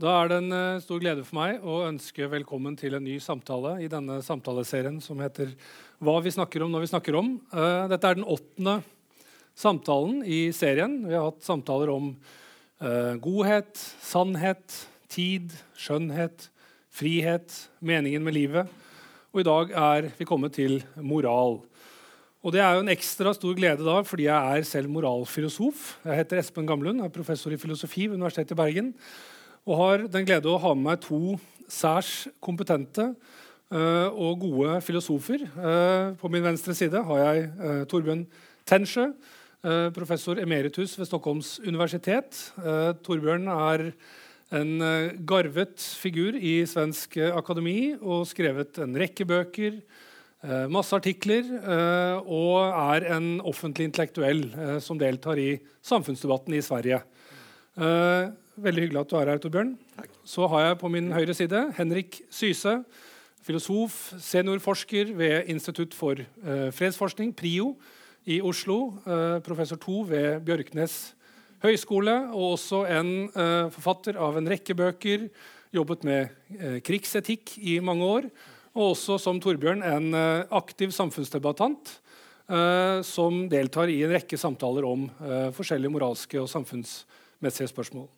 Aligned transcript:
Da 0.00 0.12
er 0.16 0.30
det 0.30 0.36
en 0.40 0.52
eh, 0.56 0.80
stor 0.80 1.00
glede 1.02 1.20
for 1.28 1.36
meg 1.36 1.60
å 1.60 1.82
ønske 1.84 2.24
velkommen 2.32 2.72
til 2.78 2.94
en 2.96 3.04
ny 3.04 3.18
samtale 3.20 3.74
i 3.84 3.88
denne 3.90 4.22
samtaleserien 4.24 4.96
som 5.04 5.18
heter 5.20 5.50
'Hva 6.00 6.14
vi 6.24 6.32
snakker 6.32 6.62
om 6.64 6.72
når 6.72 6.86
vi 6.86 6.92
snakker 6.92 7.18
om'. 7.18 7.34
Eh, 7.52 7.88
dette 7.88 8.08
er 8.08 8.14
den 8.16 8.24
åttende 8.24 8.80
samtalen 9.54 10.22
i 10.24 10.52
serien. 10.56 11.04
Vi 11.04 11.12
har 11.12 11.28
hatt 11.28 11.44
samtaler 11.44 11.92
om 11.92 12.16
eh, 12.80 13.20
godhet, 13.20 13.76
sannhet, 14.00 14.88
tid, 15.06 15.52
skjønnhet, 15.76 16.48
frihet, 16.88 17.68
meningen 17.82 18.24
med 18.24 18.32
livet. 18.32 18.68
Og 19.34 19.40
i 19.40 19.48
dag 19.50 19.70
er 19.70 20.08
vi 20.16 20.24
kommet 20.24 20.54
til 20.54 20.82
moral. 20.96 21.60
Og 22.42 22.52
Det 22.52 22.62
er 22.62 22.72
jo 22.72 22.80
en 22.80 22.96
ekstra 22.96 23.34
stor 23.34 23.52
glede 23.52 23.84
da, 23.84 24.00
fordi 24.00 24.32
jeg 24.32 24.32
er 24.32 24.62
selv 24.64 24.88
moralfilosof. 24.88 26.00
Jeg 26.06 26.24
heter 26.24 26.38
Espen 26.38 26.66
Gamlund, 26.66 27.04
er 27.04 27.12
professor 27.12 27.52
i 27.52 27.60
filosofi 27.60 28.08
ved 28.08 28.16
Universitetet 28.16 28.52
i 28.52 28.62
Bergen 28.62 28.94
og 29.68 29.80
har 29.80 30.06
den 30.10 30.26
glede 30.28 30.50
å 30.50 30.60
ha 30.60 30.72
med 30.76 30.86
meg 30.86 31.02
to 31.04 31.36
særs 31.70 32.28
kompetente 32.42 33.10
uh, 33.10 34.08
og 34.10 34.46
gode 34.46 34.78
filosofer. 34.84 35.44
Uh, 35.56 36.16
på 36.20 36.30
min 36.32 36.44
venstre 36.44 36.74
side 36.76 37.02
har 37.06 37.22
jeg 37.24 37.50
uh, 37.60 37.82
Torbjørn 37.90 38.24
Tensjø, 38.68 39.10
professor 39.92 40.38
emeritus 40.40 40.94
ved 40.96 41.04
Stockholms 41.04 41.58
universitet. 41.60 42.36
Torbjørn 43.04 43.48
er 43.52 43.82
en 44.56 44.70
garvet 45.28 45.82
figur 46.00 46.38
i 46.38 46.62
svensk 46.70 47.18
akademi 47.26 47.90
og 47.98 48.24
skrevet 48.30 48.78
en 48.80 48.96
rekke 48.96 49.26
bøker, 49.28 49.76
masse 50.72 50.96
artikler, 50.96 51.50
og 52.24 52.56
er 52.70 53.10
en 53.18 53.28
offentlig 53.52 53.90
intellektuell 53.90 54.46
som 54.80 55.00
deltar 55.02 55.42
i 55.42 55.50
samfunnsdebatten 55.90 56.56
i 56.56 56.64
Sverige. 56.64 57.02
Veldig 58.60 58.82
hyggelig 58.84 59.00
at 59.00 59.08
du 59.08 59.16
er 59.16 59.30
her, 59.30 59.38
Torbjørn. 59.40 59.70
Takk. 59.96 60.16
Så 60.28 60.44
har 60.52 60.64
jeg 60.66 60.78
på 60.82 60.88
min 60.92 61.06
høyre 61.14 61.32
side 61.36 61.60
Henrik 61.78 62.18
Syse, 62.34 62.74
filosof, 63.46 63.94
seniorforsker 64.20 65.14
ved 65.16 65.48
Institutt 65.48 65.96
for 65.96 66.20
uh, 66.20 66.68
fredsforskning, 66.76 67.32
PRIO, 67.36 67.72
i 68.28 68.36
Oslo. 68.44 68.98
Uh, 69.06 69.38
professor 69.46 69.80
2 69.80 70.02
ved 70.10 70.44
Bjørknes 70.44 70.98
høgskole, 71.64 72.18
og 72.34 72.58
også 72.58 72.82
en 72.98 73.14
uh, 73.32 73.72
forfatter 73.72 74.20
av 74.20 74.36
en 74.36 74.52
rekke 74.52 74.76
bøker. 74.76 75.30
Jobbet 75.72 76.04
med 76.04 76.82
krigsetikk 76.84 77.54
i 77.62 77.78
mange 77.80 78.04
år. 78.04 78.30
Og 78.74 78.90
også 78.90 79.16
som 79.22 79.40
Torbjørn 79.40 79.86
en 79.86 80.14
aktiv 80.50 80.90
samfunnsdebattant 80.94 81.92
som 83.06 83.44
deltar 83.50 83.90
i 83.90 84.00
en 84.02 84.10
rekke 84.10 84.38
samtaler 84.38 84.86
om 84.86 85.06
forskjellige 85.54 85.94
moralske 85.94 86.42
og 86.42 86.50
samfunnsmessige 86.50 87.70
spørsmål. 87.70 88.08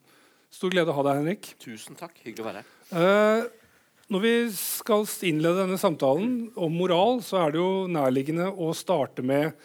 Stor 0.53 0.73
glede 0.73 0.93
å 0.93 0.97
ha 0.99 1.03
deg, 1.07 1.19
Henrik. 1.23 1.47
Tusen 1.63 1.97
takk. 1.97 2.19
Hyggelig 2.27 2.45
å 2.45 2.49
være 2.51 2.61
her. 2.61 2.73
Uh, 2.93 3.87
når 4.13 4.21
vi 4.21 4.33
skal 4.53 5.07
innlede 5.25 5.63
denne 5.63 5.79
samtalen 5.81 6.35
om 6.61 6.75
moral, 6.77 7.23
så 7.25 7.39
er 7.41 7.55
det 7.55 7.63
jo 7.63 7.87
nærliggende 7.89 8.51
å 8.53 8.69
starte 8.77 9.25
med 9.25 9.57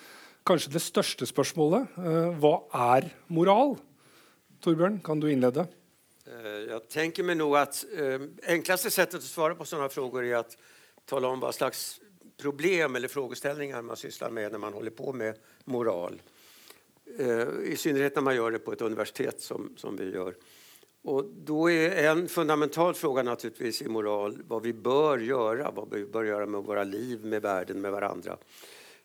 kanskje 0.47 0.71
det 0.77 0.81
største 0.85 1.27
spørsmålet. 1.27 1.91
Uh, 1.99 2.29
hva 2.39 2.53
er 2.93 3.09
moral? 3.35 3.75
Torbjørn, 4.63 5.01
kan 5.03 5.19
du 5.19 5.27
innlede? 5.27 5.65
Uh, 6.23 6.63
jeg 6.69 6.79
tenker 6.93 7.27
meg 7.27 7.35
nå 7.41 7.49
at 7.59 7.81
enkleste 8.47 8.91
settet 8.93 9.19
å 9.19 9.27
svare 9.27 9.57
på 9.59 9.67
sånne 9.67 9.89
spørsmål 9.91 10.29
er 10.29 10.39
å 10.39 10.45
tale 11.07 11.33
om 11.33 11.43
hva 11.43 11.51
slags 11.55 11.97
problem 12.39 12.95
eller 12.95 13.11
frågeställningar 13.11 13.83
man 13.83 13.99
sysslar 13.99 14.31
med 14.31 14.53
når 14.53 14.63
man 14.63 14.77
holder 14.77 14.95
på 14.95 15.11
med 15.11 15.39
moral. 15.73 16.15
I 17.07 17.73
synnerhet 17.79 18.17
når 18.19 18.25
man 18.27 18.35
gjør 18.35 18.55
det 18.57 18.61
på 18.61 18.73
et 18.75 18.83
universitet 18.83 19.41
som, 19.41 19.71
som 19.79 19.95
vi 19.97 20.09
gjør. 20.11 20.35
Och 21.01 21.25
då 21.25 21.71
är 21.71 22.09
en 22.09 22.27
fundamental 22.27 22.93
fråga 22.93 23.23
naturligtvis 23.23 23.81
i 23.81 23.87
moral 23.87 24.41
vad 24.47 24.63
vi 24.63 24.73
bör 24.73 25.17
göra, 25.17 25.71
vad 25.71 25.93
vi 25.93 26.05
bör 26.05 26.23
göra 26.23 26.45
med 26.45 26.63
våra 26.63 26.83
liv, 26.83 27.25
med 27.25 27.41
världen, 27.41 27.81
med 27.81 27.91
varandra. 27.91 28.37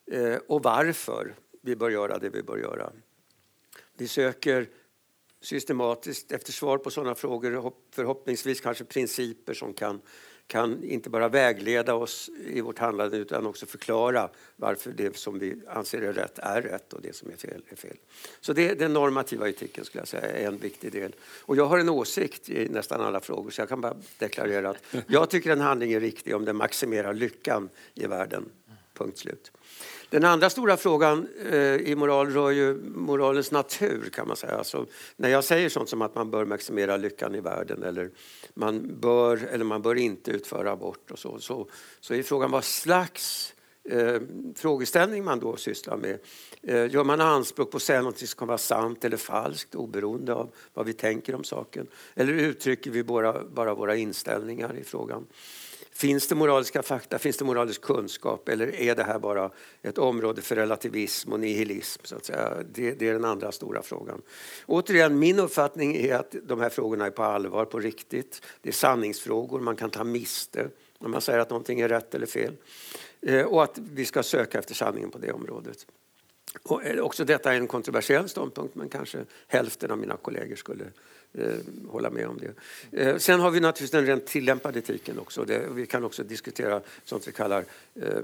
Eh, 0.07 0.37
och 0.47 0.63
varför 0.63 1.35
vi 1.63 1.77
bör 1.77 1.91
göra 1.91 2.19
det 2.19 2.31
vi 2.31 2.43
bör 2.43 2.59
göra. 2.59 2.93
Vi 3.97 4.09
söker 4.09 4.69
systematiskt 5.41 6.33
efter 6.33 6.53
svar 6.53 6.79
på 6.79 6.91
sådana 6.91 7.15
frågor, 7.15 7.73
förhoppningsvis 7.91 8.61
kanske 8.61 8.85
principer 8.85 9.55
som 9.55 9.75
kan 9.75 10.01
kan 10.47 10.85
inte 10.85 11.11
bara 11.11 11.29
vägleda 11.29 11.95
oss 11.95 12.31
i 12.47 12.61
vårt 12.61 12.79
handlande 12.79 13.17
utan 13.17 13.47
också 13.47 13.67
förklara 13.67 14.29
varför 14.57 14.91
det 14.91 15.17
som 15.17 15.39
vi 15.39 15.63
anser 15.69 16.03
är 16.03 16.13
rätt 16.13 16.39
är 16.39 16.63
rätt 16.63 16.93
och 16.93 17.01
det 17.03 17.17
som 17.17 17.31
är 17.31 17.37
fel 17.37 17.63
är 17.69 17.77
fel. 17.77 17.97
Så 18.41 18.53
det, 18.53 18.75
den 18.75 18.93
normativa 18.93 19.49
etiken 19.49 19.85
skulle 19.85 20.01
jag 20.01 20.09
säga 20.09 20.31
är 20.31 20.47
en 20.47 20.59
viktig 20.59 20.93
del. 20.93 21.15
Och 21.41 21.57
jag 21.57 21.67
har 21.67 21.79
en 21.79 21.89
åsikt 21.89 22.51
i 22.51 22.69
nästan 22.69 23.01
alla 23.01 23.21
frågor 23.21 23.51
så 23.51 23.61
jag 23.61 23.69
kan 23.69 23.81
bara 23.81 23.97
deklarera 24.19 24.71
att 24.71 24.85
jag 25.07 25.31
tycker 25.31 25.51
en 25.51 25.61
handling 25.61 25.93
är 25.93 26.01
riktig 26.01 26.37
om 26.37 26.45
den 26.45 26.57
maximerar 26.57 27.15
lyckan 27.15 27.69
i 27.95 28.07
världen. 28.07 28.51
Punkt 28.95 29.19
slut. 29.19 29.53
Den 30.11 30.25
andra 30.25 30.51
stora 30.51 30.77
frågan 30.77 31.29
eh, 31.51 31.77
i 31.77 31.95
moral 31.97 32.31
rör 32.31 32.51
ju 32.51 32.75
moralens 32.95 33.51
natur 33.51 34.11
kan 34.13 34.29
man 34.29 34.37
säga. 34.37 34.53
Alltså, 34.53 34.87
när 35.17 35.29
jag 35.29 35.45
säger 35.45 35.69
sånt 35.69 35.89
som 35.89 36.03
att 36.03 36.15
man 36.15 36.31
bör 36.31 36.45
maximera 36.45 36.97
lyckan 36.97 37.35
i 37.35 37.41
världen 37.41 37.83
eller 37.83 38.11
man 38.55 39.01
bör 39.01 39.49
eller 39.51 39.65
man 39.65 39.83
bör 39.83 39.95
inte 39.95 40.31
utföra 40.31 40.73
abort 40.73 41.11
och 41.11 41.19
så, 41.19 41.39
så, 41.39 41.69
så 42.01 42.15
är 42.15 42.23
frågan 42.23 42.51
vad 42.51 42.65
slags 42.65 43.55
eh, 43.85 44.21
frågeställning 44.57 45.25
man 45.25 45.41
då 45.41 45.57
sysslar 45.57 45.97
med. 45.97 46.19
Eh, 46.63 46.93
gör 46.93 47.05
man 47.05 47.21
anspråk 47.21 47.71
på 47.71 47.77
att 47.77 47.83
säga 47.83 48.03
något 48.03 48.19
som 48.19 48.39
kan 48.39 48.49
vara 48.49 48.59
sant 48.59 49.05
eller 49.05 49.17
falskt 49.17 49.75
oberoende 49.75 50.35
av 50.35 50.55
vad 50.75 50.87
vi 50.87 50.93
tänker 50.93 51.35
om 51.35 51.45
saken? 51.45 51.87
Eller 52.15 52.33
uttrycker 52.33 52.91
vi 52.91 53.05
bara, 53.05 53.45
bara 53.45 53.75
våra 53.75 53.97
inställningar 53.97 54.77
i 54.77 54.85
frågan? 54.85 55.27
Finns 55.95 56.27
det 56.27 56.35
moraliska 56.35 56.83
fakta, 56.83 57.19
finns 57.19 57.37
det 57.37 57.45
moralisk 57.45 57.81
kunskap 57.81 58.49
eller 58.49 58.75
är 58.75 58.95
det 58.95 59.05
här 59.05 59.19
bara 59.19 59.51
ett 59.83 59.99
område 59.99 60.43
för 60.43 60.57
relativism 60.57 61.33
och 61.33 61.41
nihilism? 61.41 62.01
Så 62.05 62.17
att 62.17 62.25
säga? 62.25 62.53
Det, 62.73 62.93
det, 62.93 63.09
är 63.09 63.13
den 63.13 63.25
andra 63.25 63.53
stora 63.53 63.83
frågan. 63.83 64.23
Återigen, 64.67 65.19
min 65.19 65.39
uppfattning 65.39 65.97
är 65.97 66.15
att 66.15 66.35
de 66.43 66.61
här 66.61 66.71
frågorna 66.71 67.07
är 67.07 67.11
på 67.11 67.23
allvar, 67.23 67.65
på 67.65 67.79
riktigt. 67.79 68.43
Det 68.63 68.69
är 68.69 68.73
sanningsfrågor, 68.73 69.61
man 69.61 69.77
kan 69.77 69.91
ta 69.91 70.05
miste 70.05 70.69
när 70.99 71.09
man 71.09 71.21
säger 71.21 71.39
att 71.39 71.51
någonting 71.51 71.81
är 71.81 71.89
rätt 71.89 72.15
eller 72.15 72.27
fel. 72.27 72.57
Eh, 73.21 73.43
och 73.43 73.63
att 73.63 73.79
vi 73.79 74.05
ska 74.05 74.23
söka 74.23 74.59
efter 74.59 74.75
sanningen 74.75 75.11
på 75.11 75.19
det 75.19 75.33
området. 75.33 75.87
Och 76.63 76.85
eh, 76.85 77.01
också 77.01 77.25
detta 77.25 77.53
är 77.53 77.57
en 77.57 77.67
kontroversiell 77.67 78.29
ståndpunkt 78.29 78.75
men 78.75 78.89
kanske 78.89 79.19
hälften 79.47 79.91
av 79.91 79.99
mina 79.99 80.17
kollegor 80.17 80.57
skulle 80.57 80.85
eh, 81.35 81.55
hålla 81.89 82.11
med 82.11 82.27
om 82.27 82.39
det. 82.39 82.55
Eh, 83.03 83.17
sen 83.17 83.41
har 83.41 83.51
vi 83.51 83.61
naturligtvis 83.61 83.91
den 83.91 84.07
rent 84.07 84.27
tillämpade 84.27 84.79
etiken 84.79 85.19
också. 85.19 85.45
Det, 85.45 85.69
vi 85.75 85.87
kan 85.87 86.05
också 86.05 86.25
diskutera 86.25 86.81
sånt 87.05 87.29
vi 87.29 87.33
kallar 87.33 87.65
eh, 87.95 88.19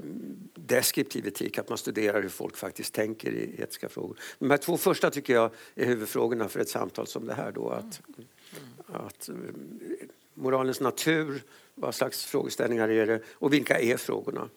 deskriptiv 0.55 1.27
etik, 1.27 1.57
att 1.57 1.69
man 1.69 1.77
studerar 1.77 2.21
hur 2.21 2.29
folk 2.29 2.57
faktiskt 2.57 2.93
tänker 2.93 3.31
i 3.31 3.55
etiska 3.61 3.89
frågor. 3.89 4.17
De 4.39 4.51
här 4.51 4.57
två 4.57 4.77
första 4.77 5.11
tycker 5.11 5.33
jag 5.33 5.51
är 5.75 5.85
huvudfrågorna 5.85 6.49
för 6.49 6.59
ett 6.59 6.69
samtal 6.69 7.07
som 7.07 7.25
det 7.25 7.33
här. 7.33 7.51
Då, 7.51 7.69
att, 7.69 8.01
att 8.87 9.29
eh, 9.29 9.35
moralens 10.33 10.79
natur, 10.79 11.41
vad 11.75 11.95
slags 11.95 12.25
frågeställningar 12.25 12.89
är 12.89 13.05
det 13.05 13.21
och 13.29 13.53
vilka 13.53 13.79
är 13.79 13.97
frågorna? 13.97 14.49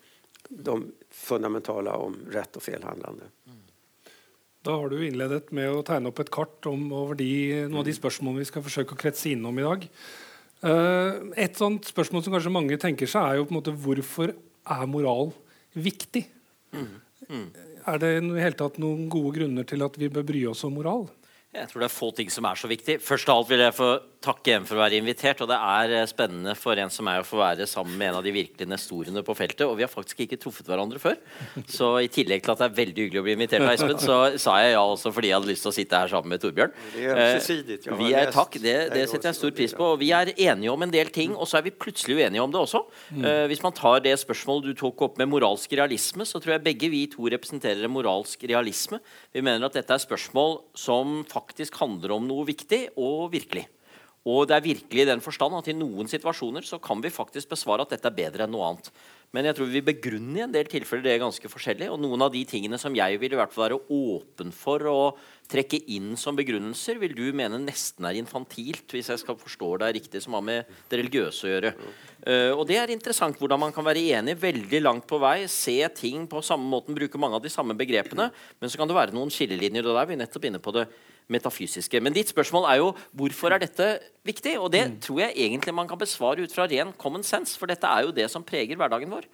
De 0.49 0.93
fundamentala 1.11 1.97
om 1.97 2.17
rätt 2.31 2.57
och 2.57 2.63
felhandlande. 2.63 3.25
Mm. 4.63 4.69
Da 4.69 4.77
har 4.79 4.91
du 4.91 5.01
innledet 5.03 5.53
med 5.53 5.71
å 5.71 5.83
tegne 5.83 6.09
opp 6.11 6.21
et 6.23 6.31
kart 6.31 6.67
om, 6.71 6.93
over 6.93 7.19
de, 7.19 7.67
noen 7.67 7.81
av 7.83 7.87
de 7.87 7.95
spørsmålene 7.97 8.45
vi 8.45 8.51
skal 8.51 8.63
forsøke 8.63 8.95
å 8.95 9.01
kretse 9.01 9.33
innom 9.33 9.59
i 9.59 9.67
dag. 9.67 9.89
Uh, 10.63 11.33
et 11.35 11.59
sånt 11.59 11.89
spørsmål 11.91 12.23
som 12.23 12.33
kanskje 12.33 12.55
mange 12.55 12.79
tenker 12.79 13.11
seg, 13.11 13.23
er 13.27 13.41
jo 13.41 13.47
på 13.49 13.51
en 13.51 13.59
måte 13.59 13.75
hvorfor 13.75 14.31
er 14.33 14.87
moral 14.87 15.33
viktig? 15.75 16.29
Mm. 16.73 16.93
Mm. 17.29 17.49
Er 17.91 17.99
det 17.99 18.13
i 18.21 18.39
hele 18.39 18.59
tatt 18.59 18.79
noen 18.79 19.09
gode 19.11 19.35
grunner 19.41 19.67
til 19.67 19.83
at 19.83 19.99
vi 19.99 20.11
bør 20.13 20.27
bry 20.29 20.45
oss 20.53 20.63
om 20.69 20.77
moral? 20.79 21.09
Jeg 21.53 21.69
tror 21.69 21.83
det 21.83 21.89
er 21.91 21.93
få 21.93 22.07
ting 22.17 22.31
som 22.33 22.47
er 22.49 22.57
så 22.57 22.69
viktig. 22.71 22.95
Først 23.05 23.29
av 23.29 23.43
alt 23.43 23.51
vil 23.51 23.61
jeg 23.61 23.77
få 23.77 23.91
takke 24.23 24.53
igjen 24.53 24.65
for 24.65 24.79
å 24.79 24.81
være 24.87 24.97
invitert. 25.03 25.43
og 25.45 25.51
Det 25.51 25.57
er 25.59 25.93
eh, 25.99 26.07
spennende 26.09 26.55
for 26.57 26.79
en 26.81 26.89
som 26.93 27.09
er 27.11 27.21
å 27.21 27.27
få 27.27 27.37
være 27.43 27.67
sammen 27.69 27.99
med 28.01 28.09
en 28.09 28.19
av 28.21 28.25
de 28.25 28.33
virkelig 28.33 28.69
nestorene 28.71 29.21
på 29.27 29.35
feltet. 29.37 29.67
Og 29.67 29.75
vi 29.77 29.85
har 29.85 29.91
faktisk 29.93 30.23
ikke 30.25 30.39
truffet 30.41 30.71
hverandre 30.71 31.03
før. 31.03 31.19
Så 31.69 31.91
i 32.01 32.09
tillegg 32.13 32.41
til 32.47 32.55
at 32.55 32.63
det 32.63 32.69
er 32.71 32.79
veldig 32.79 33.05
hyggelig 33.05 33.21
å 33.21 33.27
bli 33.27 33.35
invitert 33.37 33.67
av 33.67 33.75
Espen, 33.75 34.01
så 34.01 34.17
sa 34.41 34.55
jeg 34.63 34.73
ja 34.73 34.81
også 34.81 35.13
fordi 35.13 35.29
jeg 35.29 35.37
hadde 35.37 35.51
lyst 35.51 35.67
til 35.67 35.73
å 35.73 35.77
sitte 35.77 36.01
her 36.01 36.13
sammen 36.15 36.33
med 36.33 36.45
Torbjørn. 36.47 36.73
Eh, 36.97 37.51
vi 38.01 38.09
er, 38.17 38.33
takk, 38.33 38.57
det, 38.63 38.77
det, 38.95 39.05
setter 39.13 39.33
jeg 39.33 39.41
stor 39.43 39.55
pris 39.59 39.77
på. 39.77 39.91
Og 39.93 40.01
vi 40.01 40.09
er 40.17 40.33
enige 40.33 40.73
om 40.73 40.87
en 40.89 40.95
del 40.97 41.13
ting, 41.13 41.37
og 41.37 41.51
så 41.51 41.61
er 41.61 41.67
vi 41.69 41.75
plutselig 41.77 42.17
uenige 42.23 42.47
om 42.47 42.55
det 42.55 42.63
også. 42.63 42.81
Mm. 43.11 43.29
Eh, 43.29 43.43
hvis 43.53 43.65
man 43.67 43.77
tar 43.77 44.01
det 44.09 44.17
spørsmålet 44.23 44.73
du 44.73 44.81
tok 44.87 45.05
opp 45.11 45.21
med 45.21 45.29
moralsk 45.35 45.77
realisme, 45.77 46.25
så 46.25 46.41
tror 46.41 46.57
jeg 46.57 46.65
begge 46.71 46.93
vi 46.97 47.05
to 47.13 47.29
representerer 47.29 47.85
en 47.85 47.93
moralsk 47.93 48.49
realisme. 48.49 49.03
Vi 49.37 49.45
mener 49.45 49.69
at 49.69 49.77
dette 49.77 49.93
er 49.93 50.07
spørsmål 50.07 50.63
som 50.79 51.21
faktisk 51.29 51.42
handler 51.79 52.13
om 52.13 52.27
noe 52.29 52.47
viktig 52.47 52.91
og 52.97 53.33
virkelig. 53.33 53.67
Og 54.23 54.47
det 54.47 54.55
er 54.55 54.63
virkelig 54.63 55.03
i 55.03 55.09
den 55.09 55.21
forstand 55.21 55.57
at 55.59 55.69
i 55.69 55.75
noen 55.75 56.07
situasjoner 56.07 56.63
så 56.63 56.79
kan 56.79 57.01
vi 57.03 57.11
faktisk 57.11 57.49
besvare 57.49 57.83
at 57.83 57.91
dette 57.91 58.07
er 58.07 58.15
bedre 58.15 58.45
enn 58.45 58.55
noe 58.55 58.69
annet. 58.69 58.93
Men 59.33 59.47
jeg 59.49 59.57
tror 59.57 59.71
vi 59.73 59.81
begrunner 59.85 60.43
i 60.43 60.45
en 60.45 60.53
del 60.53 60.69
tilfeller 60.69 61.07
det 61.07 61.13
er 61.15 61.23
ganske 61.23 61.49
forskjellig. 61.49 61.89
Og 61.89 62.01
noen 62.03 62.21
av 62.27 62.33
de 62.35 62.43
tingene 62.49 62.77
som 62.81 62.93
jeg 62.97 63.17
vil 63.21 63.33
i 63.33 63.39
hvert 63.39 63.55
fall 63.55 63.71
være 63.71 63.79
åpen 63.89 64.53
for 64.53 64.85
å 64.91 64.99
trekke 65.53 65.81
inn 65.93 66.13
som 66.21 66.37
begrunnelser, 66.37 67.01
vil 67.01 67.15
du 67.17 67.25
mene 67.37 67.61
nesten 67.61 68.05
er 68.09 68.19
infantilt, 68.21 68.85
hvis 68.93 69.09
jeg 69.13 69.23
skal 69.23 69.39
forstå 69.41 69.71
deg 69.83 69.97
riktig, 69.97 70.21
som 70.25 70.37
har 70.37 70.45
med 70.45 70.77
det 70.91 71.01
religiøse 71.01 71.49
å 71.49 71.53
gjøre. 71.53 71.73
Uh, 72.23 72.53
og 72.59 72.67
det 72.69 72.77
er 72.81 72.93
interessant 72.93 73.41
hvordan 73.41 73.61
man 73.65 73.73
kan 73.75 73.87
være 73.89 74.05
enig 74.19 74.37
veldig 74.41 74.83
langt 74.85 75.09
på 75.09 75.21
vei, 75.23 75.49
se 75.53 75.79
ting 75.97 76.29
på 76.31 76.45
samme 76.45 76.69
måten, 76.69 76.97
bruke 76.97 77.21
mange 77.21 77.41
av 77.41 77.45
de 77.45 77.53
samme 77.53 77.77
begrepene, 77.79 78.29
men 78.61 78.73
så 78.73 78.81
kan 78.81 78.91
det 78.91 78.97
være 79.01 79.17
noen 79.17 79.33
skillelinjer. 79.33 79.89
og 79.89 79.97
der 79.97 80.05
er 80.05 80.13
vi 80.13 80.21
nettopp 80.21 80.49
inne 80.49 80.61
på 80.63 80.77
det 80.77 80.87
metafysiske. 81.33 82.01
Men 82.05 82.17
ditt 82.17 82.33
spørsmål 82.33 82.69
er 82.69 82.83
jo 82.83 82.93
hvorfor 83.17 83.55
er 83.55 83.65
dette 83.65 83.95
viktig? 84.27 84.55
Og 84.61 84.71
det 84.75 84.85
mm. 84.89 84.99
tror 85.05 85.23
jeg 85.25 85.37
egentlig 85.47 85.75
man 85.77 85.89
kan 85.91 86.01
besvare 86.01 86.45
ut 86.45 86.55
fra 86.55 86.69
ren 86.71 86.93
common 87.01 87.25
sense, 87.27 87.57
for 87.59 87.71
dette 87.71 87.89
er 87.89 88.07
jo 88.07 88.15
det 88.15 88.29
som 88.33 88.45
preger 88.47 88.79
hverdagen 88.79 89.13
vår. 89.13 89.29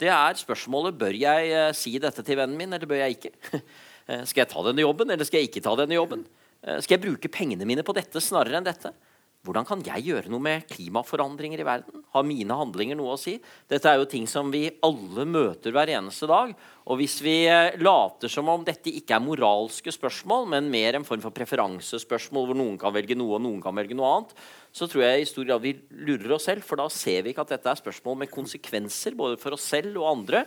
Det 0.00 0.10
er 0.10 0.38
spørsmålet 0.40 0.98
bør 0.98 1.16
jeg 1.16 1.52
uh, 1.52 1.70
si 1.76 1.94
dette 2.02 2.24
til 2.24 2.38
vennen 2.40 2.58
min, 2.58 2.72
eller 2.72 2.88
bør 2.88 3.02
jeg 3.04 3.18
ikke? 3.18 3.32
uh, 3.52 4.22
skal 4.28 4.44
jeg 4.44 4.52
ta 4.54 4.66
denne 4.68 4.84
jobben, 4.84 5.12
eller 5.14 5.28
skal 5.28 5.42
jeg 5.42 5.50
ikke 5.50 5.64
ta 5.64 5.76
denne 5.78 5.98
jobben? 5.98 6.26
Uh, 6.64 6.78
skal 6.80 6.96
jeg 6.96 7.04
bruke 7.04 7.32
pengene 7.32 7.68
mine 7.68 7.84
på 7.86 7.94
dette 7.96 8.22
snarere 8.24 8.58
enn 8.58 8.66
dette? 8.66 8.94
Hvordan 9.42 9.66
kan 9.66 9.80
jeg 9.82 10.04
gjøre 10.06 10.30
noe 10.30 10.38
med 10.38 10.68
klimaforandringer 10.70 11.58
i 11.58 11.64
verden? 11.66 12.04
Har 12.14 12.22
mine 12.22 12.54
handlinger 12.54 12.94
noe 12.94 13.16
å 13.16 13.18
si? 13.18 13.32
Dette 13.66 13.90
er 13.90 13.98
jo 13.98 14.06
ting 14.06 14.28
som 14.30 14.52
vi 14.54 14.68
alle 14.86 15.24
møter 15.26 15.74
hver 15.74 15.90
eneste 15.90 16.28
dag. 16.30 16.52
Og 16.86 17.00
hvis 17.00 17.16
vi 17.26 17.34
eh, 17.50 17.74
later 17.82 18.30
som 18.30 18.46
om 18.52 18.62
dette 18.62 18.92
ikke 18.94 19.16
er 19.16 19.24
moralske 19.24 19.90
spørsmål, 19.98 20.46
men 20.54 20.70
mer 20.70 20.94
en 20.94 21.08
form 21.08 21.24
for 21.24 21.34
preferansespørsmål 21.34 22.52
hvor 22.52 22.60
noen 22.60 22.78
kan 22.78 22.94
velge 22.94 23.18
noe 23.18 23.34
og 23.40 23.42
noen 23.42 23.58
kan 23.64 23.74
velge 23.74 23.98
noe 23.98 24.14
annet, 24.14 24.36
så 24.70 24.86
tror 24.86 25.08
jeg 25.08 25.24
i 25.24 25.30
stor 25.32 25.50
grad 25.50 25.66
vi 25.66 25.74
lurer 26.06 26.38
oss 26.38 26.46
selv, 26.46 26.62
for 26.62 26.78
da 26.78 26.86
ser 26.94 27.26
vi 27.26 27.34
ikke 27.34 27.42
at 27.42 27.56
dette 27.56 27.74
er 27.74 27.82
spørsmål 27.82 28.22
med 28.22 28.30
konsekvenser 28.30 29.18
både 29.18 29.42
for 29.42 29.58
oss 29.58 29.66
selv 29.74 30.04
og 30.04 30.12
andre. 30.20 30.46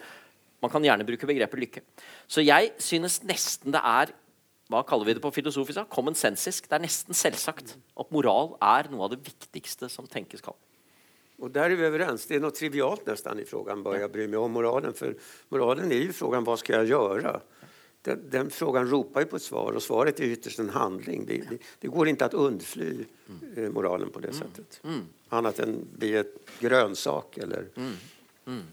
Man 0.64 0.72
kan 0.72 0.88
gjerne 0.88 1.04
bruke 1.04 1.28
begrepet 1.28 1.66
lykke. 1.66 1.84
Så 2.32 2.48
jeg 2.48 2.72
synes 2.80 3.20
nesten 3.28 3.76
det 3.76 3.84
er 3.84 4.16
hva 4.70 4.82
kaller 4.84 5.06
vi 5.06 5.14
det 5.14 5.22
på 5.22 5.32
filosofisk? 5.32 5.90
Common 5.94 6.16
sensisk. 6.18 6.70
Det 6.70 6.80
er 6.80 6.86
nesten 6.88 7.18
selvsagt 7.18 7.76
at 7.78 8.14
moral 8.14 8.56
er 8.64 8.90
noe 8.90 9.06
av 9.06 9.14
det 9.14 9.22
viktigste 9.28 9.90
som 9.94 10.08
tenkes 10.10 10.42
kan. 10.42 10.58
Och 11.38 11.52
där 11.52 11.70
är 11.70 11.76
vi 11.76 11.86
överens. 11.86 12.26
Det 12.26 12.36
är 12.36 12.40
något 12.40 12.56
trivialt 12.56 13.06
nästan 13.06 13.40
i 13.40 13.46
frågan, 13.46 13.84
börja 13.84 14.02
jag 14.02 14.12
bry 14.12 14.28
mig 14.28 14.38
om 14.38 14.52
moralen. 14.52 14.94
För 14.94 15.16
moralen 15.50 15.92
är 15.92 15.96
ju 15.96 16.14
frågan, 16.14 16.44
vad 16.44 16.60
ska 16.60 16.74
jag 16.74 16.86
göra? 16.86 17.42
Den, 18.02 18.30
den 18.30 18.50
frågan 18.50 18.90
ropar 18.90 19.20
ju 19.22 19.26
på 19.26 19.36
ett 19.36 19.42
svar 19.42 19.72
och 19.72 19.84
svaret 19.84 20.20
är 20.20 20.24
ytterst 20.24 20.60
en 20.60 20.70
handling. 20.70 21.26
Det, 21.26 21.38
det, 21.50 21.58
det 21.80 21.88
går 21.88 22.08
inte 22.08 22.26
att 22.26 22.34
undfly 22.34 23.06
mm. 23.56 23.74
moralen 23.74 24.10
på 24.10 24.20
det 24.20 24.28
mm. 24.28 24.40
sättet. 24.40 24.82
Mm. 24.84 25.02
Annat 25.30 25.60
än 25.60 25.88
bli 25.94 26.16
ett 26.16 26.36
grönsak 26.60 27.38
eller... 27.38 27.68
Mm. 28.46 28.64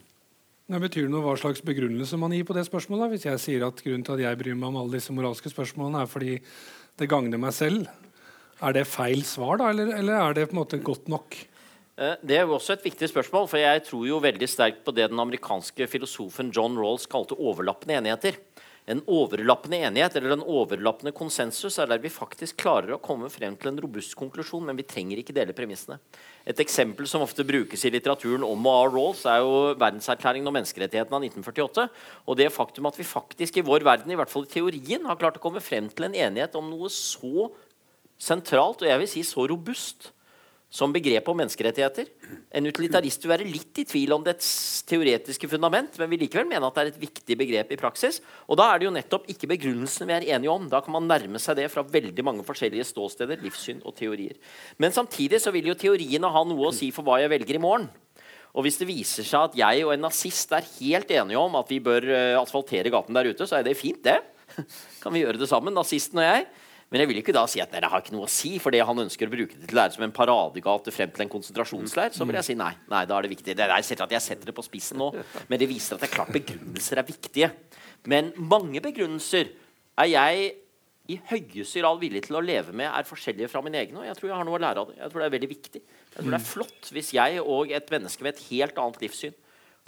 Det 0.72 0.78
betyr 0.80 1.04
det 1.04 1.12
noe 1.12 1.20
hva 1.20 1.34
slags 1.36 1.60
begrunnelse 1.60 2.16
man 2.16 2.32
gir 2.32 2.46
på 2.48 2.54
det 2.56 2.62
spørsmålet? 2.64 3.10
Hvis 3.12 3.26
jeg 3.26 3.40
sier 3.42 3.64
at 3.66 3.80
grunnen 3.84 4.04
til 4.06 4.14
at 4.14 4.22
jeg 4.22 4.38
bryr 4.40 4.54
meg 4.56 4.70
om 4.70 4.78
alle 4.80 4.96
disse 4.96 5.12
moralske 5.12 5.50
spørsmålene, 5.52 6.00
er 6.00 6.08
fordi 6.08 6.38
det 6.96 7.08
gagner 7.12 7.40
meg 7.40 7.52
selv, 7.52 7.90
er 8.62 8.76
det 8.78 8.86
feil 8.88 9.20
svar, 9.28 9.58
da, 9.60 9.68
eller, 9.68 9.90
eller 9.98 10.16
er 10.16 10.38
det 10.38 10.46
på 10.48 10.56
en 10.56 10.62
måte 10.62 10.78
godt 10.80 11.10
nok? 11.12 11.36
Eh, 12.00 12.14
det 12.24 12.38
er 12.38 12.46
jo 12.46 12.56
også 12.56 12.78
et 12.78 12.86
viktig 12.86 13.10
spørsmål, 13.10 13.50
for 13.50 13.60
jeg 13.60 13.84
tror 13.84 14.06
jo 14.08 14.22
veldig 14.24 14.48
sterkt 14.48 14.80
på 14.86 14.94
det 14.96 15.10
den 15.12 15.20
amerikanske 15.20 15.90
filosofen 15.92 16.54
John 16.56 16.78
Rawls 16.80 17.04
kalte 17.10 17.36
overlappende 17.36 17.98
enigheter. 18.00 18.40
En 18.90 18.98
overlappende 19.06 19.78
enighet 19.86 20.16
eller 20.18 20.32
en 20.34 20.42
overlappende 20.42 21.12
konsensus 21.14 21.76
er 21.78 21.86
der 21.86 22.00
vi 22.02 22.10
faktisk 22.10 22.56
klarer 22.64 22.96
å 22.96 23.02
komme 23.02 23.28
frem 23.30 23.54
til 23.54 23.70
en 23.70 23.78
robust 23.84 24.16
konklusjon, 24.18 24.64
men 24.66 24.78
vi 24.80 24.86
trenger 24.88 25.20
ikke 25.22 25.36
dele 25.36 25.54
premissene. 25.54 26.00
Et 26.42 26.58
eksempel 26.64 27.06
som 27.06 27.22
ofte 27.22 27.46
brukes 27.46 27.84
i 27.86 27.92
litteraturen 27.94 28.42
om 28.42 28.66
og 28.66 28.72
av 28.74 28.88
Rawls, 28.90 29.22
er 29.30 29.38
jo 29.44 29.52
verdenserklæringen 29.78 30.50
om 30.50 30.58
menneskerettighetene 30.58 31.14
av 31.14 31.28
1948. 31.28 31.86
Og 32.26 32.40
det 32.40 32.48
faktum 32.50 32.90
at 32.90 32.98
vi 32.98 33.06
faktisk 33.06 33.60
i 33.60 33.66
vår 33.68 33.86
verden, 33.86 34.10
i 34.10 34.18
hvert 34.18 34.32
fall 34.32 34.48
i 34.48 34.54
teorien, 34.56 35.06
har 35.06 35.20
klart 35.20 35.38
å 35.38 35.44
komme 35.44 35.62
frem 35.62 35.86
til 35.92 36.08
en 36.08 36.18
enighet 36.26 36.58
om 36.58 36.66
noe 36.72 36.90
så 36.90 37.52
sentralt 38.22 38.82
og 38.82 38.90
jeg 38.90 39.02
vil 39.02 39.10
si 39.10 39.22
så 39.26 39.46
robust 39.50 40.10
som 40.72 40.92
begrep 40.92 41.26
om 41.28 41.36
menneskerettigheter. 41.36 42.06
En 42.56 42.64
utilitarist 42.64 43.20
vil 43.20 43.32
være 43.34 43.44
litt 43.44 43.76
i 43.82 43.84
tvil 43.84 44.14
om 44.16 44.22
dets 44.24 44.46
teoretiske 44.88 45.50
fundament, 45.52 45.98
men 46.00 46.08
vil 46.08 46.22
likevel 46.24 46.48
mene 46.48 46.64
at 46.64 46.78
det 46.78 46.82
er 46.82 46.92
et 46.94 47.02
viktig 47.02 47.36
begrep 47.42 47.74
i 47.74 47.78
praksis. 47.80 48.22
Og 48.48 48.56
da 48.56 48.70
er 48.72 48.80
det 48.80 48.88
jo 48.88 48.94
nettopp 48.96 49.28
ikke 49.34 49.50
begrunnelsen 49.52 50.08
vi 50.08 50.16
er 50.16 50.28
enige 50.32 50.54
om. 50.54 50.70
Da 50.72 50.80
kan 50.80 50.96
man 50.96 51.10
nærme 51.10 51.42
seg 51.42 51.60
det 51.60 51.68
fra 51.74 51.84
veldig 51.84 52.24
mange 52.24 52.46
forskjellige 52.48 52.88
ståsteder, 52.88 53.44
livssyn 53.44 53.84
og 53.84 53.98
teorier. 54.00 54.40
Men 54.80 54.96
samtidig 54.96 55.42
så 55.44 55.52
vil 55.52 55.68
jo 55.68 55.76
teoriene 55.76 56.32
ha 56.32 56.44
noe 56.48 56.70
å 56.70 56.74
si 56.74 56.88
for 56.94 57.04
hva 57.04 57.20
jeg 57.20 57.34
velger 57.34 57.60
i 57.60 57.62
morgen. 57.62 57.90
Og 58.56 58.64
hvis 58.64 58.80
det 58.80 58.88
viser 58.88 59.28
seg 59.28 59.50
at 59.50 59.60
jeg 59.60 59.84
og 59.84 59.92
en 59.92 60.04
nazist 60.08 60.56
er 60.56 60.72
helt 60.80 61.12
enige 61.12 61.40
om 61.40 61.54
at 61.60 61.68
vi 61.72 61.80
bør 61.84 62.08
eh, 62.08 62.40
asfaltere 62.40 62.92
gaten 62.92 63.16
der 63.16 63.28
ute, 63.28 63.48
så 63.48 63.60
er 63.60 63.68
det 63.68 63.76
fint, 63.76 64.00
det. 64.04 64.18
Kan 65.04 65.12
vi 65.12 65.20
gjøre 65.20 65.40
det 65.40 65.52
sammen, 65.52 65.76
nazisten 65.76 66.20
og 66.20 66.28
jeg? 66.30 66.48
Men 66.92 67.00
jeg 67.00 67.08
vil 67.08 67.18
ikke 67.22 67.32
da 67.32 67.46
si 67.48 67.60
at 67.64 67.72
det 67.72 67.88
har 67.88 68.02
ikke 68.02 68.12
noe 68.12 68.26
å 68.28 68.30
si, 68.30 68.58
fordi 68.60 68.82
han 68.84 68.98
ønsker 69.06 69.30
å 69.30 69.32
bruke 69.32 69.56
det 69.56 69.64
til 69.64 69.78
å 69.78 69.80
lære 69.80 69.94
som 69.94 70.04
en 70.04 70.12
paradegate 70.12 70.92
frem 70.92 71.12
til 71.14 71.24
en 71.24 71.30
konsentrasjonsleir. 71.32 72.12
Så 72.12 72.26
vil 72.28 72.36
jeg 72.36 72.50
si 72.50 72.56
nei. 72.58 72.74
nei, 72.92 73.04
da 73.08 73.16
er 73.16 73.24
det 73.24 73.32
viktig. 73.32 73.54
Det 73.56 73.64
er 73.64 73.72
at 73.72 74.12
jeg 74.18 74.24
setter 74.24 74.50
det 74.50 74.54
på 74.56 74.64
spissen 74.66 75.00
nå, 75.00 75.08
men 75.48 75.60
det 75.60 75.70
viser 75.70 75.96
at 75.96 76.04
det 76.04 76.10
er 76.10 76.16
klart 76.18 76.34
begrunnelser 76.36 77.00
er 77.00 77.06
viktige. 77.08 77.48
Men 78.12 78.28
mange 78.36 78.82
begrunnelser 78.84 79.54
er 80.02 80.10
jeg 80.10 80.50
i 81.10 81.16
høyeste 81.30 81.80
grad 81.80 81.98
villig 82.02 82.26
til 82.26 82.36
å 82.38 82.42
leve 82.44 82.74
med, 82.76 82.90
er 82.92 83.08
forskjellige 83.08 83.48
fra 83.50 83.62
min 83.64 83.78
egen. 83.80 83.96
Og 83.98 84.04
jeg 84.06 84.18
tror 84.18 84.28
jeg 84.28 84.36
har 84.38 84.48
noe 84.48 84.58
å 84.58 84.62
lære 84.62 84.84
av 84.84 84.90
det. 84.92 84.98
Jeg 85.00 85.12
tror 85.12 85.22
det 85.22 85.28
er 85.28 85.34
veldig 85.36 85.50
viktig. 85.50 85.82
Jeg 86.12 86.18
tror 86.18 86.28
det 86.28 86.38
er 86.38 86.50
flott 86.50 86.90
hvis 86.94 87.14
jeg 87.16 87.40
og 87.40 87.72
et 87.72 87.94
menneske 87.94 88.26
med 88.26 88.34
et 88.34 88.44
helt 88.50 88.84
annet 88.84 89.00
livssyn 89.06 89.38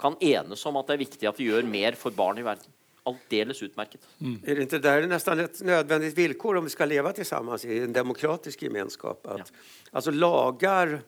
kan 0.01 0.17
enes 0.19 0.65
om 0.67 0.81
at 0.81 0.89
det 0.89 0.97
er 0.97 1.05
viktig 1.05 1.29
at 1.29 1.37
vi 1.39 1.47
gjør 1.47 1.69
mer 1.69 1.95
for 1.99 2.15
barn 2.15 2.41
i 2.41 2.43
verden 2.43 2.73
alldeles 3.05 3.63
utmärket. 3.63 4.01
Mm. 4.21 4.39
Är 4.45 4.55
det 4.55 4.61
inte 4.61 4.79
där 4.79 5.07
nästan 5.07 5.39
ett 5.39 5.61
nödvändigt 5.61 6.17
villkor 6.17 6.55
om 6.55 6.63
vi 6.63 6.69
ska 6.69 6.85
leva 6.85 7.13
tillsammans 7.13 7.65
i 7.65 7.79
en 7.79 7.93
demokratisk 7.93 8.61
gemenskap? 8.61 9.27
Att, 9.27 9.37
ja. 9.37 9.45
Alltså 9.91 10.11
lagar 10.11 11.01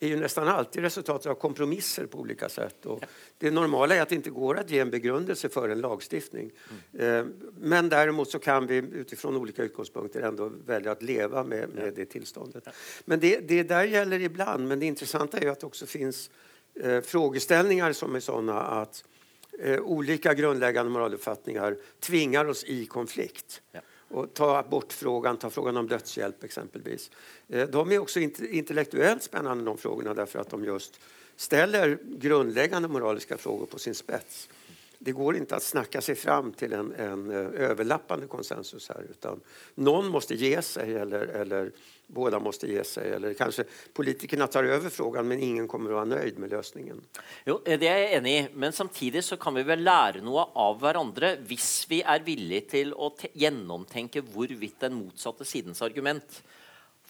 är 0.00 0.08
ju 0.08 0.16
nästan 0.16 0.48
alltid 0.48 0.82
resultatet 0.82 1.26
av 1.26 1.34
kompromisser 1.34 2.06
på 2.06 2.18
olika 2.18 2.48
sätt. 2.48 2.86
Och 2.86 2.98
ja. 3.02 3.06
Det 3.38 3.50
normala 3.50 3.94
är 3.94 4.02
att 4.02 4.08
det 4.08 4.14
inte 4.14 4.30
går 4.30 4.58
att 4.58 4.70
ge 4.70 4.78
en 4.78 4.90
begrundelse 4.90 5.48
för 5.48 5.68
en 5.68 5.80
lagstiftning. 5.80 6.50
Mm. 6.94 7.18
Eh, 7.18 7.32
men 7.60 7.88
däremot 7.88 8.30
så 8.30 8.38
kan 8.38 8.66
vi 8.66 8.76
utifrån 8.76 9.36
olika 9.36 9.62
utgångspunkter 9.62 10.20
ändå 10.20 10.52
välja 10.66 10.92
att 10.92 11.02
leva 11.02 11.44
med, 11.44 11.68
med 11.68 11.86
ja. 11.86 11.90
det 11.96 12.04
tillståndet. 12.04 12.68
Men 13.04 13.20
det, 13.20 13.40
det 13.48 13.62
där 13.62 13.84
gäller 13.84 14.20
ibland, 14.20 14.68
men 14.68 14.80
det 14.80 14.86
intressanta 14.86 15.38
är 15.38 15.42
ju 15.42 15.48
att 15.48 15.60
det 15.60 15.66
också 15.66 15.86
finns 15.86 16.30
eh, 16.80 17.00
frågeställningar 17.00 17.92
som 17.92 18.14
är 18.14 18.20
sådana 18.20 18.60
att 18.60 19.04
eh, 19.58 19.80
olika 19.80 20.34
grundläggande 20.34 20.92
moraluppfattningar 20.92 21.76
tvingar 22.00 22.44
oss 22.44 22.64
i 22.64 22.86
konflikt. 22.86 23.62
Ja. 23.72 23.80
Och 24.08 24.34
ta 24.34 24.56
abortfrågan, 24.56 25.36
ta 25.36 25.50
frågan 25.50 25.76
om 25.76 25.88
dödshjälp 25.88 26.44
exempelvis. 26.44 27.10
Eh, 27.48 27.68
de 27.68 27.92
är 27.92 27.98
också 27.98 28.20
intellektuellt 28.20 29.22
spännande 29.22 29.64
de 29.64 29.78
frågorna 29.78 30.14
därför 30.14 30.38
att 30.38 30.50
de 30.50 30.64
just 30.64 31.00
ställer 31.36 31.98
grundläggande 32.02 32.88
moraliska 32.88 33.38
frågor 33.38 33.66
på 33.66 33.78
sin 33.78 33.94
spets. 33.94 34.48
Det 35.04 35.12
går 35.12 35.36
inte 35.36 35.56
att 35.56 35.62
snacka 35.62 36.00
sig 36.00 36.14
fram 36.14 36.52
till 36.52 36.72
en, 36.72 36.94
en 36.94 37.30
eh, 37.30 37.70
överlappande 37.70 38.26
konsensus 38.26 38.88
här 38.88 39.06
utan 39.10 39.40
någon 39.74 40.08
måste 40.08 40.34
ge 40.34 40.62
sig 40.62 40.94
eller, 40.94 41.20
eller 41.20 41.72
båda 42.06 42.38
måste 42.38 42.66
ge 42.66 42.84
sig. 42.84 43.10
Eller 43.10 43.34
kanske 43.34 43.64
politikerna 43.92 44.46
tar 44.46 44.64
över 44.64 44.90
frågan, 44.90 45.28
men 45.28 45.40
ingen 45.40 45.68
kommer 45.68 45.90
att 45.90 45.94
vara 45.94 46.04
nöjd 46.04 46.38
med 46.38 46.50
lösningen. 46.50 47.00
Jo, 47.44 47.60
eh, 47.64 47.78
det 47.78 47.88
är 47.88 47.98
jag 47.98 48.12
enig 48.12 48.38
i, 48.38 48.48
men 48.54 48.72
samtidigt 48.72 49.24
så 49.24 49.36
kan 49.36 49.54
vi 49.54 49.62
väl 49.62 49.82
lära 49.82 50.20
något 50.20 50.50
av 50.52 50.80
varandra 50.80 51.32
om 51.32 51.44
vi 51.88 52.02
är 52.02 52.20
villiga 52.20 52.60
till 52.60 52.94
att 52.98 53.24
genomtänka 53.32 54.20
hvorvidt 54.20 54.80
den 54.80 54.94
motsatta 54.94 55.44
sidans 55.44 55.82
argument 55.82 56.42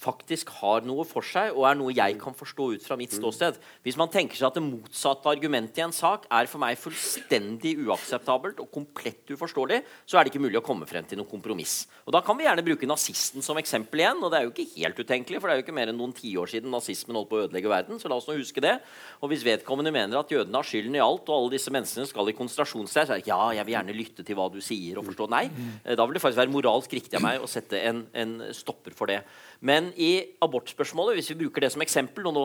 faktisk 0.03 0.51
har 0.59 0.83
noe 0.87 1.05
for 1.09 1.25
seg, 1.27 1.53
og 1.55 1.67
er 1.69 1.79
noe 1.79 1.95
jeg 1.95 2.19
kan 2.21 2.35
forstå 2.37 2.69
ut 2.75 2.85
fra 2.87 2.97
mitt 2.99 3.15
ståsted. 3.15 3.59
Hvis 3.87 3.99
man 4.01 4.11
tenker 4.13 4.39
seg 4.39 4.49
at 4.49 4.59
det 4.59 4.65
motsatte 4.65 5.31
argumentet 5.31 5.79
i 5.79 5.85
en 5.87 5.95
sak 5.95 6.27
er 6.33 6.51
for 6.51 6.63
meg 6.63 6.81
fullstendig 6.81 7.77
uakseptabelt 7.85 8.61
og 8.63 8.71
komplett 8.75 9.31
uforståelig, 9.31 9.83
så 10.07 10.19
er 10.19 10.25
det 10.25 10.33
ikke 10.33 10.43
mulig 10.43 10.59
å 10.61 10.65
komme 10.67 10.89
frem 10.91 11.07
til 11.09 11.21
noe 11.21 11.31
kompromiss. 11.31 11.87
Og 12.07 12.13
Da 12.13 12.23
kan 12.25 12.39
vi 12.39 12.47
gjerne 12.47 12.65
bruke 12.67 12.89
nazisten 12.89 13.45
som 13.45 13.59
eksempel 13.61 14.03
igjen. 14.03 14.23
og 14.23 14.31
Det 14.33 14.41
er 14.41 14.45
jo 14.47 14.53
ikke 14.53 14.81
helt 14.81 14.99
utenkelig, 14.99 15.41
for 15.41 15.49
det 15.49 15.55
er 15.55 15.61
jo 15.61 15.67
ikke 15.67 15.79
mer 15.79 15.93
enn 15.93 15.99
noen 15.99 16.15
tiår 16.17 16.51
siden 16.51 16.71
nazismen 16.75 17.17
holdt 17.17 17.31
på 17.31 17.39
å 17.39 17.45
ødelegge 17.47 17.71
verden. 17.71 18.01
så 18.01 18.09
la 18.09 18.17
oss 18.17 18.27
nå 18.27 18.37
huske 18.39 18.61
det. 18.61 18.81
Og 19.23 19.31
Hvis 19.31 19.45
vedkommende 19.47 19.93
mener 19.93 20.19
at 20.19 20.29
jødene 20.29 20.59
har 20.59 20.67
skylden 20.67 20.97
i 20.99 21.05
alt, 21.05 21.29
og 21.29 21.37
alle 21.37 21.55
disse 21.55 21.71
menneskene 21.71 22.07
skal 22.07 22.29
i 22.29 22.37
konsentrasjonsleir, 22.37 23.07
så 23.07 23.15
er 23.15 23.23
det 23.23 23.31
ja, 23.31 23.41
jeg 23.53 23.67
vil 23.67 23.75
gjerne 23.77 23.97
lytte 23.97 24.27
til 24.27 24.37
hva 24.37 24.51
du 24.53 24.61
sier 24.61 24.99
og 24.99 25.07
forstå. 25.07 25.29
Nei, 25.31 25.47
eh, 25.85 25.95
da 25.97 26.05
vil 26.05 26.15
det 26.15 26.23
faktisk 26.23 26.43
være 26.43 26.53
moralsk 26.53 26.93
riktig 26.93 27.17
av 27.17 27.23
meg 27.23 27.41
å 27.41 27.49
sette 27.51 27.79
en, 27.81 28.07
en 28.13 28.35
stopper 28.53 28.93
for 28.97 29.07
det. 29.07 29.23
Men 29.63 29.93
i 29.95 30.35
abortspørsmålet, 30.43 31.21
hvis 31.21 31.31
vi 31.33 31.39
bruker 31.45 31.65
det 31.65 31.71
som 31.75 31.85
eksempel 31.85 32.27
og 32.27 32.35
nå 32.35 32.45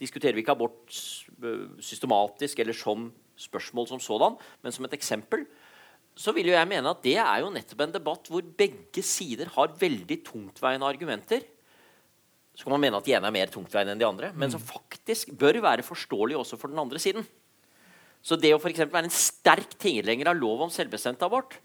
diskuterer 0.00 0.36
vi 0.36 0.44
ikke 0.44 0.54
abort 0.56 0.92
systematisk 1.80 2.60
eller 2.60 2.76
som 2.76 3.08
spørsmål 3.40 3.88
som 3.88 4.00
sådan, 4.00 4.36
men 4.60 4.72
som 4.72 4.84
et 4.84 4.96
eksempel, 4.96 5.46
så 6.16 6.34
vil 6.36 6.50
jo 6.50 6.56
jeg 6.56 6.68
mene 6.68 6.92
at 6.92 7.00
det 7.04 7.16
er 7.22 7.40
jo 7.40 7.52
nettopp 7.54 7.84
en 7.84 7.94
debatt 7.94 8.28
hvor 8.28 8.44
begge 8.44 9.04
sider 9.06 9.48
har 9.54 9.72
veldig 9.80 10.20
tungtveiende 10.26 10.88
argumenter. 10.88 11.46
så 12.54 12.64
kan 12.64 12.74
man 12.74 12.82
mene 12.82 12.98
at 12.98 13.06
de 13.06 13.14
ene 13.16 13.28
er 13.28 13.32
mer 13.32 13.52
tungtveiende 13.52 13.94
enn 13.94 14.00
de 14.00 14.08
andre, 14.08 14.32
men 14.36 14.50
som 14.52 14.60
faktisk 14.60 15.30
bør 15.32 15.62
være 15.64 15.86
forståelig 15.86 16.36
også 16.36 16.58
for 16.60 16.68
den 16.68 16.82
andre 16.82 16.98
siden. 17.00 17.24
Så 18.20 18.36
det 18.36 18.52
å 18.52 18.60
for 18.60 18.68
være 18.68 19.08
en 19.08 19.14
sterk 19.14 19.78
tilhenger 19.80 20.28
av 20.28 20.36
lov 20.36 20.66
om 20.66 20.72
selvbestemt 20.72 21.22
abort 21.24 21.56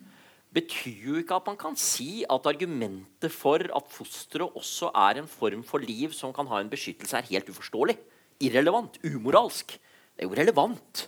betyr 0.56 1.10
jo 1.10 1.18
ikke 1.20 1.36
at 1.36 1.48
man 1.50 1.58
kan 1.60 1.76
si 1.80 2.24
at 2.32 2.48
argumentet 2.48 3.34
for 3.34 3.60
at 3.60 3.92
fosteret 3.92 4.56
også 4.56 4.92
er 4.96 5.20
en 5.20 5.28
form 5.28 5.66
for 5.68 5.84
liv 5.84 6.14
som 6.16 6.34
kan 6.36 6.48
ha 6.48 6.62
en 6.62 6.72
beskyttelse, 6.72 7.18
er 7.18 7.28
helt 7.34 7.50
uforståelig. 7.52 7.98
Irrelevant. 8.46 8.98
Umoralsk. 9.04 9.76
Det 10.16 10.24
er 10.24 10.30
jo 10.30 10.38
relevant. 10.38 11.06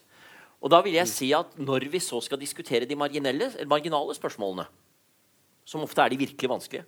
Og 0.60 0.72
da 0.74 0.82
vil 0.84 0.98
jeg 0.98 1.10
si 1.12 1.32
at 1.36 1.56
når 1.60 1.88
vi 1.92 2.02
så 2.04 2.20
skal 2.24 2.42
diskutere 2.42 2.88
de 2.90 2.98
marginale 2.98 4.16
spørsmålene, 4.18 4.66
som 5.68 5.84
ofte 5.84 6.02
er 6.02 6.12
de 6.12 6.22
virkelig 6.24 6.50
vanskelige 6.50 6.86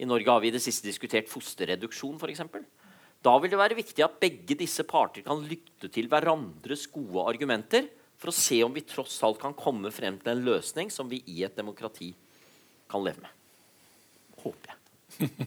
I 0.00 0.08
Norge 0.08 0.28
har 0.28 0.40
vi 0.40 0.48
i 0.48 0.54
det 0.54 0.62
siste 0.64 0.88
diskutert 0.88 1.28
fosterreduksjon, 1.28 2.18
f.eks. 2.20 2.42
Da 3.24 3.36
vil 3.40 3.50
det 3.52 3.58
være 3.60 3.78
viktig 3.78 4.04
at 4.04 4.18
begge 4.20 4.56
disse 4.58 4.84
parter 4.84 5.24
kan 5.24 5.40
lytte 5.48 5.88
til 5.92 6.08
hverandres 6.08 6.86
gode 6.92 7.24
argumenter 7.24 7.88
for 8.26 8.34
å 8.34 8.42
se 8.42 8.58
om 8.64 8.74
vi 8.74 8.82
tross 8.82 9.22
alt 9.22 9.38
kan 9.38 9.54
komme 9.54 9.92
frem 9.94 10.18
til 10.18 10.32
en 10.32 10.44
løsning 10.46 10.90
som 10.90 11.06
vi 11.08 11.20
i 11.30 11.44
et 11.46 11.54
demokrati 11.54 12.10
kan 12.90 13.04
leve 13.04 13.22
med. 13.22 13.30
Håper 14.42 14.74
jeg. 14.74 15.30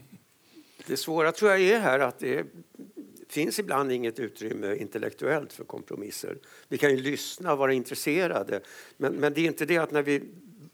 Det 0.86 0.96
svåra 0.96 1.32
tror 1.32 1.50
jag 1.50 1.60
är 1.60 1.80
här 1.80 1.98
att 1.98 2.18
det 2.18 2.46
finns 3.28 3.58
ibland 3.58 3.92
inget 3.92 4.18
utrymme 4.18 4.74
intellektuellt 4.74 5.52
för 5.52 5.64
kompromisser. 5.64 6.38
Vi 6.68 6.78
kan 6.78 6.90
ju 6.90 6.96
lyssna 6.96 7.52
och 7.52 7.58
vara 7.58 7.72
intresserade, 7.72 8.60
men, 8.96 9.12
men 9.12 9.34
det 9.34 9.40
är 9.40 9.46
inte 9.46 9.66
det 9.66 9.78
att 9.78 9.90
när 9.90 10.02
vi 10.02 10.22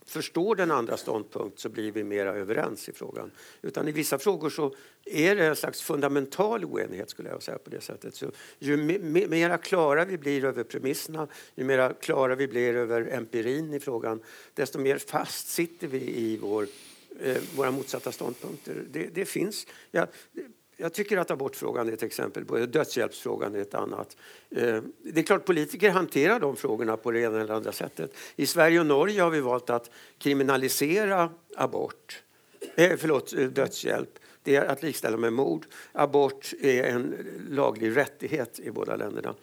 förstår 0.07 0.55
den 0.55 0.71
andra 0.71 0.97
ståndpunkt 0.97 1.59
så 1.59 1.69
blir 1.69 1.91
vi 1.91 2.03
mera 2.03 2.33
överens 2.33 2.89
i 2.89 2.93
frågan. 2.93 3.31
Utan 3.61 3.87
i 3.87 3.91
vissa 3.91 4.19
frågor 4.19 4.49
så 4.49 4.75
är 5.05 5.35
det 5.35 5.45
en 5.45 5.55
slags 5.55 5.81
fundamental 5.81 6.65
oenighet 6.65 7.09
skulle 7.09 7.29
jag 7.29 7.43
säga 7.43 7.57
på 7.57 7.69
det 7.69 7.81
sättet. 7.81 8.15
Så 8.15 8.31
ju 8.59 8.77
mera 9.27 9.57
klara 9.57 10.05
vi 10.05 10.17
blir 10.17 10.45
över 10.45 10.63
premisserna, 10.63 11.27
ju 11.55 11.63
mera 11.63 11.93
klara 11.93 12.35
vi 12.35 12.47
blir 12.47 12.75
över 12.75 13.13
empirin 13.13 13.73
i 13.73 13.79
frågan, 13.79 14.19
desto 14.53 14.79
mer 14.79 14.97
fast 14.97 15.47
sitter 15.47 15.87
vi 15.87 16.17
i 16.17 16.37
vår, 16.37 16.67
eh, 17.21 17.37
våra 17.55 17.71
motsatta 17.71 18.11
ståndpunkter. 18.11 18.83
Det, 18.91 19.09
det 19.13 19.25
finns. 19.25 19.67
Ja, 19.91 20.07
jag 20.77 20.93
tycker 20.93 21.17
att 21.17 21.31
abortfrågan 21.31 21.89
är 21.89 21.93
ett 21.93 22.03
exempel, 22.03 22.71
dödshjälpsfrågan 22.71 23.55
är 23.55 23.59
ett 23.59 23.73
annat. 23.73 24.17
Eh, 24.49 24.81
det 25.03 25.19
är 25.19 25.23
klart 25.23 25.45
politiker 25.45 25.89
hanterar 25.89 26.39
de 26.39 26.55
frågorna 26.55 26.97
på 26.97 27.11
det 27.11 27.19
ena 27.19 27.41
eller 27.41 27.53
andra 27.53 27.71
sättet. 27.71 28.13
I 28.35 28.45
Sverige 28.45 28.79
och 28.79 28.85
Norge 28.85 29.21
har 29.21 29.29
vi 29.29 29.41
valt 29.41 29.69
att 29.69 29.91
kriminalisera 30.17 31.29
abort, 31.55 32.23
eh, 32.75 32.97
förlåt, 32.97 33.33
eh, 33.33 33.47
dödshjälp. 33.47 34.19
Det 34.43 34.55
är 34.55 34.65
att 34.65 34.83
likställa 34.83 35.17
med 35.17 35.33
mord. 35.33 35.65
Abort 35.91 36.53
är 36.61 36.83
en 36.83 37.15
laglig 37.49 37.97
rättighet 37.97 38.59
i 38.59 38.71
båda 38.71 38.95
länderna. 38.95 39.35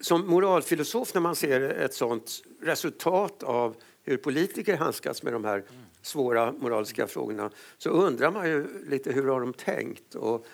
Som 0.00 0.26
moralfilosof 0.26 1.14
när 1.14 1.20
man 1.20 1.36
ser 1.36 1.60
ett 1.60 1.94
sånt 1.94 2.42
resultat 2.62 3.42
av 3.42 3.74
hur 4.04 4.16
politiker 4.16 4.76
handskas 4.76 5.22
med 5.22 5.32
de 5.32 5.44
här 5.44 5.64
svåra 6.02 6.52
moraliska 6.52 7.06
frågorna 7.06 7.50
så 7.78 7.90
undrar 7.90 8.30
man 8.30 8.48
ju 8.48 8.84
lite 8.88 9.12
hur 9.12 9.28
har 9.28 9.40
de 9.40 9.52
tänkt 9.52 10.14
och 10.14 10.46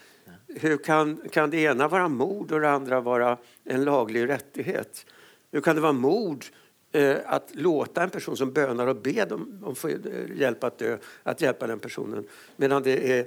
hur 0.48 0.76
kan, 0.76 1.20
kan 1.30 1.50
det 1.50 1.56
ena 1.56 1.88
vara 1.88 2.08
mord 2.08 2.52
och 2.52 2.60
det 2.60 2.70
andra 2.70 3.00
vara 3.00 3.38
en 3.64 3.84
laglig 3.84 4.28
rättighet? 4.28 5.06
Hur 5.50 5.60
kan 5.60 5.76
det 5.76 5.82
vara 5.82 5.92
mord 5.92 6.44
eh, 6.92 7.16
att 7.26 7.50
låta 7.52 8.02
en 8.02 8.10
person 8.10 8.36
som 8.36 8.52
bönar 8.52 8.86
och 8.86 8.96
ber 8.96 9.32
om, 9.32 9.60
om 9.64 9.74
få 9.74 9.90
hjälp 10.34 10.64
att 10.64 10.78
dö, 10.78 10.98
att 11.22 11.40
hjälpa 11.40 11.66
den 11.66 11.78
personen 11.78 12.26
medan 12.56 12.82
det 12.82 13.18
är 13.18 13.26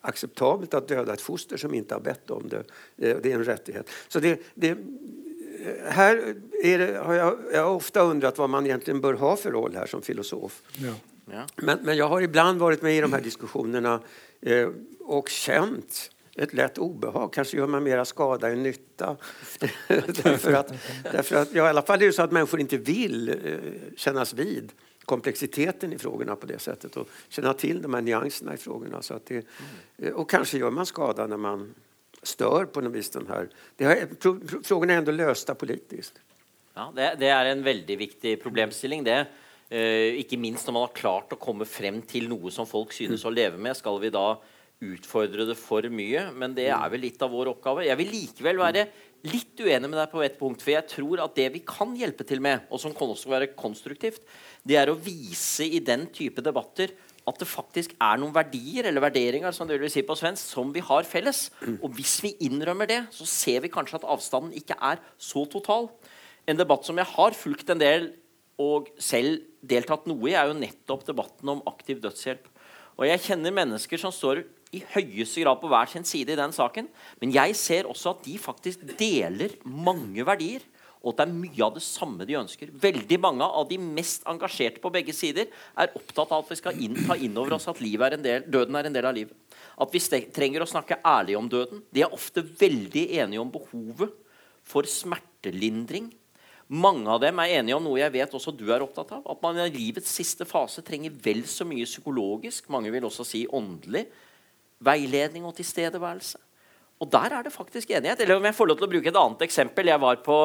acceptabelt 0.00 0.74
att 0.74 0.88
döda 0.88 1.12
ett 1.12 1.20
foster 1.20 1.56
som 1.56 1.74
inte 1.74 1.94
har 1.94 2.00
bett 2.00 2.30
om 2.30 2.48
det. 2.48 2.64
Eh, 2.96 3.16
det 3.22 3.32
är 3.32 3.34
en 3.34 3.44
rättighet. 3.44 3.90
Så 4.08 4.20
det, 4.20 4.40
det, 4.54 4.78
här 5.84 6.34
det, 6.62 6.96
har 6.96 7.14
jag, 7.14 7.38
jag, 7.52 7.64
har 7.64 7.74
ofta 7.74 8.00
undrat 8.00 8.38
vad 8.38 8.50
man 8.50 8.66
egentligen 8.66 9.00
bör 9.00 9.14
ha 9.14 9.36
för 9.36 9.50
roll 9.50 9.74
här 9.76 9.86
som 9.86 10.02
filosof. 10.02 10.62
Ja. 10.78 10.94
Ja. 11.30 11.46
Men, 11.56 11.78
men, 11.82 11.96
jag 11.96 12.08
har 12.08 12.20
ibland 12.20 12.58
varit 12.58 12.82
med 12.82 12.96
i 12.96 13.00
de 13.00 13.12
här 13.12 13.20
diskussionerna 13.20 14.00
eh, 14.40 14.68
och 15.00 15.28
känt 15.28 16.10
ett 16.36 16.52
lätt 16.52 16.78
obehag. 16.78 17.32
Kanske 17.32 17.56
gör 17.56 17.66
man 17.66 17.82
mera 17.82 18.04
skada 18.04 18.48
än 18.48 18.62
nytta. 18.62 19.16
därför 19.88 20.52
att, 20.52 20.72
därför 21.12 21.36
att, 21.36 21.52
ja, 21.52 21.66
I 21.66 21.68
alla 21.68 21.82
fall 21.82 22.02
är 22.02 22.06
det 22.06 22.12
så 22.12 22.22
att 22.22 22.32
människor 22.32 22.60
inte 22.60 22.76
vill 22.76 23.28
eh, 23.28 23.34
kännas 23.96 24.34
vid 24.34 24.72
komplexiteten 25.04 25.92
i 25.92 25.98
frågorna 25.98 26.36
på 26.36 26.46
det 26.46 26.58
sättet 26.58 26.96
och 26.96 27.08
känna 27.28 27.54
till 27.54 27.82
de 27.82 27.94
här 27.94 28.00
nyanserna 28.00 28.54
i 28.54 28.56
frågorna. 28.56 29.02
Så 29.02 29.14
att 29.14 29.26
det, 29.26 29.46
mm. 29.98 30.14
Och 30.14 30.30
kanske 30.30 30.58
gör 30.58 30.70
man 30.70 30.86
skada 30.86 31.26
när 31.26 31.36
man 31.36 31.74
stör 32.22 32.64
på 32.64 32.80
något 32.80 32.92
vis 32.92 33.10
den 33.10 33.26
här... 33.26 33.48
Det 33.76 34.20
pro, 34.20 34.40
frågorna 34.64 34.92
är 34.92 34.98
ändå 34.98 35.12
lösta 35.12 35.54
politiskt. 35.54 36.20
Ja, 36.74 36.92
det, 36.96 37.16
det 37.18 37.28
är 37.28 37.44
en 37.44 37.62
väldigt 37.62 37.98
viktig 37.98 38.42
problemstilling. 38.42 39.04
det. 39.04 39.26
Uh, 39.72 40.18
ikke 40.20 40.36
minst 40.36 40.66
når 40.68 40.72
man 40.72 40.82
har 40.84 40.92
klart 40.92 41.30
å 41.32 41.38
komme 41.40 41.64
frem 41.64 42.02
til 42.04 42.26
noe 42.28 42.50
som 42.52 42.66
folk 42.68 42.90
synes 42.92 43.22
å 43.24 43.30
leve 43.32 43.56
med. 43.56 43.72
Skal 43.76 43.96
vi 44.02 44.10
da 44.12 44.34
utfordre 44.82 45.46
det 45.48 45.56
for 45.58 45.86
mye? 45.92 46.26
Men 46.36 46.56
det 46.56 46.68
er 46.74 46.90
vel 46.92 47.04
litt 47.06 47.22
av 47.22 47.32
vår 47.32 47.52
oppgave. 47.54 47.86
Jeg 47.86 47.98
vil 48.00 48.12
likevel 48.12 48.60
være 48.60 48.86
litt 49.28 49.60
uenig 49.62 49.88
med 49.88 49.98
deg 50.00 50.10
på 50.10 50.22
et 50.26 50.36
punkt. 50.40 50.64
For 50.64 50.74
jeg 50.74 50.88
tror 50.90 51.22
at 51.24 51.36
det 51.38 51.48
vi 51.54 51.62
kan 51.66 51.94
hjelpe 51.98 52.26
til 52.26 52.42
med, 52.42 52.66
og 52.70 52.82
som 52.82 52.94
kan 52.96 53.12
også 53.12 53.30
være 53.32 53.52
konstruktivt, 53.58 54.24
det 54.66 54.78
er 54.80 54.90
å 54.90 54.98
vise 54.98 55.66
i 55.66 55.82
den 55.84 56.08
type 56.14 56.44
debatter 56.44 56.94
at 57.22 57.38
det 57.38 57.46
faktisk 57.46 57.92
er 58.02 58.18
noen 58.18 58.34
verdier 58.34 58.88
eller 58.90 59.04
vurderinger 59.04 59.54
som 59.54 59.68
det 59.68 59.76
vil 59.78 59.92
si 59.92 60.02
på 60.06 60.16
svensk, 60.18 60.42
som 60.42 60.72
vi 60.74 60.82
har 60.82 61.06
felles. 61.06 61.44
Og 61.78 61.92
hvis 61.94 62.16
vi 62.24 62.32
innrømmer 62.48 62.88
det, 62.90 62.98
så 63.14 63.26
ser 63.30 63.62
vi 63.62 63.70
kanskje 63.70 64.00
at 64.00 64.08
avstanden 64.10 64.56
ikke 64.58 64.74
er 64.82 64.98
så 65.22 65.44
total. 65.50 65.86
En 66.50 66.58
debatt 66.58 66.82
som 66.88 66.98
jeg 66.98 67.06
har 67.12 67.38
fulgt 67.38 67.70
en 67.70 67.82
del 67.82 68.08
og 68.62 68.90
selv 69.00 69.44
deltatt 69.62 70.08
noe 70.10 70.32
i, 70.32 70.34
er 70.34 70.50
jo 70.50 70.58
nettopp 70.58 71.06
debatten 71.06 71.54
om 71.54 71.62
aktiv 71.70 72.02
dødshjelp. 72.02 72.50
Og 72.98 73.06
jeg 73.06 73.22
kjenner 73.28 73.54
mennesker 73.54 74.02
som 74.02 74.12
står 74.14 74.42
i 74.72 74.82
høyeste 74.94 75.44
grad 75.44 75.60
på 75.60 75.68
hver 75.68 75.90
sin 75.92 76.06
side 76.08 76.32
i 76.32 76.38
den 76.38 76.54
saken. 76.54 76.88
Men 77.20 77.34
jeg 77.34 77.56
ser 77.60 77.88
også 77.90 78.14
at 78.14 78.22
de 78.24 78.38
faktisk 78.40 78.86
deler 78.98 79.54
mange 79.64 80.24
verdier 80.26 80.64
og 81.02 81.10
at 81.12 81.18
det 81.18 81.24
er 81.24 81.34
mye 81.34 81.64
av 81.66 81.74
det 81.74 81.82
samme 81.82 82.26
de 82.26 82.36
ønsker. 82.38 82.70
Veldig 82.78 83.18
mange 83.20 83.46
av 83.46 83.66
de 83.66 83.78
mest 83.82 84.22
engasjerte 84.30 84.78
på 84.82 84.92
begge 84.94 85.14
sider 85.16 85.48
er 85.50 85.90
opptatt 85.98 86.30
av 86.30 86.44
at 86.44 86.52
vi 86.52 86.58
skal 86.60 86.78
inn, 86.78 86.94
ta 87.08 87.16
inn 87.18 87.34
over 87.38 87.56
oss 87.56 87.66
at 87.70 87.80
er 87.82 88.16
del, 88.22 88.46
døden 88.46 88.78
er 88.78 88.86
en 88.86 88.94
del 88.94 89.08
av 89.10 89.16
livet. 89.16 89.34
At 89.82 89.90
vi 89.90 89.98
trenger 90.30 90.62
å 90.62 90.70
snakke 90.70 91.00
ærlig 91.02 91.36
om 91.36 91.50
døden. 91.50 91.82
De 91.90 92.04
er 92.06 92.14
ofte 92.14 92.44
veldig 92.44 93.06
enige 93.18 93.42
om 93.42 93.50
behovet 93.50 94.14
for 94.62 94.86
smertelindring. 94.86 96.12
Mange 96.70 97.10
av 97.10 97.18
dem 97.20 97.40
er 97.42 97.58
enige 97.58 97.76
om 97.76 97.82
noe 97.84 97.98
jeg 97.98 98.14
vet 98.14 98.34
også 98.38 98.54
du 98.54 98.68
er 98.70 98.84
opptatt 98.84 99.10
av. 99.18 99.26
At 99.26 99.42
man 99.42 99.58
i 99.58 99.72
livets 99.74 100.12
siste 100.20 100.46
fase 100.46 100.86
trenger 100.86 101.10
vel 101.24 101.42
så 101.50 101.66
mye 101.66 101.88
psykologisk, 101.88 102.70
mange 102.70 102.94
vil 102.94 103.10
også 103.10 103.26
si 103.26 103.42
åndelig, 103.50 104.06
veiledning 104.84 105.46
og 105.48 105.54
tilstedeværelse. 105.58 106.40
Og 107.02 107.08
der 107.10 107.34
er 107.34 107.42
det 107.42 107.50
faktisk 107.50 107.90
enighet. 107.90 108.20
Eller 108.22 108.38
om 108.38 108.44
jeg 108.46 108.54
får 108.54 108.68
lov 108.70 108.78
til 108.78 108.86
å 108.86 108.90
bruke 108.92 109.10
et 109.10 109.18
annet 109.18 109.40
eksempel. 109.42 109.88
Jeg 109.90 110.00
var 110.04 110.20
på 110.22 110.36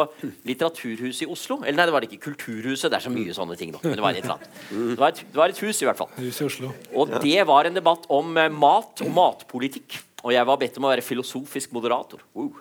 Litteraturhuset 0.47 1.27
i 1.27 1.29
Oslo. 1.29 1.59
Eller 1.61 1.77
nei, 1.77 1.85
det 1.85 1.93
var 1.93 2.07
ikke. 2.07 2.17
Kulturhuset. 2.23 2.89
Det 2.89 2.97
er 2.97 3.05
så 3.05 3.13
mye 3.13 3.35
sånne 3.35 3.57
ting 3.59 3.75
nå. 3.75 3.81
Men 3.83 3.93
det 3.93 4.05
var 4.05 4.17
et, 4.17 4.25
det 4.71 4.97
var 4.97 5.13
et, 5.13 5.21
det 5.21 5.37
var 5.37 5.53
et 5.53 5.61
hus, 5.61 5.83
i 5.83 5.89
hvert 5.89 5.99
fall. 5.99 6.09
Hus 6.17 6.41
i 6.41 6.47
Oslo. 6.47 6.71
Og 6.97 7.13
det 7.21 7.45
var 7.45 7.69
en 7.69 7.77
debatt 7.77 8.09
om 8.17 8.33
eh, 8.41 8.49
mat 8.49 9.05
og 9.05 9.13
matpolitikk. 9.13 9.99
Og 10.25 10.33
jeg 10.33 10.49
var 10.49 10.57
bedt 10.63 10.81
om 10.81 10.87
å 10.87 10.91
være 10.95 11.05
filosofisk 11.05 11.77
moderator. 11.77 12.25
Uh. 12.33 12.57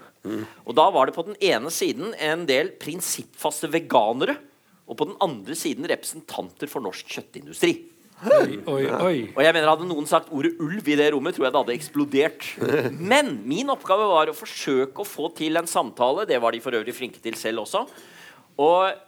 Og 0.67 0.77
da 0.77 0.91
var 0.93 1.09
det 1.09 1.17
på 1.17 1.25
den 1.31 1.41
ene 1.49 1.73
siden 1.73 2.13
en 2.21 2.45
del 2.45 2.75
prinsippfaste 2.77 3.73
veganere. 3.73 4.37
Og 4.87 5.01
på 5.01 5.09
den 5.09 5.17
andre 5.25 5.57
siden 5.57 5.89
representanter 5.89 6.69
for 6.69 6.85
norsk 6.85 7.09
kjøttindustri. 7.17 7.79
Oi, 8.25 8.57
oi, 8.65 8.85
oi. 8.89 9.17
Og 9.35 9.43
jeg 9.45 9.53
mener 9.53 9.69
Hadde 9.69 9.87
noen 9.89 10.07
sagt 10.09 10.31
ordet 10.33 10.55
ulv 10.63 10.87
i 10.89 10.97
det 10.97 11.11
rommet, 11.13 11.37
tror 11.37 11.47
jeg 11.47 11.53
det 11.53 11.61
hadde 11.61 11.75
eksplodert. 11.77 12.47
Men 13.13 13.35
min 13.49 13.73
oppgave 13.73 14.07
var 14.09 14.33
å 14.33 14.37
forsøke 14.37 15.05
å 15.05 15.09
få 15.09 15.29
til 15.37 15.61
en 15.61 15.69
samtale. 15.69 16.25
Det 16.29 16.39
var 16.41 16.57
de 16.57 16.63
for 16.65 16.77
øvrig 16.79 16.97
flinke 16.97 17.21
til 17.23 17.37
selv 17.37 17.67
også. 17.67 17.85
Og 18.65 19.03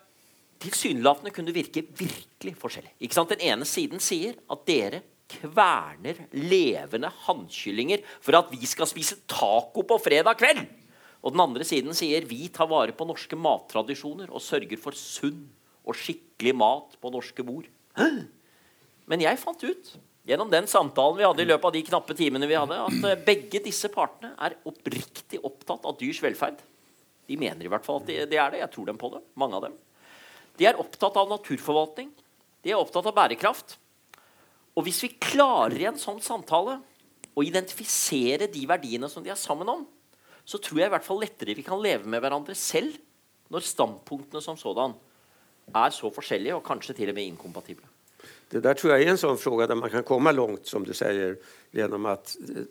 tilsynelatende 0.60 1.32
kunne 1.32 1.48
det 1.48 1.56
virke 1.56 1.86
virkelig 1.88 2.54
forskjellig. 2.60 2.92
Ikke 3.00 3.16
sant? 3.16 3.32
Den 3.32 3.46
ene 3.48 3.68
siden 3.68 4.02
sier 4.02 4.36
at 4.52 4.66
dere 4.68 5.02
kverner 5.28 6.22
levende 6.36 7.08
hannkyllinger 7.26 8.04
for 8.24 8.36
at 8.36 8.52
vi 8.52 8.68
skal 8.68 8.88
spise 8.88 9.22
taco 9.28 9.84
på 9.88 10.00
fredag 10.04 10.36
kveld. 10.40 10.66
Og 11.24 11.34
den 11.34 11.42
andre 11.42 11.64
siden 11.66 11.96
sier 11.96 12.28
vi 12.28 12.46
tar 12.52 12.68
vare 12.70 12.94
på 12.96 13.08
norske 13.08 13.36
mattradisjoner 13.40 14.28
og 14.28 14.44
sørger 14.44 14.80
for 14.80 14.96
sunn 14.96 15.46
og 15.88 15.96
skikkelig 15.96 16.54
mat 16.60 16.98
på 17.00 17.12
norske 17.12 17.44
bord. 17.44 17.68
Hæ? 17.96 18.28
Men 19.08 19.24
jag 19.24 19.40
fant 19.40 19.64
ut 19.64 19.94
gjennom 20.28 20.50
den 20.52 20.68
samtalen 20.68 21.16
vi 21.18 21.26
hadde 21.26 21.44
i 21.44 21.48
løpet 21.48 21.64
av 21.70 21.74
de 21.74 21.84
knappe 21.86 22.16
timene 22.16 22.48
vi 22.48 22.58
hadde, 22.58 22.76
at 22.76 23.06
eh, 23.08 23.20
begge 23.24 23.62
disse 23.64 23.88
partene 23.92 24.34
er 24.36 24.58
oppriktig 24.68 25.40
opptatt 25.40 25.88
av 25.88 25.96
dyrs 26.00 26.20
velferd. 26.24 26.60
De 27.28 27.36
mener 27.40 27.64
i 27.64 27.72
hvert 27.72 27.84
fall 27.84 28.02
at 28.02 28.08
det 28.08 28.36
er 28.36 28.52
det. 28.52 28.62
Jeg 28.62 28.72
tror 28.74 28.88
dem 28.88 29.00
på 29.00 29.12
det. 29.16 29.22
Mange 29.40 29.56
av 29.56 29.66
dem. 29.68 29.76
De 30.60 30.68
er 30.68 30.80
opptatt 30.80 31.16
av 31.20 31.28
naturforvaltning. 31.32 32.12
De 32.64 32.72
er 32.72 32.80
opptatt 32.80 33.08
av 33.08 33.16
bærekraft. 33.16 33.76
Og 34.76 34.86
hvis 34.86 35.00
vi 35.04 35.10
klarer 35.16 35.76
i 35.80 35.88
en 35.88 36.00
sånn 36.00 36.20
samtale 36.24 36.78
å 36.78 36.84
å 37.38 37.44
identifisere 37.46 38.48
de 38.50 38.64
verdiene 38.66 39.08
som 39.10 39.22
de 39.22 39.30
er 39.30 39.38
sammen 39.38 39.68
om, 39.70 39.84
så 40.48 40.58
tror 40.58 40.80
jeg 40.80 40.90
i 40.90 40.94
hvert 40.96 41.06
fall 41.06 41.20
lettere 41.22 41.54
vi 41.54 41.66
kan 41.66 41.80
leve 41.82 42.08
med 42.08 42.22
hverandre 42.24 42.56
selv 42.58 42.96
når 43.52 43.66
standpunktene 43.68 44.42
som 44.44 44.58
sådan 44.58 44.96
är 45.74 45.90
så 45.90 46.10
forskjellige 46.10 46.54
och 46.54 46.66
kanske 46.66 46.92
till 46.92 47.08
och 47.08 47.14
med 47.14 47.24
inkompatibla. 47.24 47.86
Det 48.48 48.60
där 48.60 48.74
tror 48.74 48.92
jag 48.92 49.02
är 49.02 49.06
en 49.06 49.18
sån 49.18 49.38
fråga 49.38 49.66
där 49.66 49.74
man 49.74 49.90
kan 49.90 50.02
komma 50.02 50.32
långt, 50.32 50.66
som 50.66 50.84
du 50.84 50.94
säger, 50.94 51.36
genom 51.70 52.06
att 52.06 52.36
eh, 52.48 52.62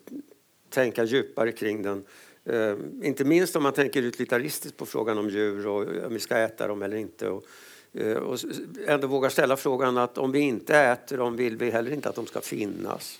tänka 0.70 1.04
djupare 1.04 1.52
kring 1.52 1.84
den. 1.84 2.04
Eh, 2.46 2.76
inte 3.04 3.24
minst 3.24 3.56
om 3.56 3.64
man 3.64 3.74
tänker 3.74 4.02
utilitaristiskt 4.02 4.78
på 4.78 4.86
frågan 4.86 5.18
om 5.18 5.30
djur 5.30 5.68
och 5.68 5.84
eh, 5.84 6.06
om 6.06 6.14
vi 6.14 6.20
ska 6.20 6.38
äta 6.38 6.68
dem 6.68 6.82
eller 6.82 6.98
inte. 6.98 7.30
Och, 7.30 7.44
och 8.22 8.40
ändå 8.88 9.08
våga 9.08 9.30
ställa 9.30 9.58
frågan 9.58 9.98
att 9.98 10.18
om 10.18 10.32
vi 10.32 10.40
inte 10.40 10.78
äter 10.78 11.18
dem 11.18 11.36
vill 11.36 11.58
vi 11.58 11.70
heller 11.70 11.92
inte 11.92 12.10
att 12.10 12.16
de 12.16 12.26
ska 12.26 12.42
finnas. 12.42 13.20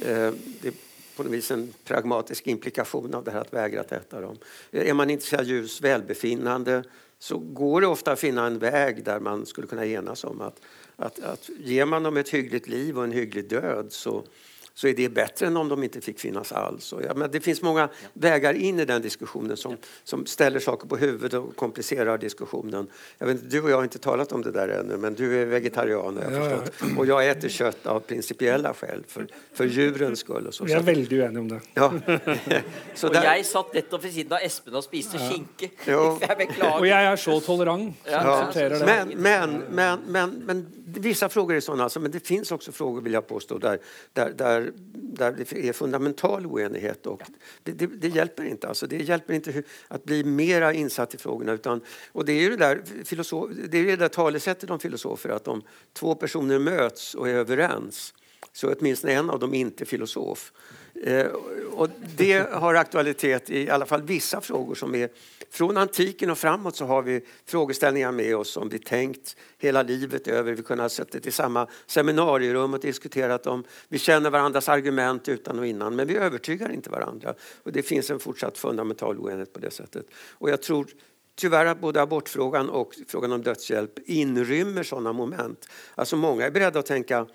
Det 0.00 0.68
är 0.68 0.72
på 1.16 1.22
något 1.22 1.32
vis 1.32 1.50
en 1.50 1.74
pragmatisk 1.84 2.46
implikation 2.46 3.14
av 3.14 3.24
det 3.24 3.30
här 3.30 3.40
att 3.40 3.52
vägra 3.52 3.80
att 3.80 3.92
äta 3.92 4.20
dem. 4.20 4.38
Är 4.70 4.94
man 4.94 5.10
intresserad 5.10 5.40
av 5.40 5.46
djurs 5.46 5.80
välbefinnande 5.80 6.84
så 7.18 7.38
går 7.38 7.80
det 7.80 7.86
ofta 7.86 8.12
att 8.12 8.20
finna 8.20 8.46
en 8.46 8.58
väg 8.58 9.04
där 9.04 9.20
man 9.20 9.46
skulle 9.46 9.66
kunna 9.66 9.86
enas 9.86 10.24
om 10.24 10.40
att, 10.40 10.60
att, 10.96 11.18
att 11.18 11.50
ger 11.58 11.84
man 11.84 12.02
dem 12.02 12.16
ett 12.16 12.28
hyggligt 12.28 12.68
liv 12.68 12.98
och 12.98 13.04
en 13.04 13.12
hygglig 13.12 13.48
död 13.48 13.86
så, 13.92 14.24
så 14.76 14.88
är 14.88 14.94
det 14.94 15.08
bättre 15.08 15.46
än 15.46 15.56
om 15.56 15.68
de 15.68 15.82
inte 15.84 16.00
fick 16.00 16.18
finnas 16.18 16.52
alls. 16.52 16.92
Och 16.92 17.02
ja, 17.02 17.14
men 17.14 17.30
det 17.30 17.40
finns 17.40 17.62
många 17.62 17.88
vägar 18.12 18.54
in 18.54 18.80
i 18.80 18.84
den 18.84 19.02
diskussionen 19.02 19.56
som, 19.56 19.76
som 20.04 20.26
ställer 20.26 20.60
saker 20.60 20.88
på 20.88 20.96
huvudet 20.96 21.34
och 21.34 21.56
komplicerar 21.56 22.18
diskussionen. 22.18 22.86
Jag 23.18 23.26
vet, 23.26 23.50
du 23.50 23.62
och 23.62 23.70
jag 23.70 23.76
har 23.76 23.84
inte 23.84 23.98
talat 23.98 24.32
om 24.32 24.42
det 24.42 24.50
där 24.50 24.68
ännu, 24.68 24.96
men 24.96 25.14
du 25.14 25.42
är 25.42 25.46
vegetarian 25.46 26.18
jag 26.22 26.32
ja, 26.32 26.50
ja. 26.80 26.86
och 26.98 27.06
jag 27.06 27.28
äter 27.28 27.48
kött 27.48 27.86
av 27.86 28.00
principiella 28.00 28.74
skäl, 28.74 29.04
för, 29.08 29.26
för 29.52 29.64
djurens 29.64 30.18
skull. 30.18 30.46
Och 30.46 30.54
så. 30.54 30.64
Vi 30.64 30.72
är 30.72 30.80
väldigt 30.80 31.12
oeniga 31.12 31.40
om 31.40 31.48
det. 31.48 31.60
Ja. 31.74 31.92
så 32.94 33.08
där... 33.08 33.20
Och 33.20 33.26
jag 33.26 33.46
satt 33.46 33.74
nettopp 33.74 34.04
vid 34.04 34.14
sidan 34.14 34.38
av 34.38 34.44
Espen 34.44 34.74
och 34.74 34.84
spiste 34.84 35.16
ja. 35.16 35.30
skinke. 35.30 35.70
Ja. 35.84 36.18
Jag 36.28 36.38
beklagar. 36.38 36.78
Och 36.78 36.86
jag 36.86 37.02
är 37.02 37.16
så 37.16 37.40
tolerant. 37.40 37.96
Ja. 38.04 38.52
Men, 38.54 39.08
men, 39.08 39.62
men, 39.70 40.00
men, 40.06 40.30
men, 40.30 40.66
vissa 40.84 41.28
frågor 41.28 41.54
är 41.56 41.60
sådana, 41.60 41.84
alltså, 41.84 42.00
men 42.00 42.10
det 42.10 42.26
finns 42.26 42.52
också 42.52 42.72
frågor, 42.72 43.00
vill 43.00 43.12
jag 43.12 43.26
påstå, 43.26 43.58
där, 43.58 43.78
där, 44.12 44.32
där 44.36 44.65
där, 44.94 45.32
det 45.32 45.68
är 45.68 45.72
fundamental 45.72 46.46
oenighet. 46.46 47.06
Och 47.06 47.22
det, 47.62 47.72
det, 47.72 47.86
det, 47.86 48.08
hjälper 48.08 48.44
inte. 48.44 48.68
Alltså, 48.68 48.86
det 48.86 48.96
hjälper 48.96 49.34
inte 49.34 49.62
att 49.88 50.04
bli 50.04 50.24
mera 50.24 50.72
insatt 50.72 51.14
i 51.14 51.18
frågorna. 51.18 51.52
Utan, 51.52 51.80
och 52.12 52.24
det 52.24 52.32
är 52.32 52.40
ju 52.40 52.50
det 52.50 52.56
där, 52.56 52.82
filosof, 53.04 53.50
det, 53.68 53.78
är 53.78 53.84
det 53.84 53.96
där 53.96 54.08
talesättet 54.08 54.70
om 54.70 54.78
filosofer 54.78 55.28
att 55.28 55.48
om 55.48 55.62
två 55.92 56.14
personer 56.14 56.58
möts 56.58 57.14
och 57.14 57.28
är 57.28 57.34
överens 57.34 58.14
så 58.52 58.70
är 58.70 58.76
åtminstone 58.78 59.12
en 59.12 59.30
av 59.30 59.38
dem 59.38 59.54
inte 59.54 59.84
filosof. 59.84 60.52
Eh, 61.04 61.26
och 61.72 61.88
det 62.16 62.52
har 62.52 62.74
aktualitet 62.74 63.50
i 63.50 63.70
alla 63.70 63.86
fall 63.86 64.02
vissa 64.02 64.40
frågor 64.40 64.74
som 64.74 64.94
är 64.94 65.08
från 65.50 65.76
antiken 65.76 66.30
och 66.30 66.38
framåt 66.38 66.76
så 66.76 66.84
har 66.84 67.02
vi 67.02 67.24
frågeställningar 67.46 68.12
med 68.12 68.36
oss 68.36 68.50
som 68.50 68.68
vi 68.68 68.78
tänkt 68.78 69.36
hela 69.58 69.82
livet 69.82 70.28
över. 70.28 70.52
Vi 70.52 70.62
kunde 70.62 70.84
ha 70.84 70.88
suttit 70.88 71.26
i 71.26 71.30
samma 71.30 71.66
seminarierum 71.86 72.74
och 72.74 72.80
diskuterat 72.80 73.42
dem. 73.42 73.64
Vi 73.88 73.98
känner 73.98 74.30
varandras 74.30 74.68
argument 74.68 75.28
utan 75.28 75.58
och 75.58 75.66
innan 75.66 75.96
men 75.96 76.06
vi 76.06 76.16
övertygar 76.16 76.72
inte 76.72 76.90
varandra. 76.90 77.34
Och 77.62 77.72
det 77.72 77.82
finns 77.82 78.10
en 78.10 78.18
fortsatt 78.18 78.58
fundamental 78.58 79.18
oenighet 79.18 79.52
på 79.52 79.60
det 79.60 79.70
sättet. 79.70 80.06
Och 80.32 80.50
jag 80.50 80.62
tror 80.62 80.86
tyvärr 81.34 81.66
att 81.66 81.80
både 81.80 82.02
abortfrågan 82.02 82.68
och 82.68 82.94
frågan 83.08 83.32
om 83.32 83.42
dödshjälp 83.42 83.98
inrymmer 84.04 84.82
sådana 84.82 85.12
moment. 85.12 85.68
Alltså 85.94 86.16
många 86.16 86.46
är 86.46 86.50
beredda 86.50 86.78
att 86.78 86.86
tänka 86.86 87.26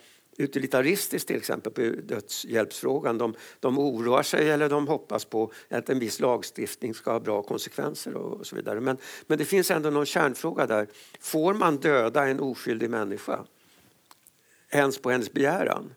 utilitaristiskt 0.42 1.28
till 1.28 1.38
exempel 1.38 1.72
på 1.72 1.82
dödshjälpsfrågan. 1.82 3.18
De, 3.18 3.36
de 3.60 3.80
oroar 3.80 4.24
sig 4.24 4.50
eller 4.50 4.70
de 4.70 4.88
hoppas 4.88 5.26
på 5.26 5.52
att 5.70 5.90
en 5.90 6.00
viss 6.00 6.20
lagstiftning 6.20 6.94
ska 6.94 7.12
ha 7.12 7.20
bra 7.20 7.44
konsekvenser 7.44 8.14
och, 8.14 8.48
så 8.48 8.56
vidare. 8.56 8.82
Men, 8.82 8.98
men 9.28 9.38
det 9.38 9.46
finns 9.46 9.72
ändå 9.72 9.90
någon 9.90 10.06
kärnfråga 10.06 10.68
där. 10.68 10.88
Får 11.20 11.54
man 11.54 11.78
döda 11.78 12.28
en 12.28 12.40
oskyldig 12.40 12.90
människa? 12.90 13.46
Ens 14.70 14.98
på 14.98 15.12
hennes 15.12 15.34
begäran? 15.34 15.94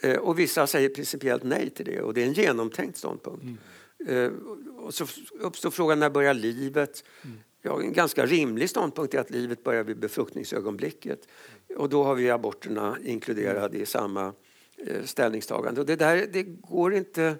Eh, 0.00 0.16
och 0.16 0.38
vissa 0.38 0.66
säger 0.66 0.88
principiellt 0.88 1.42
nej 1.42 1.70
till 1.70 1.86
det 1.86 2.00
och 2.00 2.14
det 2.14 2.22
är 2.22 2.26
en 2.26 2.32
genomtänkt 2.32 2.98
ståndpunkt. 2.98 3.42
Mm. 3.42 3.58
Eh, 4.06 4.30
och 4.76 4.94
så 4.94 5.06
uppstår 5.40 5.70
frågan 5.70 5.98
när 5.98 6.10
börjar 6.10 6.34
livet? 6.34 7.04
Mm. 7.24 7.38
Ja, 7.62 7.82
en 7.82 7.92
ganska 7.92 8.26
rimlig 8.26 8.70
ståndpunkt 8.70 9.14
är 9.14 9.18
att 9.18 9.30
livet 9.30 9.64
börjar 9.64 9.84
vid 9.84 9.98
befruktningsögonblicket. 9.98 11.28
Och 11.76 11.88
då 11.88 12.04
har 12.04 12.14
vi 12.14 12.30
aborterna 12.30 12.96
inkluderade 13.04 13.78
i 13.78 13.86
samma 13.86 14.32
eh, 14.76 15.04
ställningstagande. 15.04 15.80
Och 15.80 15.86
det, 15.86 15.96
där, 15.96 16.26
det 16.32 16.42
går 16.42 16.94
inte 16.94 17.36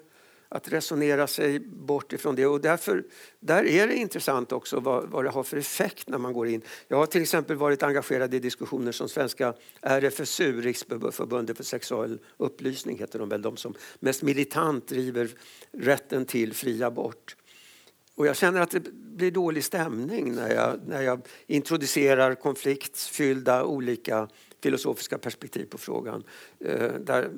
att 0.48 0.72
resonera 0.72 1.26
sig 1.26 1.58
bort 1.60 2.12
ifrån 2.12 2.34
det. 2.34 2.46
Och 2.46 2.60
därför, 2.60 3.04
där 3.40 3.64
är 3.64 3.86
det 3.86 3.94
intressant 3.94 4.52
också 4.52 4.80
vad, 4.80 5.08
vad 5.08 5.24
det 5.24 5.30
har 5.30 5.42
för 5.42 5.56
effekt 5.56 6.08
när 6.08 6.18
man 6.18 6.32
går 6.32 6.48
in. 6.48 6.62
Jag 6.88 6.96
har 6.96 7.06
till 7.06 7.22
exempel 7.22 7.56
varit 7.56 7.82
engagerad 7.82 8.34
i 8.34 8.38
diskussioner 8.38 8.92
som 8.92 9.08
svenska 9.08 9.54
RFSU, 9.80 10.60
Riksförbundet 10.60 11.56
för 11.56 11.64
sexuell 11.64 12.20
upplysning, 12.36 12.98
heter 12.98 13.18
de 13.18 13.28
väl, 13.28 13.42
de 13.42 13.56
som 13.56 13.74
mest 14.00 14.22
militant 14.22 14.88
driver 14.88 15.30
rätten 15.72 16.24
till 16.24 16.54
fri 16.54 16.82
abort. 16.82 17.36
Och 18.18 18.26
jag 18.26 18.36
känner 18.36 18.60
att 18.60 18.70
det 18.70 18.92
blir 18.92 19.30
dålig 19.30 19.64
stämning 19.64 20.34
när 20.34 20.54
jag, 20.54 20.80
när 20.86 21.02
jag 21.02 21.20
introducerar 21.46 22.34
konfliktfyllda 22.34 23.64
olika 23.64 24.28
filosofiska 24.62 25.18
perspektiv 25.18 25.64
på 25.64 25.78
frågan. 25.78 26.24
Eh, 26.60 26.92
där 27.00 27.30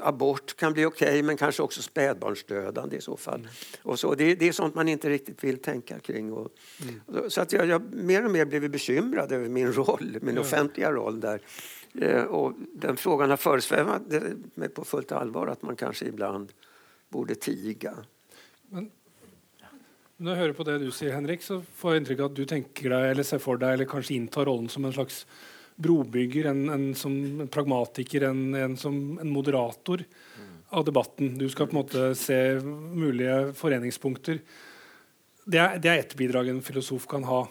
abort 0.00 0.56
kan 0.56 0.72
bli 0.72 0.84
okej, 0.84 1.08
okay, 1.08 1.22
men 1.22 1.36
kanske 1.36 1.62
också 1.62 1.82
spädbarnsdödande 1.82 2.96
i 2.96 3.00
så 3.00 3.16
fall. 3.16 3.40
Mm. 3.40 3.50
Och 3.82 3.98
så, 3.98 4.14
det, 4.14 4.34
det, 4.34 4.48
är 4.48 4.52
sånt 4.52 4.74
man 4.74 4.88
inte 4.88 5.10
riktigt 5.10 5.44
vill 5.44 5.58
tänka 5.58 5.98
kring. 5.98 6.32
Och, 6.32 6.48
mm. 7.08 7.30
Så 7.30 7.40
att 7.40 7.52
jag, 7.52 7.66
jag 7.66 7.94
mer 7.94 8.24
och 8.24 8.30
mer 8.30 8.44
blivit 8.44 8.70
bekymrad 8.70 9.32
över 9.32 9.48
min 9.48 9.72
roll, 9.72 10.18
min 10.20 10.28
mm. 10.28 10.40
offentliga 10.40 10.92
roll 10.92 11.20
där. 11.20 11.40
Eh, 11.94 12.22
och 12.22 12.52
den 12.72 12.96
frågan 12.96 13.30
har 13.30 13.36
föresvävat 13.36 14.02
mig 14.54 14.68
på 14.68 14.84
fullt 14.84 15.12
allvar 15.12 15.46
att 15.46 15.62
man 15.62 15.76
kanske 15.76 16.04
ibland 16.04 16.52
borde 17.08 17.34
tiga. 17.34 17.94
Men 18.68 18.90
når 20.22 20.32
jeg 20.32 20.40
hører 20.42 20.54
på 20.56 20.66
det 20.68 20.76
du 20.82 20.90
sier, 20.94 21.14
Henrik, 21.16 21.42
så 21.44 21.58
får 21.78 21.94
jeg 21.94 22.02
inntrykk 22.02 22.20
av 22.22 22.30
at 22.30 22.36
du 22.38 22.44
tenker 22.48 22.94
deg, 22.94 23.08
eller 23.12 23.26
ser 23.26 23.42
for 23.42 23.58
deg, 23.60 23.74
eller 23.74 23.90
kanskje 23.90 24.14
inntar 24.16 24.46
rollen 24.46 24.70
som 24.70 24.86
en 24.86 24.94
slags 24.94 25.24
brobygger, 25.82 26.46
en, 26.52 26.68
en 26.70 26.84
som 26.98 27.14
en 27.42 27.50
pragmatiker, 27.50 28.28
en, 28.28 28.42
en 28.54 28.76
som 28.78 28.96
en 29.18 29.32
moderator 29.32 30.04
av 30.72 30.84
debatten. 30.86 31.34
Du 31.38 31.48
skal 31.50 31.68
på 31.68 31.76
en 31.76 31.80
måte 31.82 32.10
se 32.18 32.38
mulige 32.62 33.52
foreningspunkter. 33.58 34.38
Det 35.44 35.58
er, 35.58 35.80
det 35.82 35.90
er 35.90 36.04
ett 36.04 36.14
bidrag 36.16 36.52
en 36.52 36.62
filosof 36.64 37.08
kan 37.10 37.26
ha. 37.28 37.42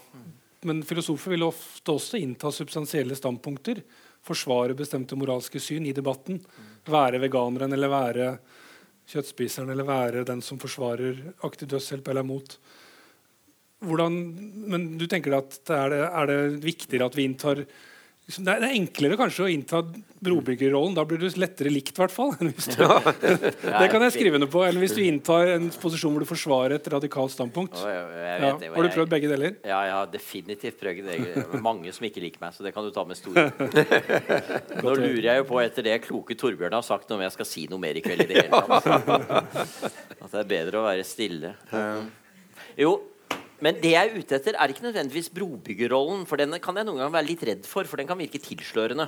Men 0.66 0.82
filosofer 0.86 1.34
vil 1.34 1.44
ofte 1.46 1.94
også 1.94 2.18
innta 2.22 2.50
substansielle 2.54 3.18
standpunkter. 3.18 3.82
Forsvare 4.22 4.74
bestemte 4.78 5.18
moralske 5.18 5.60
syn 5.62 5.86
i 5.90 5.94
debatten. 5.94 6.40
Være 6.88 7.20
veganeren 7.22 7.74
eller 7.74 7.92
være 7.92 8.28
kjøttspiseren 9.12 9.70
eller 9.72 9.88
være 9.88 10.24
den 10.28 10.42
som 10.44 10.60
forsvarer 10.60 11.20
aktiv 11.46 11.68
dødshjelp 11.70 12.08
eller 12.08 12.24
er 12.24 12.28
mot. 12.28 12.56
Hvordan, 13.82 14.18
men 14.72 14.92
du 14.98 15.08
tenker 15.10 15.34
at 15.36 15.58
er 15.74 15.92
det, 15.92 16.02
er 16.06 16.30
det 16.30 16.40
viktigere 16.64 17.08
at 17.10 17.18
vi 17.18 17.26
inntar 17.28 17.64
liksom, 18.28 18.44
det, 18.46 18.54
er, 18.54 18.74
enklere 18.76 19.16
kanskje 19.20 19.44
å 19.46 19.50
innta 19.52 19.80
brobyggerrollen. 20.22 20.94
Da 20.96 21.04
blir 21.08 21.20
du 21.20 21.26
lettere 21.40 21.72
likt, 21.72 21.94
i 21.96 22.02
hvert 22.02 22.14
fall. 22.14 22.32
det 23.80 23.88
kan 23.92 24.04
jeg 24.06 24.14
skrive 24.14 24.40
noe 24.40 24.50
på. 24.52 24.62
Eller 24.66 24.82
hvis 24.84 24.94
du 24.96 25.02
inntar 25.04 25.54
en 25.56 25.68
posisjon 25.82 26.14
hvor 26.14 26.24
du 26.24 26.28
forsvarer 26.28 26.76
et 26.78 26.88
radikalt 26.94 27.34
standpunkt. 27.34 27.78
Ja, 27.82 28.54
har 28.54 28.60
du 28.60 28.90
prøvd 28.94 29.12
begge 29.12 29.30
deler? 29.32 29.56
Ja, 29.66 29.82
jeg 29.88 29.96
har 29.96 30.10
definitivt 30.12 30.80
prøvd 30.80 31.10
begge 31.10 31.60
Mange 31.62 31.92
som 31.94 32.06
ikke 32.08 32.22
liker 32.22 32.42
meg, 32.42 32.54
så 32.56 32.64
det 32.64 32.72
kan 32.74 32.86
du 32.86 32.90
ta 32.94 33.04
med 33.06 33.18
stor 33.18 33.36
Nå 34.84 34.94
lurer 34.98 35.26
jeg 35.26 35.42
jo 35.42 35.46
på, 35.48 35.60
etter 35.62 35.86
det 35.86 35.98
kloke 36.06 36.36
Torbjørn 36.38 36.76
har 36.78 36.86
sagt, 36.86 37.10
om 37.14 37.22
jeg 37.22 37.34
skal 37.34 37.48
si 37.48 37.66
noe 37.70 37.82
mer 37.82 37.98
i 37.98 38.02
kveld 38.04 38.24
i 38.24 38.28
det 38.30 38.44
hele 38.46 38.62
tatt. 38.66 38.88
At 40.18 40.28
det 40.32 40.42
er 40.42 40.50
bedre 40.50 40.80
å 40.80 40.86
være 40.86 41.06
stille. 41.06 41.54
Jo, 42.78 42.96
men 43.62 43.78
det 43.78 43.92
jeg 43.94 44.08
er 44.08 44.16
ute 44.18 44.38
etter, 44.38 44.56
er 44.58 44.72
ikke 44.72 44.88
nødvendigvis 44.88 45.30
brobyggerrollen. 45.36 46.24
For 46.26 46.40
den 46.40 46.58
kan 46.62 46.78
jeg 46.78 46.88
noen 46.88 46.98
ganger 46.98 47.14
være 47.14 47.28
litt 47.28 47.44
redd 47.46 47.68
for, 47.68 47.86
for 47.86 48.00
den 48.00 48.08
kan 48.10 48.18
virke 48.18 48.42
tilslørende. 48.42 49.06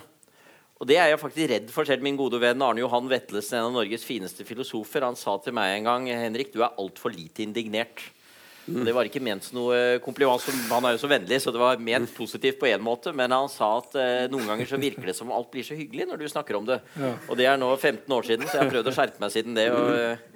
Og 0.79 0.89
det 0.91 0.99
er 0.99 1.11
jeg 1.11 1.23
faktisk 1.23 1.51
redd 1.51 1.71
for 1.75 1.87
selv. 1.89 2.05
Min 2.07 2.19
gode 2.19 2.39
venn 2.43 2.63
Arne 2.63 2.83
Johan 2.83 3.11
Vetlesen, 3.11 3.59
en 3.59 3.71
av 3.71 3.75
Norges 3.75 4.07
fineste 4.07 4.47
filosofer, 4.47 5.07
han 5.07 5.19
sa 5.19 5.37
til 5.43 5.55
meg 5.57 5.79
en 5.79 5.89
gang 5.89 6.07
Henrik, 6.11 6.53
du 6.55 6.61
er 6.63 6.75
altfor 6.83 7.15
lite 7.15 7.43
indignert. 7.47 8.03
Mm. 8.65 8.81
Det 8.87 8.95
var 8.97 9.09
ikke 9.09 9.21
ment 9.21 9.45
som 9.45 9.59
noe 9.59 9.99
kompliment. 10.05 10.47
Han 10.71 10.87
er 10.89 10.95
jo 10.95 11.03
så 11.03 11.11
vennlig, 11.11 11.41
så 11.43 11.53
det 11.53 11.61
var 11.61 11.83
ment 11.83 12.15
positivt 12.17 12.61
på 12.63 12.71
en 12.71 12.85
måte. 12.85 13.13
Men 13.17 13.35
han 13.35 13.51
sa 13.53 13.75
at 13.83 13.99
eh, 14.01 14.29
noen 14.33 14.47
ganger 14.49 14.71
så 14.71 14.81
virker 14.81 15.11
det 15.11 15.17
som 15.19 15.33
alt 15.35 15.51
blir 15.53 15.67
så 15.67 15.77
hyggelig 15.77 16.09
når 16.09 16.23
du 16.23 16.31
snakker 16.33 16.59
om 16.59 16.69
det. 16.69 16.79
Ja. 16.97 17.11
Og 17.29 17.39
det 17.39 17.51
er 17.51 17.61
nå 17.61 17.69
15 17.77 18.17
år 18.17 18.31
siden, 18.31 18.47
så 18.49 18.57
jeg 18.57 18.65
har 18.65 18.73
prøvd 18.73 18.89
å 18.93 18.97
skjerpe 18.97 19.25
meg 19.25 19.35
siden 19.35 19.59
det. 19.59 19.69
Og. 19.75 19.91
Uh, 19.93 20.34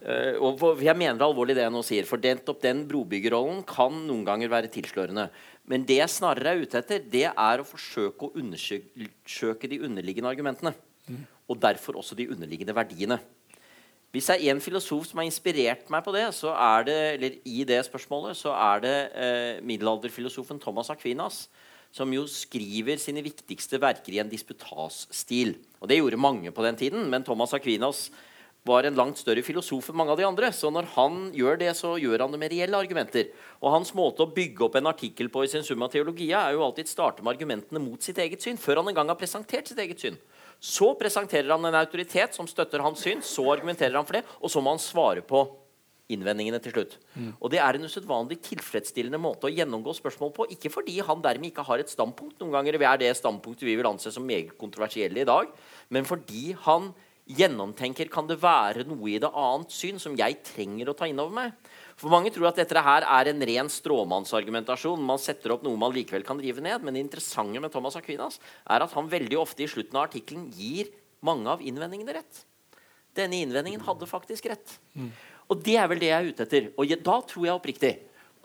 Eh, 0.00 0.36
og 0.40 0.80
jeg 0.80 0.96
mener 0.96 1.24
alvorlig 1.24 1.56
det 1.58 1.64
jeg 1.66 1.74
nå 1.74 1.82
sier, 1.86 2.08
for 2.08 2.20
den, 2.22 2.40
den 2.62 2.84
brobyggerrollen 2.88 3.64
kan 3.68 3.96
noen 4.06 4.26
ganger 4.28 4.52
være 4.52 4.72
tilslørende. 4.72 5.28
Men 5.70 5.84
det 5.86 6.00
jeg 6.00 6.12
snarere 6.12 6.54
er 6.54 6.62
ute 6.64 6.80
etter, 6.80 7.02
det 7.04 7.26
er 7.30 7.60
å 7.60 7.68
forsøke 7.68 8.26
å 8.28 8.32
undersøke 8.40 9.70
de 9.70 9.82
underliggende 9.86 10.32
argumentene. 10.32 10.74
Mm. 11.10 11.24
og 11.50 11.58
derfor 11.58 11.96
også 11.98 12.14
de 12.14 12.28
underliggende 12.30 12.74
verdiene. 12.76 13.18
Hvis 14.10 14.26
det 14.26 14.36
er 14.36 14.52
én 14.52 14.60
filosof 14.62 15.06
som 15.06 15.20
har 15.20 15.26
inspirert 15.26 15.90
meg 15.90 16.02
på 16.06 16.12
det, 16.14 16.24
så 16.34 16.52
er 16.54 16.86
det, 16.86 16.98
eller 17.16 17.34
i 17.46 17.64
det 17.66 17.78
spørsmålet, 17.86 18.38
så 18.38 18.54
er 18.54 18.82
det 18.82 18.94
eh, 19.14 19.60
middelalderfilosofen 19.66 20.58
Thomas 20.62 20.90
Aquinas, 20.90 21.44
som 21.94 22.10
jo 22.14 22.24
skriver 22.30 22.98
sine 23.02 23.22
viktigste 23.22 23.78
verker 23.82 24.14
i 24.14 24.20
en 24.22 24.30
disputasstil. 24.30 25.56
Og 25.78 25.90
Det 25.90 25.98
gjorde 25.98 26.22
mange 26.22 26.50
på 26.54 26.66
den 26.66 26.78
tiden, 26.78 27.06
men 27.10 27.26
Thomas 27.26 27.54
Aquinas 27.54 28.08
var 28.68 28.84
en 28.84 28.96
langt 28.98 29.20
større 29.20 29.42
filosof 29.44 29.88
enn 29.88 29.96
mange 29.96 30.12
av 30.12 30.18
de 30.20 30.26
andre. 30.28 30.50
Så 30.52 30.68
når 30.72 30.90
han 30.94 31.20
gjør 31.36 31.60
det, 31.62 31.70
så 31.78 31.94
gjør 32.00 32.26
han 32.26 32.34
det 32.34 32.40
med 32.42 32.52
reelle 32.52 32.80
argumenter. 32.80 33.30
Og 33.60 33.72
hans 33.74 33.94
måte 33.96 34.24
å 34.24 34.32
bygge 34.34 34.66
opp 34.66 34.76
en 34.80 34.90
artikkel 34.90 35.30
på 35.32 35.46
i 35.46 35.50
sin 35.52 35.64
Summa 35.66 35.88
Teologia 35.92 36.44
er 36.46 36.56
jo 36.56 36.66
alltid 36.66 36.90
starte 36.90 37.24
med 37.24 37.34
argumentene 37.34 37.82
mot 37.82 38.02
sitt 38.04 38.20
eget 38.20 38.44
syn, 38.44 38.60
før 38.60 38.82
han 38.82 38.92
en 38.92 39.00
gang 39.00 39.12
har 39.12 39.20
presentert 39.20 39.70
sitt 39.70 39.80
eget 39.80 40.02
syn. 40.02 40.20
Så 40.60 40.92
presenterer 41.00 41.48
han 41.54 41.64
en 41.64 41.80
autoritet 41.80 42.36
som 42.36 42.48
støtter 42.48 42.84
hans 42.84 43.00
syn, 43.00 43.24
så 43.24 43.46
argumenterer 43.54 43.96
han 43.96 44.08
for 44.08 44.20
det, 44.20 44.26
og 44.40 44.52
så 44.52 44.60
må 44.60 44.74
han 44.74 44.82
svare 44.82 45.24
på 45.24 45.46
innvendingene 46.10 46.58
til 46.62 46.74
slutt. 46.74 46.96
Mm. 47.14 47.32
Og 47.38 47.52
Det 47.52 47.60
er 47.62 47.76
en 47.76 47.86
usedvanlig 47.86 48.40
tilfredsstillende 48.44 49.20
måte 49.22 49.46
å 49.46 49.52
gjennomgå 49.52 49.94
spørsmål 49.96 50.32
på. 50.36 50.48
Ikke 50.56 50.72
fordi 50.72 50.98
han 51.06 51.22
dermed 51.22 51.52
ikke 51.52 51.64
har 51.66 51.82
et 51.82 51.92
standpunkt, 51.92 52.38
noen 52.40 52.56
ganger 52.56 52.80
er 52.80 52.98
det 53.00 53.12
standpunktet 53.16 53.66
vi 53.68 53.76
vil 53.78 53.88
anse 53.88 54.12
som 54.12 54.26
meget 54.26 54.56
kontroversielle 54.58 55.22
i 55.22 55.28
dag, 55.28 55.48
men 55.88 56.04
fordi 56.04 56.56
han 56.66 56.90
gjennomtenker 57.38 58.10
kan 58.12 58.26
det 58.28 58.38
være 58.42 58.84
noe 58.88 59.08
i 59.12 59.20
det 59.22 59.30
annet 59.30 59.72
syn 59.74 60.00
som 60.02 60.16
jeg 60.18 60.40
trenger 60.46 60.90
å 60.90 60.96
ta 60.96 61.08
inn 61.08 61.20
over 61.22 61.34
meg. 61.36 61.70
For 62.00 62.12
Mange 62.12 62.32
tror 62.32 62.48
at 62.50 62.60
dette 62.60 62.82
her 62.84 63.04
er 63.04 63.30
en 63.30 63.44
ren 63.50 63.70
stråmannsargumentasjon. 63.70 65.02
Man 65.04 65.20
setter 65.20 65.54
opp 65.54 65.64
noe 65.66 65.78
man 65.80 65.92
likevel 65.94 66.24
kan 66.26 66.40
rive 66.40 66.62
ned. 66.64 66.80
Men 66.82 66.96
det 66.96 67.04
interessante 67.04 67.60
med 67.60 67.72
Thomas 67.74 67.98
Aquinas 68.00 68.40
er 68.64 68.84
at 68.86 68.94
han 68.96 69.10
veldig 69.10 69.38
ofte 69.40 69.66
i 69.66 69.68
slutten 69.70 69.98
av 69.98 70.08
artikkelen 70.08 70.48
gir 70.56 70.88
mange 71.26 71.50
av 71.52 71.62
innvendingene 71.62 72.16
rett. 72.16 72.44
Denne 73.16 73.42
innvendingen 73.42 73.84
hadde 73.84 74.08
faktisk 74.08 74.48
rett. 74.48 74.78
Mm. 74.94 75.10
Og 75.50 75.60
det 75.66 75.76
er 75.82 75.90
vel 75.90 76.00
det 76.00 76.10
jeg 76.12 76.16
er 76.16 76.30
ute 76.30 76.46
etter. 76.46 76.70
Og 76.78 76.94
da 77.04 77.18
tror 77.28 77.46
jeg 77.46 77.58
oppriktig 77.58 77.92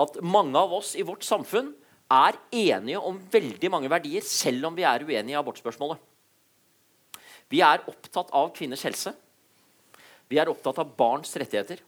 at 0.02 0.19
mange 0.26 0.60
av 0.60 0.74
oss 0.76 0.95
i 1.00 1.06
vårt 1.08 1.24
samfunn 1.24 1.71
er 2.12 2.38
enige 2.54 3.00
om 3.02 3.17
veldig 3.32 3.71
mange 3.71 3.89
verdier, 3.89 4.26
selv 4.26 4.67
om 4.69 4.76
vi 4.78 4.86
er 4.86 5.06
uenige 5.06 5.34
i 5.34 5.39
abortspørsmålet. 5.39 6.02
Vi 7.51 7.62
er 7.62 7.84
opptatt 7.89 8.31
av 8.36 8.51
kvinners 8.55 8.84
helse. 8.88 9.13
Vi 10.31 10.39
er 10.41 10.49
opptatt 10.49 10.79
av 10.81 10.95
barns 10.97 11.36
rettigheter. 11.38 11.81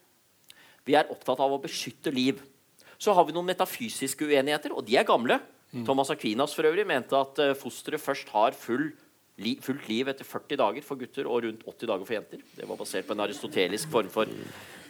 Vi 0.88 0.96
er 0.96 1.10
opptatt 1.12 1.42
av 1.44 1.54
å 1.54 1.62
beskytte 1.62 2.14
liv. 2.14 2.40
Så 2.98 3.14
har 3.14 3.26
vi 3.28 3.34
noen 3.36 3.50
metafysiske 3.50 4.26
uenigheter, 4.30 4.74
og 4.74 4.86
de 4.88 4.98
er 4.98 5.08
gamle. 5.08 5.40
Mm. 5.74 5.84
Thomas 5.86 6.12
Aquinas 6.14 6.54
for 6.56 6.68
øvrig 6.70 6.86
mente 6.88 7.18
at 7.18 7.42
uh, 7.44 7.52
fosteret 7.58 8.02
først 8.02 8.30
har 8.32 8.56
full, 8.58 8.88
li, 9.44 9.58
fullt 9.62 9.90
liv 9.90 10.08
etter 10.08 10.26
40 10.26 10.62
dager 10.62 10.86
for 10.86 11.02
gutter 11.02 11.28
og 11.28 11.44
rundt 11.44 11.66
80 11.68 11.92
dager 11.92 12.08
for 12.08 12.18
jenter. 12.18 12.46
Det 12.56 12.70
var 12.70 12.80
basert 12.80 13.10
på 13.10 13.18
en 13.18 13.26
aristotelisk 13.26 13.92
form 13.92 14.10
for, 14.14 14.32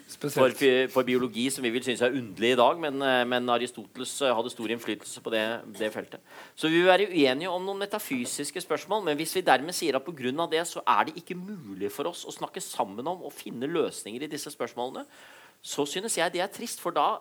for, 0.08 0.54
for, 0.88 1.04
biologi 1.04 1.50
som 1.52 1.65
vi 1.65 1.72
vil 1.74 1.84
synes 1.84 2.02
er 2.06 2.15
underlig 2.15 2.54
i 2.54 2.58
dag, 2.60 2.78
men, 2.80 3.02
eh, 3.04 3.24
men 3.28 3.50
Aristoteles 3.52 4.13
eh, 4.24 4.32
hadde 4.32 4.52
stor 4.54 4.72
innflytelse 4.72 5.24
på 5.24 5.34
det, 5.34 5.43
det, 5.76 5.89
feltet. 5.91 6.24
Så 6.56 6.72
vi 6.72 6.80
vil 6.80 6.88
være 6.88 7.10
uenige 7.12 7.52
om 7.52 7.65
noen 7.65 7.82
metafysiske 7.84 8.63
spørsmål, 8.63 9.04
men 9.04 9.20
hvis 9.20 9.36
vi 9.36 9.43
dermed 9.43 9.76
sier 9.76 10.00
at 10.00 10.08
pga. 10.08 10.48
det 10.52 10.63
så 10.67 10.82
er 10.88 11.06
det 11.06 11.17
ikke 11.20 11.36
mulig 11.36 11.91
for 11.91 12.08
oss 12.08 12.24
å 12.24 12.32
snakke 12.32 12.63
sammen 12.63 13.08
om 13.08 13.28
og 13.28 13.36
finne 13.36 13.67
løsninger 13.67 14.24
i 14.24 14.32
disse 14.32 14.52
spørsmålene, 14.52 15.04
så 15.62 15.86
synes 15.86 16.17
jeg 16.17 16.34
det 16.34 16.41
er 16.41 16.48
trist, 16.56 16.80
for 16.80 16.91
da 16.96 17.20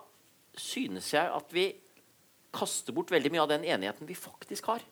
synes 0.56 1.12
jeg 1.12 1.26
at 1.26 1.50
vi 1.50 1.72
kaster 2.54 2.94
bort 2.94 3.10
veldig 3.10 3.32
mye 3.32 3.42
av 3.42 3.50
den 3.50 3.64
enigheten 3.66 4.06
vi 4.06 4.14
faktisk 4.14 4.70
har 4.70 4.84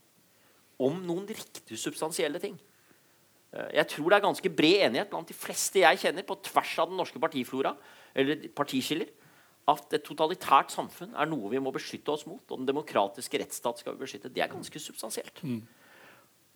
om 0.83 0.99
noen 1.07 1.29
riktig 1.31 1.79
substansielle 1.79 2.41
ting. 2.43 2.59
Eh, 3.55 3.71
jeg 3.79 3.91
tror 3.95 4.11
det 4.11 4.19
er 4.19 4.27
ganske 4.27 4.55
bred 4.61 4.87
enighet 4.89 5.13
blant 5.13 5.31
de 5.31 5.37
fleste 5.37 5.83
jeg 5.85 6.01
kjenner, 6.03 6.27
på 6.27 6.39
tvers 6.51 6.75
av 6.83 6.91
den 6.91 6.99
norske 7.01 7.23
partiflora, 7.23 7.75
eller 8.15 8.49
partiskiller, 8.57 9.13
at 9.71 9.97
et 9.97 10.05
totalitært 10.05 10.75
samfunn 10.75 11.15
er 11.17 11.31
noe 11.31 11.49
vi 11.53 11.63
må 11.63 11.73
beskytte 11.73 12.13
oss 12.13 12.27
mot. 12.29 12.43
Og 12.51 12.61
den 12.61 12.69
demokratiske 12.69 13.41
rettsstat 13.41 13.81
skal 13.81 13.97
vi 13.97 14.05
beskytte. 14.05 14.33
Det 14.33 14.45
er 14.45 14.53
ganske 14.53 14.83
substansielt. 14.83 15.41
Mm. 15.41 15.63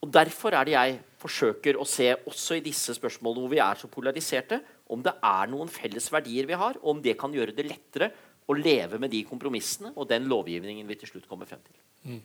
Og 0.05 0.11
Derfor 0.15 0.55
er 0.55 0.69
det 0.69 0.75
jeg 0.77 0.99
forsøker 1.19 1.79
å 1.81 1.87
se 1.89 2.13
også 2.29 2.59
i 2.59 2.63
disse 2.63 2.95
spørsmålene 2.95 3.43
hvor 3.43 3.55
vi 3.55 3.63
er 3.65 3.81
så 3.81 3.89
polariserte, 3.91 4.61
om 4.93 5.03
det 5.03 5.15
er 5.25 5.51
noen 5.51 5.71
felles 5.73 6.07
verdier 6.13 6.47
vi 6.47 6.59
har, 6.59 6.79
og 6.83 6.93
om 6.97 7.01
det 7.03 7.17
kan 7.19 7.33
gjøre 7.35 7.57
det 7.57 7.67
lettere 7.67 8.13
å 8.49 8.57
leve 8.57 9.01
med 9.01 9.11
de 9.13 9.25
kompromissene 9.29 9.91
og 9.97 10.07
den 10.09 10.29
lovgivningen 10.31 10.87
vi 10.89 10.97
til 11.01 11.11
slutt 11.11 11.27
kommer 11.29 11.49
frem 11.49 11.65
til. 11.65 11.81
Mm. 12.13 12.23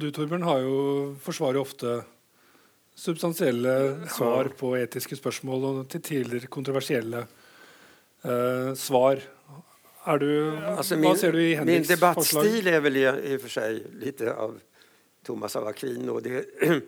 Du 0.00 0.08
Torbjørn, 0.10 0.46
har 0.46 0.62
jo, 0.64 0.78
forsvarer 1.22 1.60
ofte 1.60 2.00
substansielle 2.94 4.08
svar 4.08 4.50
på 4.58 4.74
etiske 4.78 5.16
spørsmål 5.16 5.64
og 5.64 5.80
til 5.90 6.02
tidligere 6.02 6.46
kontroversielle 6.46 7.24
uh, 8.24 8.74
svar. 8.74 9.22
Du, 10.20 10.30
altså, 10.56 10.96
min, 10.96 11.16
ser 11.16 11.32
du 11.32 11.38
i 11.40 11.54
Henriks? 11.54 11.88
Min 11.88 11.96
debattstil 11.96 12.68
er 12.68 12.80
vel 12.84 13.00
i, 13.00 13.04
i 13.08 13.36
og 13.38 13.44
for 13.46 13.54
seg 13.56 13.80
litt 14.02 14.20
av 14.28 14.58
Thomas 15.24 15.56
av 15.56 15.66
Aquino. 15.66 16.20
Det 16.20 16.30
är 16.30 16.82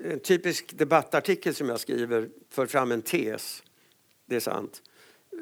en 0.12 0.20
typisk 0.20 0.78
debattartikel 0.78 1.54
som 1.54 1.68
jag 1.68 1.80
skriver 1.80 2.28
för 2.50 2.66
fram 2.66 2.92
en 2.92 3.02
tes. 3.02 3.62
Det 4.26 4.36
är 4.36 4.40
sant. 4.40 4.82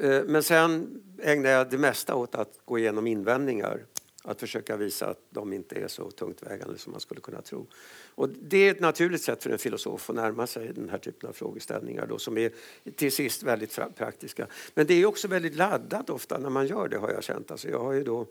Eh, 0.01 0.23
men 0.27 0.43
sen 0.43 1.01
ägnar 1.23 1.51
jag 1.51 1.71
det 1.71 1.79
mesta 1.79 2.15
åt 2.15 2.35
att 2.35 2.59
gå 2.65 2.79
igenom 2.79 3.07
invändningar. 3.07 3.85
Att 4.23 4.41
försöka 4.41 4.77
visa 4.77 5.07
att 5.07 5.21
de 5.31 5.53
inte 5.53 5.75
är 5.75 5.89
så 5.89 6.11
tungt 6.11 6.43
vägande 6.43 6.79
som 6.79 6.93
man 6.93 7.01
skulle 7.01 7.21
kunna 7.21 7.43
tro. 7.43 7.67
Och 8.15 8.29
det 8.29 8.59
är 8.59 8.71
ett 8.71 8.81
naturligt 8.81 9.23
sätt 9.23 9.43
för 9.43 9.51
en 9.51 9.59
filosof 9.59 10.11
att 10.11 10.17
närma 10.17 10.47
sig 10.47 10.73
den 10.73 10.89
här 10.89 10.99
typen 10.99 11.29
av 11.29 11.33
frågeställningar 11.33 12.07
då, 12.07 12.19
som 12.19 12.39
är 12.39 12.53
till 12.97 13.13
sist 13.13 13.43
väldigt 13.43 13.79
praktiska. 13.97 14.47
Men 14.75 14.87
det 14.87 14.95
är 14.95 15.07
också 15.07 15.29
väldigt 15.29 15.55
laddat 15.55 16.11
ofta 16.11 16.39
när 16.39 16.51
man 16.51 16.67
gör 16.67 16.89
det 16.89 16.99
har 16.99 17.11
jag 17.11 17.25
känt. 17.25 17.51
Alltså 17.51 17.69
jag 17.69 17.79
har 17.79 17.93
ju 17.93 18.05
då 18.05 18.27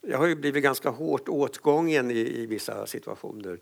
jag 0.00 0.18
har 0.18 0.26
ju 0.26 0.34
blivit 0.34 0.62
ganska 0.62 0.90
hårt 0.90 1.28
åtgången 1.28 2.10
i, 2.10 2.42
i 2.42 2.46
vissa 2.46 2.86
situationer. 2.86 3.58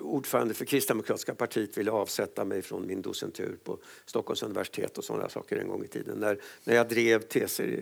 Ordförande 0.00 0.54
för 0.54 0.64
Kristdemokratiska 0.64 1.34
partiet 1.34 1.78
ville 1.78 1.90
avsätta 1.90 2.44
mig 2.44 2.62
från 2.62 2.86
min 2.86 3.02
docentur 3.02 3.58
på 3.64 3.78
Stockholms 4.06 4.42
universitet 4.42 4.98
och 4.98 5.04
sådana 5.04 5.28
saker 5.28 5.56
en 5.56 5.68
gång 5.68 5.84
i 5.84 5.88
tiden. 5.88 6.18
När, 6.18 6.38
när 6.64 6.74
jag 6.74 6.88
drev 6.88 7.22
teser 7.22 7.64
i, 7.64 7.76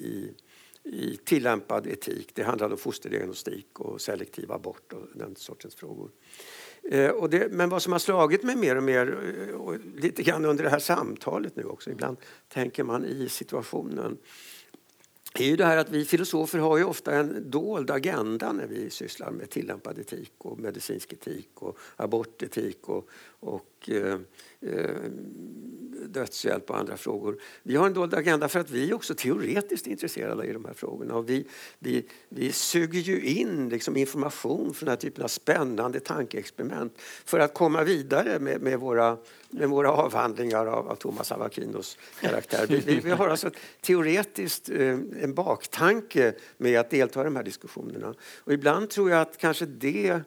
i, 0.00 0.34
i 0.84 1.16
tillämpad 1.16 1.86
etik. 1.86 2.30
Det 2.34 2.42
handlade 2.42 2.74
om 2.74 2.78
fosterdiagnostik 2.78 3.80
och 3.80 4.00
selektiv 4.00 4.52
abort 4.52 4.92
och 4.92 5.06
den 5.14 5.36
sortens 5.36 5.74
frågor. 5.74 6.10
Eh, 6.90 7.10
och 7.10 7.30
det, 7.30 7.52
men 7.52 7.68
vad 7.68 7.82
som 7.82 7.92
har 7.92 7.98
slagit 7.98 8.42
mig 8.42 8.56
mer 8.56 8.76
och 8.76 8.82
mer, 8.82 9.18
eh, 9.48 9.54
och 9.54 9.76
lite 9.96 10.22
grann 10.22 10.44
under 10.44 10.64
det 10.64 10.70
här 10.70 10.78
samtalet 10.78 11.56
nu 11.56 11.64
också, 11.64 11.90
ibland 11.90 12.16
tänker 12.48 12.84
man 12.84 13.04
i 13.04 13.28
situationen 13.28 14.18
är 15.42 15.48
ju 15.48 15.56
det 15.56 15.64
här 15.64 15.76
att 15.76 15.90
vi 15.90 16.04
filosofer 16.04 16.58
har 16.58 16.78
ju 16.78 16.84
ofta 16.84 17.14
en 17.14 17.50
dold 17.50 17.90
agenda 17.90 18.52
när 18.52 18.66
vi 18.66 18.90
sysslar 18.90 19.30
med 19.30 19.50
tillämpad 19.50 19.98
etik 19.98 20.32
och 20.38 20.58
medicinsk 20.60 21.12
etik 21.12 21.48
och 21.54 21.78
abortetik 21.96 22.88
och, 22.88 23.08
och 23.40 23.90
eh, 23.90 24.18
eh, 24.60 25.10
dödshjälp 26.08 26.70
och 26.70 26.78
andra 26.78 26.96
frågor. 26.96 27.40
Vi 27.62 27.76
har 27.76 27.86
en 27.86 27.94
dold 27.94 28.14
agenda 28.14 28.48
för 28.48 28.60
att 28.60 28.70
vi 28.70 28.90
är 28.90 28.94
också 28.94 29.14
teoretiskt 29.14 29.86
intresserade 29.86 30.46
i 30.46 30.52
de 30.52 30.64
här 30.64 30.74
frågorna. 30.74 31.14
Och 31.14 31.30
vi, 31.30 31.46
vi, 31.78 32.06
vi 32.28 32.52
suger 32.52 33.00
ju 33.00 33.20
in 33.20 33.68
liksom 33.68 33.96
information 33.96 34.74
från 34.74 34.86
den 34.86 34.92
här 34.92 34.96
typen 34.96 35.24
av 35.24 35.28
spännande 35.28 36.00
tankeexperiment 36.00 36.92
för 37.24 37.38
att 37.38 37.54
komma 37.54 37.84
vidare 37.84 38.38
med, 38.38 38.60
med, 38.60 38.80
våra, 38.80 39.18
med 39.54 39.68
våra 39.68 39.92
avhandlingar 39.92 40.66
av, 40.66 40.88
av 40.88 40.96
Thomas 40.96 41.32
av 41.32 41.42
Aquinos 41.42 41.98
karaktär. 42.20 42.66
Vi, 42.68 43.00
vi, 43.00 43.10
har 43.10 43.28
alltså 43.28 43.50
teoretiskt 43.80 44.68
eh, 44.68 44.98
en 45.20 45.34
baktanke 45.34 46.34
med 46.56 46.80
att 46.80 46.90
delta 46.90 47.20
i 47.20 47.24
de 47.24 47.36
här 47.36 47.42
diskussionerna. 47.42 48.14
Och 48.38 48.52
ibland 48.52 48.90
tror 48.90 49.10
jag 49.10 49.20
att 49.20 49.38
kanske 49.38 49.66
det 49.66 50.20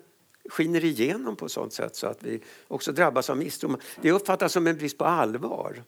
skiner 0.50 0.86
igenom 0.86 1.36
på 1.36 1.46
ett 1.46 1.52
sånt 1.52 1.74
sätt 1.74 1.96
så 1.96 2.08
att 2.08 2.24
vi 2.24 2.42
också 2.68 2.92
drabbas 2.92 3.30
av 3.30 3.38
misstro. 3.38 3.78
Det 4.02 4.12
uppfattas 4.12 4.54
som 4.54 4.68
en 4.68 4.78
brist 4.78 4.98
på 4.98 5.06
allvar 5.06 5.84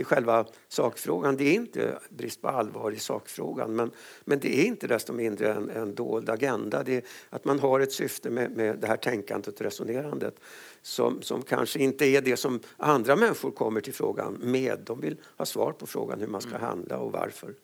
i 0.00 0.04
själva 0.04 0.46
sakfrågan. 0.68 1.36
Det 1.36 1.44
är 1.44 1.54
inte 1.54 1.98
brist 2.08 2.42
på 2.42 2.48
allvar 2.48 2.90
i 2.90 2.98
sakfrågan 2.98 3.76
men, 3.76 3.90
men 4.24 4.40
det 4.40 4.60
är 4.60 4.64
inte 4.64 4.86
desto 4.86 5.12
mindre 5.12 5.52
en, 5.52 5.70
en 5.70 5.94
dold 5.94 6.30
agenda. 6.30 6.82
Det 6.82 6.96
är 6.96 7.02
att 7.30 7.44
man 7.44 7.60
har 7.60 7.80
ett 7.80 7.92
syfte 7.92 8.30
med, 8.30 8.50
med 8.50 8.78
det 8.78 8.86
här 8.86 8.96
tänkandet 8.96 9.54
och 9.54 9.60
resonerandet 9.60 10.40
som, 10.82 11.22
som 11.22 11.42
kanske 11.42 11.78
inte 11.78 12.06
är 12.06 12.20
det 12.20 12.36
som 12.36 12.60
andra 12.76 13.16
människor 13.16 13.50
kommer 13.50 13.80
till 13.80 13.94
frågan 13.94 14.38
med. 14.40 14.78
De 14.84 15.00
vill 15.00 15.16
ha 15.36 15.46
svar 15.46 15.72
på 15.72 15.86
frågan 15.86 16.20
hur 16.20 16.26
man 16.26 16.40
ska 16.40 16.50
mm. 16.50 16.62
handla 16.62 16.98
och 16.98 17.12
varför. 17.12 17.54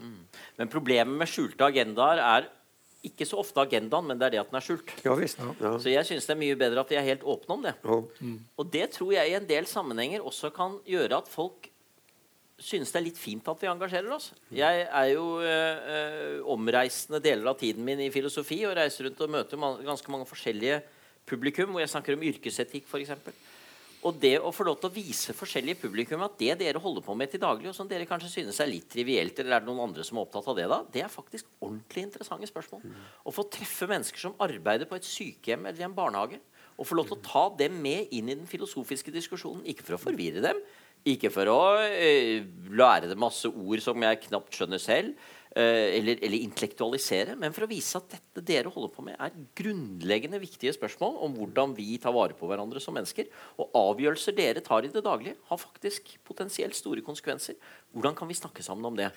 Mm. 0.00 0.16
Men 0.56 0.68
problemet 0.68 1.18
med 1.18 1.28
skjulte 1.28 1.64
agendaer 1.64 2.18
er 2.22 2.48
ikke 3.06 3.26
så 3.28 3.38
ofte 3.38 3.62
agendaen, 3.62 4.08
men 4.10 4.18
det 4.18 4.26
er 4.26 4.34
det 4.34 4.40
at 4.42 4.50
den 4.50 4.58
er 4.58 4.64
skjult. 4.64 4.92
Ja, 5.06 5.14
visst. 5.18 5.40
Ja. 5.62 5.72
Så 5.78 5.90
jeg 5.92 6.06
syns 6.08 6.26
det 6.26 6.34
er 6.34 6.40
mye 6.40 6.58
bedre 6.58 6.82
at 6.82 6.90
de 6.90 6.98
er 6.98 7.06
helt 7.06 7.26
åpne 7.26 7.54
om 7.54 7.66
det. 7.66 7.74
Ja. 7.84 7.98
Mm. 8.20 8.38
Og 8.58 8.70
det 8.74 8.86
tror 8.96 9.12
jeg 9.14 9.30
i 9.30 9.36
en 9.38 9.48
del 9.48 9.68
sammenhenger 9.70 10.24
også 10.26 10.50
kan 10.54 10.78
gjøre 10.88 11.22
at 11.22 11.30
folk 11.30 11.70
synes 12.58 12.90
det 12.90 12.98
er 12.98 13.06
litt 13.06 13.20
fint 13.20 13.48
at 13.50 13.60
vi 13.62 13.70
engasjerer 13.70 14.14
oss. 14.14 14.32
Jeg 14.54 14.86
er 14.86 15.10
jo 15.12 15.26
eh, 15.46 15.90
eh, 15.94 16.38
omreisende 16.50 17.20
deler 17.22 17.52
av 17.52 17.58
tiden 17.60 17.86
min 17.86 18.02
i 18.02 18.10
filosofi 18.14 18.64
og 18.66 18.74
reiser 18.78 19.06
rundt 19.06 19.22
og 19.24 19.34
møter 19.36 19.60
man, 19.60 19.78
ganske 19.86 20.10
mange 20.10 20.26
forskjellige 20.28 20.80
publikum, 21.28 21.70
hvor 21.72 21.84
jeg 21.84 21.92
snakker 21.92 22.16
om 22.16 22.26
yrkesetikk 22.32 22.88
f.eks. 22.90 23.14
Og 24.06 24.18
det 24.22 24.36
å 24.38 24.52
få 24.54 24.62
lov 24.66 24.76
til 24.78 24.90
å 24.90 24.94
vise 24.94 25.34
forskjellige 25.34 25.80
publikum 25.80 26.22
at 26.22 26.36
det 26.38 26.52
dere 26.60 26.82
holder 26.82 27.02
på 27.02 27.16
med 27.18 27.32
til 27.32 27.42
daglig, 27.42 27.70
og 27.70 27.74
som 27.74 27.88
dere 27.90 28.06
kanskje 28.06 28.30
synes 28.30 28.60
er 28.62 28.70
litt 28.70 28.86
trivielt, 28.90 29.38
eller 29.42 29.56
er 29.56 29.64
det 29.64 29.70
noen 29.70 29.88
andre 29.88 30.06
som 30.06 30.18
er 30.18 30.26
opptatt 30.26 30.50
av 30.50 30.58
det, 30.58 30.68
da, 30.70 30.78
det 30.94 31.02
er 31.02 31.10
faktisk 31.10 31.48
ordentlig 31.58 32.06
interessante 32.06 32.46
spørsmål. 32.50 32.84
Å 33.26 33.34
få 33.34 33.46
treffe 33.50 33.90
mennesker 33.90 34.22
som 34.22 34.38
arbeider 34.44 34.86
på 34.86 34.98
et 34.98 35.08
sykehjem 35.08 35.66
eller 35.66 35.82
i 35.82 35.88
en 35.88 35.98
barnehage, 35.98 36.38
og 36.78 36.86
få 36.86 36.94
lov 36.94 37.08
til 37.08 37.18
å 37.18 37.24
ta 37.26 37.44
dem 37.58 37.80
med 37.82 38.12
inn 38.14 38.30
i 38.30 38.36
den 38.38 38.46
filosofiske 38.46 39.10
diskusjonen. 39.10 39.64
Ikke 39.66 39.82
for 39.82 39.96
å 39.96 40.02
forvirre 40.04 40.44
dem, 40.44 40.62
ikke 41.14 41.32
for 41.32 41.50
å 41.52 41.58
eh, 41.86 42.44
lære 42.70 43.10
dem 43.10 43.20
masse 43.22 43.48
ord 43.48 43.82
som 43.84 44.06
jeg 44.06 44.22
knapt 44.28 44.56
skjønner 44.56 44.82
selv. 44.82 45.28
Eh, 45.58 45.96
eller, 45.96 46.18
eller, 46.20 46.42
intellektualisere, 46.44 47.32
men 47.40 47.54
for 47.56 47.64
å 47.64 47.70
vise 47.70 47.96
at 47.98 48.12
dette 48.12 48.42
dere 48.46 48.70
holder 48.70 48.90
på 48.92 49.02
med, 49.06 49.16
er 49.16 49.38
grunnleggende 49.56 50.38
viktige 50.42 50.74
spørsmål 50.76 51.16
om 51.24 51.38
hvordan 51.38 51.72
vi 51.74 51.96
tar 51.98 52.12
vare 52.14 52.36
på 52.36 52.50
hverandre 52.50 52.82
som 52.84 52.94
mennesker. 52.94 53.30
Og 53.58 53.72
avgjørelser 53.80 54.36
dere 54.36 54.62
tar 54.64 54.86
i 54.86 54.92
det 54.92 55.02
daglige, 55.06 55.38
har 55.48 55.62
faktisk 55.62 56.12
potensielt 56.28 56.76
store 56.78 57.02
konsekvenser. 57.06 57.56
Hvordan 57.96 58.18
kan 58.18 58.30
vi 58.30 58.36
snakke 58.38 58.66
sammen 58.66 58.90
om 58.90 59.00
det? 59.00 59.08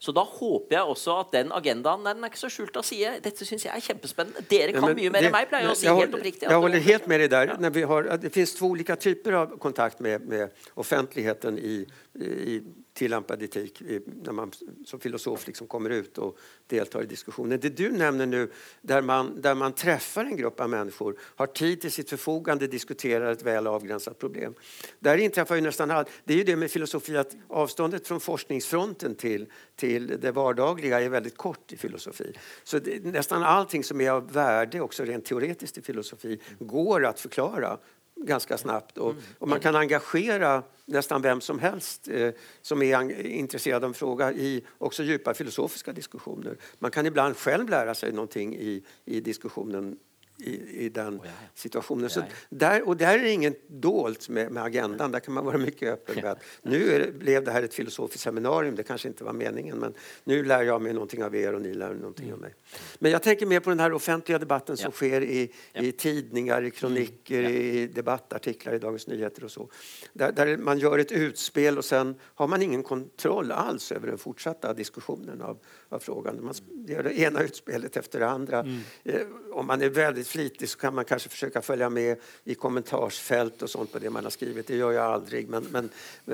Så 0.00 0.14
da 0.16 0.22
håper 0.24 0.78
jeg 0.78 0.92
også 0.94 1.14
at 1.20 1.34
den 1.34 1.50
agendaen 1.52 2.06
den 2.06 2.24
er 2.24 2.30
ikke 2.32 2.40
så 2.40 2.48
skjult 2.48 2.78
av 2.80 2.86
side. 2.88 3.18
Dette 3.20 3.44
syns 3.44 3.66
jeg 3.66 3.74
er 3.74 3.82
kjempespennende. 3.84 4.44
Dere 4.48 4.72
kan 4.72 4.88
ja, 4.88 4.96
mye 4.96 5.12
mer 5.12 5.26
enn 5.28 5.34
meg, 5.34 5.48
pleier 5.50 5.66
jeg 5.68 5.74
å 5.74 5.76
si 5.76 5.90
helt 5.92 6.16
oppriktig. 6.16 6.48
Jeg 6.48 6.62
holder 6.64 6.86
helt 6.86 7.08
med 7.12 7.20
deg 7.20 7.34
der. 7.34 7.52
Ja. 7.52 7.88
Har, 7.90 8.08
det 8.22 8.30
finnes 8.32 8.54
to 8.56 8.70
ulike 8.72 8.96
typer 8.96 9.36
av 9.42 9.52
kontakt 9.60 10.00
med, 10.00 10.24
med 10.30 10.62
offentligheten 10.80 11.60
i, 11.60 11.74
i 12.16 12.56
tillämpad 12.92 13.42
etik 13.42 13.82
när 14.22 14.32
man 14.32 14.52
som 14.86 15.00
filosof 15.00 15.46
liksom 15.46 15.66
kommer 15.66 15.90
ut 15.90 16.18
och 16.18 16.38
deltar 16.66 17.02
i 17.02 17.06
diskussionen. 17.06 17.60
Det 17.60 17.68
du 17.68 17.92
nämner 17.92 18.26
nu, 18.26 18.50
där 18.82 19.02
man, 19.02 19.40
där 19.40 19.54
man 19.54 19.72
träffar 19.72 20.24
en 20.24 20.36
grupp 20.36 20.60
av 20.60 20.70
människor, 20.70 21.18
har 21.20 21.46
tid 21.46 21.80
till 21.80 21.92
sitt 21.92 22.10
förfogande, 22.10 22.66
diskuterar 22.66 23.32
ett 23.32 23.42
väl 23.42 23.66
avgränsat 23.66 24.18
problem. 24.18 24.54
Där 24.98 25.16
inträffar 25.16 25.54
ju 25.54 25.60
nästan 25.60 25.90
allt. 25.90 26.08
Det 26.24 26.34
är 26.34 26.38
ju 26.38 26.44
det 26.44 26.56
med 26.56 26.70
filosofi 26.70 27.16
att 27.16 27.36
avståndet 27.48 28.08
från 28.08 28.20
forskningsfronten 28.20 29.14
till, 29.14 29.46
till 29.76 30.06
det 30.20 30.32
vardagliga 30.32 31.00
är 31.00 31.08
väldigt 31.08 31.36
kort 31.36 31.72
i 31.72 31.76
filosofi. 31.76 32.32
Så 32.64 32.78
det, 32.78 33.04
nästan 33.04 33.42
allting 33.42 33.84
som 33.84 34.00
är 34.00 34.10
av 34.10 34.32
värde, 34.32 34.80
också 34.80 35.04
rent 35.04 35.24
teoretiskt 35.24 35.78
i 35.78 35.82
filosofi, 35.82 36.40
går 36.58 37.04
att 37.04 37.20
förklara 37.20 37.78
ganska 38.26 38.58
snabbt. 38.58 38.98
Och, 38.98 39.10
mm. 39.10 39.22
och, 39.38 39.48
man 39.48 39.60
kan 39.60 39.76
engagera 39.76 40.62
nästan 40.86 41.22
vem 41.22 41.40
som 41.40 41.58
helst 41.58 42.08
eh, 42.08 42.30
som 42.62 42.82
är 42.82 43.26
intresserad 43.26 43.84
av 43.84 43.90
en 43.90 43.94
fråga 43.94 44.32
i 44.32 44.64
också 44.78 45.02
djupa 45.02 45.34
filosofiska 45.34 45.92
diskussioner. 45.92 46.56
Man 46.78 46.90
kan 46.90 47.06
ibland 47.06 47.36
själv 47.36 47.68
lära 47.68 47.94
sig 47.94 48.12
någonting 48.12 48.56
i, 48.56 48.84
i 49.04 49.20
diskussionen 49.20 49.96
i, 50.40 50.84
i 50.84 50.88
den 50.88 51.16
oh, 51.16 51.26
situationen. 51.54 52.10
Så 52.10 52.22
där, 52.48 52.88
och 52.88 52.96
där 52.96 53.18
är 53.18 53.22
det 53.22 53.30
inget 53.30 53.68
dolt 53.68 54.28
med, 54.28 54.52
med, 54.52 54.62
agendan. 54.62 55.12
Där 55.12 55.20
kan 55.20 55.34
man 55.34 55.44
vara 55.44 55.58
mycket 55.58 55.92
öppen 55.92 56.14
med 56.14 56.24
att 56.24 56.38
nu 56.62 56.98
det, 56.98 57.18
blev 57.18 57.44
det 57.44 57.50
här 57.50 57.62
ett 57.62 57.74
filosofiskt 57.74 58.22
seminarium. 58.22 58.74
Det 58.74 58.82
kanske 58.82 59.08
inte 59.08 59.24
var 59.24 59.32
meningen, 59.32 59.78
men 59.78 59.94
nu 60.24 60.44
lär 60.44 60.62
jag 60.62 60.82
mig 60.82 60.92
någonting 60.92 61.24
av 61.24 61.36
er 61.36 61.54
och 61.54 61.62
ni 61.62 61.74
lär 61.74 61.94
någonting 61.94 62.24
mm. 62.24 62.34
av 62.34 62.40
mig. 62.40 62.54
Men 62.98 63.10
jag 63.12 63.22
tänker 63.22 63.46
mer 63.46 63.60
på 63.60 63.70
den 63.70 63.80
här 63.80 63.92
offentliga 63.92 64.38
debatten 64.38 64.76
som 64.76 64.92
sker 64.92 65.22
i, 65.22 65.52
i 65.74 65.92
tidningar, 65.92 66.62
i 66.62 66.70
kroniker, 66.70 67.40
mm. 67.40 67.52
i 67.52 67.86
debattartiklar 67.86 68.74
i 68.74 68.78
Dagens 68.78 69.06
Nyheter 69.06 69.44
och 69.44 69.50
så. 69.50 69.70
Där, 70.12 70.32
där, 70.32 70.56
man 70.56 70.78
gör 70.78 70.98
ett 70.98 71.12
utspel 71.12 71.78
och 71.78 71.84
sen 71.84 72.14
har 72.22 72.48
man 72.48 72.62
ingen 72.62 72.82
kontroll 72.82 73.52
alls 73.52 73.92
över 73.92 74.06
den 74.06 74.18
fortsatta 74.18 74.74
diskussionen 74.74 75.42
av, 75.42 75.58
av 75.88 75.98
frågan. 75.98 76.44
Man 76.44 76.54
gör 76.86 77.02
det 77.02 77.18
ena 77.18 77.42
utspelet 77.42 77.96
efter 77.96 78.20
det 78.20 78.28
andra. 78.28 78.60
Mm. 78.60 78.80
Eh, 79.04 79.20
om 79.52 79.66
man 79.66 79.82
är 79.82 79.88
väldigt 79.88 80.28
flitig 80.30 80.68
så 80.68 80.78
kan 80.78 80.94
man 80.94 81.04
kanske 81.04 81.28
försöka 81.28 81.62
följa 81.62 81.90
med 81.90 82.16
i 82.44 82.54
kommentarsfält 82.54 83.62
och 83.62 83.70
sånt 83.70 83.92
på 83.92 83.98
det 83.98 84.10
man 84.10 84.24
har 84.24 84.30
skrivit. 84.30 84.66
Det 84.66 84.76
gör 84.76 84.92
jag 84.92 85.04
aldrig, 85.04 85.48
men, 85.48 85.66
men 85.70 85.90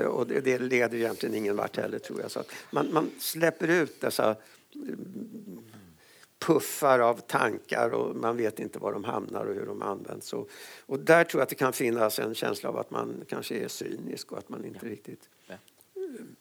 och 0.07 0.27
det, 0.27 0.39
det 0.39 0.59
leder 0.59 0.97
egentligen 0.97 1.35
ingen 1.35 1.55
vart 1.55 1.77
heller 1.77 1.99
tror 1.99 2.21
jag. 2.21 2.31
Så 2.31 2.43
man, 2.71 2.93
man 2.93 3.11
släpper 3.19 3.67
ut 3.67 4.01
dessa 4.01 4.35
mm, 4.75 5.63
puffar 6.39 6.99
av 6.99 7.13
tankar 7.13 7.89
och 7.89 8.15
man 8.15 8.37
vet 8.37 8.59
inte 8.59 8.79
var 8.79 8.93
de 8.93 9.03
hamnar 9.03 9.45
och 9.45 9.55
hur 9.55 9.65
de 9.65 9.81
används. 9.81 10.33
Och, 10.33 10.49
och 10.85 10.99
där 10.99 11.23
tror 11.23 11.39
jag 11.39 11.43
att 11.43 11.49
det 11.49 11.55
kan 11.55 11.73
finnas 11.73 12.19
en 12.19 12.35
känsla 12.35 12.69
av 12.69 12.77
att 12.77 12.91
man 12.91 13.25
kanske 13.27 13.55
är 13.55 13.67
cynisk 13.67 14.31
och 14.31 14.37
att 14.37 14.49
man 14.49 14.65
inte 14.65 14.85
ja. 14.85 14.91
riktigt 14.91 15.29
ja. 15.47 15.55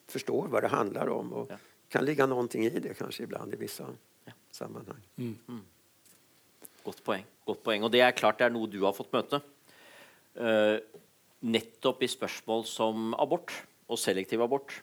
förstår 0.08 0.48
vad 0.48 0.62
det 0.62 0.68
handlar 0.68 1.08
om. 1.08 1.32
Och 1.32 1.50
ja. 1.50 1.56
kan 1.88 2.04
ligga 2.04 2.26
någonting 2.26 2.64
i 2.64 2.80
det 2.80 2.94
kanske 2.94 3.22
ibland 3.22 3.54
i 3.54 3.56
vissa 3.56 3.86
sammanhang. 4.50 5.08
Mm. 5.16 5.38
Mm. 5.48 5.60
Godt 6.86 7.02
poeng. 7.06 7.26
Godt 7.46 7.62
poeng. 7.66 7.84
Og 7.86 7.92
det 7.92 8.02
er 8.04 8.16
klart 8.16 8.38
det 8.40 8.48
er 8.48 8.54
noe 8.54 8.70
du 8.70 8.80
har 8.84 8.94
fått 8.96 9.12
møte. 9.14 9.42
Uh, 10.36 10.78
nettopp 11.46 12.04
i 12.04 12.10
spørsmål 12.10 12.66
som 12.68 13.14
abort 13.18 13.54
og 13.90 13.98
selektiv 14.00 14.42
abort. 14.44 14.74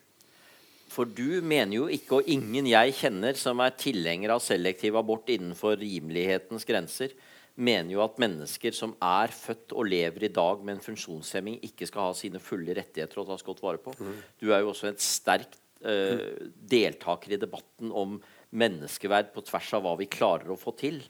For 0.94 1.10
du 1.10 1.42
mener 1.42 1.78
jo 1.78 1.86
ikke, 1.92 2.20
og 2.20 2.30
ingen 2.30 2.68
jeg 2.70 2.94
kjenner 3.00 3.38
som 3.40 3.62
er 3.64 3.74
tilhenger 3.80 4.36
av 4.36 4.44
selektiv 4.44 4.98
abort 5.00 5.32
innenfor 5.34 5.80
rimelighetens 5.82 6.68
grenser, 6.70 7.16
mener 7.54 7.94
jo 7.94 8.02
at 8.04 8.20
mennesker 8.22 8.74
som 8.74 8.96
er 9.02 9.34
født 9.34 9.74
og 9.78 9.90
lever 9.90 10.28
i 10.28 10.32
dag 10.34 10.62
med 10.66 10.78
en 10.78 10.86
funksjonshemming, 10.86 11.60
ikke 11.66 11.88
skal 11.90 12.10
ha 12.10 12.14
sine 12.18 12.42
fulle 12.42 12.76
rettigheter 12.78 13.22
og 13.22 13.30
tas 13.30 13.46
godt 13.46 13.62
vare 13.66 13.82
på. 13.82 13.94
Mm. 13.98 14.16
Du 14.42 14.48
er 14.52 14.64
jo 14.64 14.72
også 14.74 14.90
en 14.90 15.02
sterk 15.02 15.58
uh, 15.86 16.50
deltaker 16.70 17.36
i 17.36 17.42
debatten 17.42 17.94
om 17.94 18.18
menneskeverd 18.54 19.32
på 19.34 19.44
tvers 19.48 19.70
av 19.78 19.84
hva 19.86 19.94
vi 20.00 20.08
klarer 20.12 20.52
å 20.54 20.60
få 20.60 20.74
til. 20.78 21.02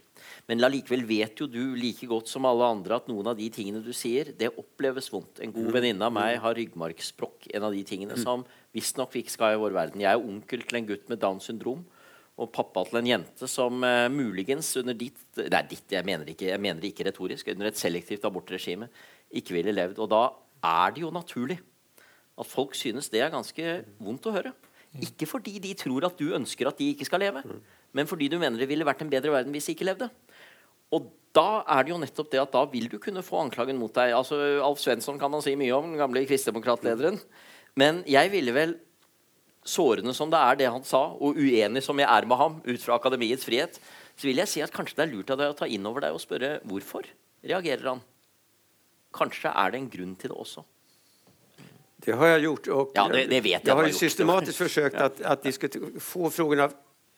Men 0.48 0.62
likevel 0.64 1.04
vet 1.08 1.42
jo 1.42 1.48
du 1.52 1.76
like 1.80 2.08
godt 2.08 2.32
som 2.32 2.48
alle 2.48 2.68
andre 2.76 3.00
at 3.00 3.10
noen 3.12 3.32
av 3.32 3.40
de 3.40 3.50
tingene 3.54 3.84
du 3.84 3.92
sier, 3.96 4.32
det 4.38 4.54
oppleves 4.60 5.10
vondt. 5.12 5.42
En 5.44 5.54
god 5.56 5.70
mm. 5.70 5.74
venninne 5.76 6.08
av 6.08 6.16
meg 6.16 6.38
har 6.44 6.56
ryggmargsbrokk. 6.58 7.50
En 7.54 7.68
av 7.68 7.76
de 7.76 7.84
tingene 7.88 8.16
mm. 8.16 8.24
som 8.24 8.46
visstnok 8.76 9.14
vi 9.16 9.26
ikke 9.26 9.36
skal 9.36 9.58
i 9.58 9.60
vår 9.62 9.76
verden. 9.76 10.04
Jeg 10.04 10.16
er 10.16 10.30
onkel 10.32 10.64
til 10.64 10.80
en 10.80 10.88
gutt 10.94 11.12
med 11.12 11.22
Downs 11.24 11.50
syndrom. 11.50 11.84
Og 12.42 12.50
pappa 12.50 12.82
til 12.88 12.98
en 12.98 13.12
jente 13.12 13.48
som 13.52 13.84
uh, 13.86 14.10
muligens 14.10 14.72
under 14.82 14.96
ditt 14.98 15.20
Nei, 15.38 15.60
ditt, 15.70 15.86
jeg 15.90 16.06
mener, 16.06 16.30
ikke, 16.30 16.48
jeg 16.50 16.62
mener 16.62 16.88
ikke 16.88 17.06
retorisk. 17.06 17.52
Under 17.54 17.70
et 17.70 17.78
selektivt 17.78 18.26
abortregime 18.30 18.90
ikke 19.34 19.58
ville 19.58 19.76
levd. 19.76 20.02
Og 20.02 20.10
da 20.14 20.24
er 20.64 20.96
det 20.96 21.04
jo 21.04 21.14
naturlig 21.14 21.60
at 22.34 22.50
folk 22.50 22.74
synes 22.78 23.12
det 23.14 23.22
er 23.22 23.34
ganske 23.34 23.82
vondt 24.02 24.30
å 24.30 24.34
høre. 24.34 24.54
Ikke 25.02 25.26
fordi 25.26 25.58
de 25.58 25.74
tror 25.74 26.06
at 26.06 26.20
du 26.20 26.36
ønsker 26.38 26.70
at 26.70 26.78
de 26.78 26.92
ikke 26.94 27.08
skal 27.08 27.24
leve, 27.24 27.42
men 27.94 28.10
fordi 28.10 28.28
du 28.30 28.38
mener 28.38 28.62
det 28.62 28.70
ville 28.70 28.86
vært 28.86 29.02
en 29.02 29.10
bedre 29.10 29.32
verden 29.34 29.54
hvis 29.56 29.66
de 29.70 29.74
ikke 29.74 29.88
levde. 29.90 30.10
Og 30.94 31.10
da 31.34 31.64
er 31.66 31.86
det 31.86 31.94
jo 31.94 32.00
nettopp 32.02 32.30
det 32.30 32.42
at 32.44 32.54
da 32.54 32.62
vil 32.70 32.86
du 32.92 33.00
kunne 33.02 33.26
få 33.26 33.40
anklagen 33.42 33.80
mot 33.82 33.94
deg. 33.96 34.14
Altså, 34.14 34.38
Alf 34.62 34.82
Svensson 34.84 35.18
kan 35.22 35.32
man 35.34 35.42
si 35.42 35.56
mye 35.58 35.74
om, 35.74 35.90
den 35.90 36.02
gamle 36.02 36.26
kristdemokratlederen. 36.30 37.18
Men 37.80 38.04
jeg 38.06 38.30
ville 38.34 38.54
vel, 38.54 38.76
sårende 39.66 40.14
som 40.14 40.30
det 40.30 40.42
er 40.44 40.60
det 40.60 40.70
han 40.70 40.86
sa, 40.86 41.08
og 41.16 41.40
uenig 41.40 41.82
som 41.82 41.98
jeg 41.98 42.10
er 42.10 42.28
med 42.30 42.38
ham 42.38 42.60
ut 42.62 42.84
fra 42.84 43.00
akademiets 43.00 43.48
frihet, 43.48 43.80
så 44.14 44.30
vil 44.30 44.44
jeg 44.44 44.52
si 44.52 44.62
at 44.62 44.74
kanskje 44.76 45.00
det 45.00 45.08
er 45.08 45.14
lurt 45.16 45.34
av 45.34 45.40
deg 45.42 45.54
å 45.54 45.58
ta 45.58 45.70
inn 45.72 45.88
over 45.90 46.06
deg 46.06 46.14
og 46.14 46.22
spørre 46.22 46.60
hvorfor 46.70 47.08
reagerer 47.42 47.96
han. 47.96 48.04
Kanskje 49.14 49.50
er 49.50 49.74
det 49.74 49.82
en 49.82 49.90
grunn 49.94 50.14
til 50.20 50.34
det 50.34 50.38
også. 50.38 50.66
Det 52.06 52.12
har 52.12 52.28
jag 52.28 52.40
gjort. 52.40 52.68
Och 52.68 52.92
ja, 52.94 53.08
det, 53.08 53.26
det 53.26 53.42
vet 53.42 53.46
jag. 53.46 53.62
Jag 53.64 53.76
har 53.76 53.88
ju 53.88 53.94
systematiskt 53.94 54.58
försökt 54.58 54.96
att, 54.96 55.22
att 55.22 55.46
få 56.00 56.30
frågorna 56.30 56.70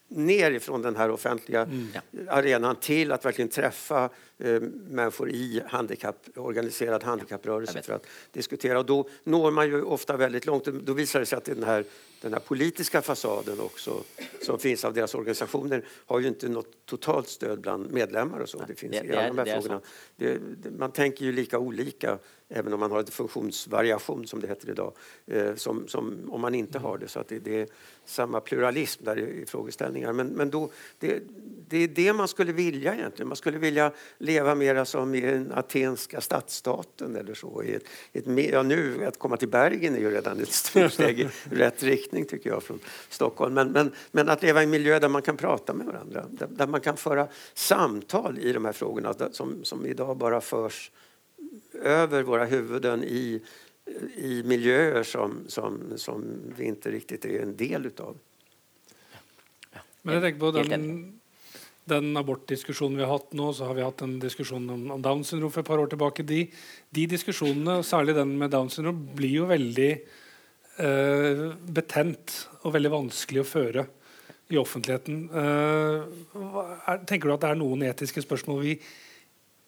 ner 0.08 0.52
ifrån 0.52 0.82
den 0.82 0.96
här 0.96 1.12
offentliga 1.12 1.62
mm. 1.62 1.88
arenan 2.30 2.76
till 2.76 3.12
att 3.12 3.26
verkligen 3.26 3.50
träffa 3.50 4.10
eh, 4.38 4.62
människor 4.90 5.30
i 5.30 5.62
handikapp, 5.68 6.16
organiserad 6.36 7.04
handikapprörelse 7.04 7.82
för 7.82 7.94
att 7.94 8.08
diskutera. 8.32 8.80
Och 8.80 8.86
då 8.86 9.10
når 9.24 9.52
man 9.52 9.68
ju 9.68 9.84
ofta 9.84 10.18
väldigt 10.18 10.46
långt. 10.46 10.66
Då 10.66 10.94
visar 10.94 11.20
det 11.20 11.26
sig 11.26 11.38
att 11.38 11.46
den 11.46 11.64
här, 11.64 11.86
den 12.22 12.34
här 12.34 12.40
politiska 12.40 13.02
fasaden 13.02 13.60
också 13.60 14.04
som 14.42 14.60
finns 14.60 14.86
av 14.86 14.94
deras 14.94 15.16
organisationer 15.16 15.86
har 16.06 16.20
ju 16.20 16.28
inte 16.28 16.50
något 16.50 16.86
totalt 16.86 17.28
stöd 17.28 17.62
bland 17.62 17.92
medlemmar 17.92 18.40
och 18.40 18.50
så. 18.50 18.64
Det 18.68 18.76
finns 18.76 18.92
det, 18.92 19.06
i 19.06 19.16
alla 19.16 19.28
de 19.28 19.38
här 19.38 19.62
frågorna. 19.62 19.82
Det, 20.16 20.40
man 20.78 20.92
tänker 20.92 21.26
ju 21.26 21.32
lika 21.32 21.60
olika 21.60 22.18
även 22.50 22.74
om 22.74 22.80
man 22.80 22.92
har 22.92 23.00
en 23.00 23.06
funktionsvariation 23.06 24.28
som 24.28 24.40
det 24.40 24.48
heter 24.48 24.70
idag, 24.70 24.94
eh, 25.26 25.56
som, 25.56 25.88
som 25.88 26.30
om 26.32 26.42
man 26.42 26.56
inte 26.56 26.80
har 26.80 26.98
det. 26.98 27.08
Så 27.08 27.20
att 27.20 27.28
det, 27.28 27.40
det 27.40 27.62
är 27.62 27.68
samma 28.06 28.40
pluralism 28.40 29.04
där 29.06 29.20
i 29.20 29.46
frågeställningar. 29.46 30.14
Men, 30.14 30.28
men 30.28 30.50
då, 30.50 30.72
det, 31.00 31.24
det 31.70 31.78
är 31.78 31.88
det 31.88 32.14
man 32.14 32.28
skulle 32.28 32.52
vilja 32.52 32.94
egentligen. 32.94 33.28
Man 33.28 33.36
skulle 33.36 33.58
vilja 33.58 33.92
leva 34.18 34.56
mera 34.56 34.86
som 34.86 35.16
i 35.16 35.22
den 35.22 35.52
atenska 35.52 36.22
stadsstaten 36.22 37.16
eller 37.16 37.34
så. 37.34 37.64
I 37.64 37.74
ett, 37.74 37.84
ett, 38.14 38.52
ja, 38.52 38.64
nu, 38.64 39.06
att 39.06 39.20
komma 39.20 39.38
till 39.38 39.50
Bergen 39.50 39.96
är 39.96 40.00
ju 40.00 40.12
redan 40.12 40.40
ett 40.40 40.52
stort 40.52 40.94
steg 40.94 41.20
i 41.20 41.30
rätt 41.52 41.84
riktning 41.84 42.26
tycker 42.26 42.50
jag 42.50 42.64
från 42.64 42.80
Stockholm. 43.10 43.54
Men, 43.54 43.72
men, 43.72 43.92
men 44.12 44.30
att 44.30 44.44
leva 44.44 44.62
i 44.62 44.64
en 44.64 44.70
miljö 44.70 45.00
där 45.00 45.10
man 45.10 45.22
kan 45.22 45.38
prata 45.38 45.74
med 45.74 45.86
varandra, 45.86 46.26
där, 46.30 46.48
där 46.52 46.68
man 46.68 46.82
kan 46.82 46.98
föra 46.98 47.28
samtal 47.54 48.40
i 48.40 48.54
de 48.54 48.66
här 48.66 48.72
frågorna 48.72 49.14
som, 49.32 49.64
som 49.64 49.86
idag 49.86 50.18
bara 50.18 50.42
förs 50.42 50.92
över 51.82 52.24
våra 52.24 52.46
huvuden 52.46 53.04
i, 53.04 53.42
i 54.16 54.44
miljöer 54.44 55.04
som, 55.04 55.44
som, 55.48 55.98
som 55.98 56.24
vi 56.58 56.66
inte 56.66 56.92
riktigt 56.92 57.26
är 57.26 57.42
en 57.42 57.58
del 57.58 57.86
utav. 57.86 58.18
Men 60.02 60.16
jeg 60.16 60.24
tenker 60.24 60.40
på 60.40 60.52
den 60.52 61.16
den 61.86 62.18
abortdiskusjonen 62.18 62.98
vi 62.98 63.06
har 63.06 63.12
hatt 63.14 63.34
nå, 63.38 63.52
så 63.54 63.70
har 63.70 63.78
vi 63.78 63.86
hatt 63.86 64.02
en 64.02 64.18
diskusjon 64.20 64.70
om, 64.74 64.86
om 64.96 65.02
Downs 65.02 65.30
syndrom 65.30 65.52
for 65.54 65.62
et 65.62 65.68
par 65.68 65.82
år 65.82 65.92
tilbake. 65.92 66.26
De, 66.26 66.42
de 66.98 67.06
diskusjonene, 67.12 67.84
særlig 67.86 68.16
den 68.18 68.34
med 68.42 68.54
Downs 68.56 68.78
syndrom, 68.78 69.04
blir 69.16 69.36
jo 69.44 69.50
veldig 69.50 69.92
eh, 70.82 71.44
betent 71.78 72.40
og 72.64 72.74
veldig 72.76 72.94
vanskelig 72.96 73.44
å 73.44 73.50
føre 73.50 73.86
i 74.50 74.58
offentligheten. 74.62 75.28
Eh, 75.30 76.40
er, 76.90 77.06
tenker 77.06 77.30
du 77.30 77.36
at 77.36 77.46
det 77.46 77.54
er 77.54 77.62
noen 77.62 77.86
etiske 77.86 78.26
spørsmål 78.26 78.64
vi 78.66 78.80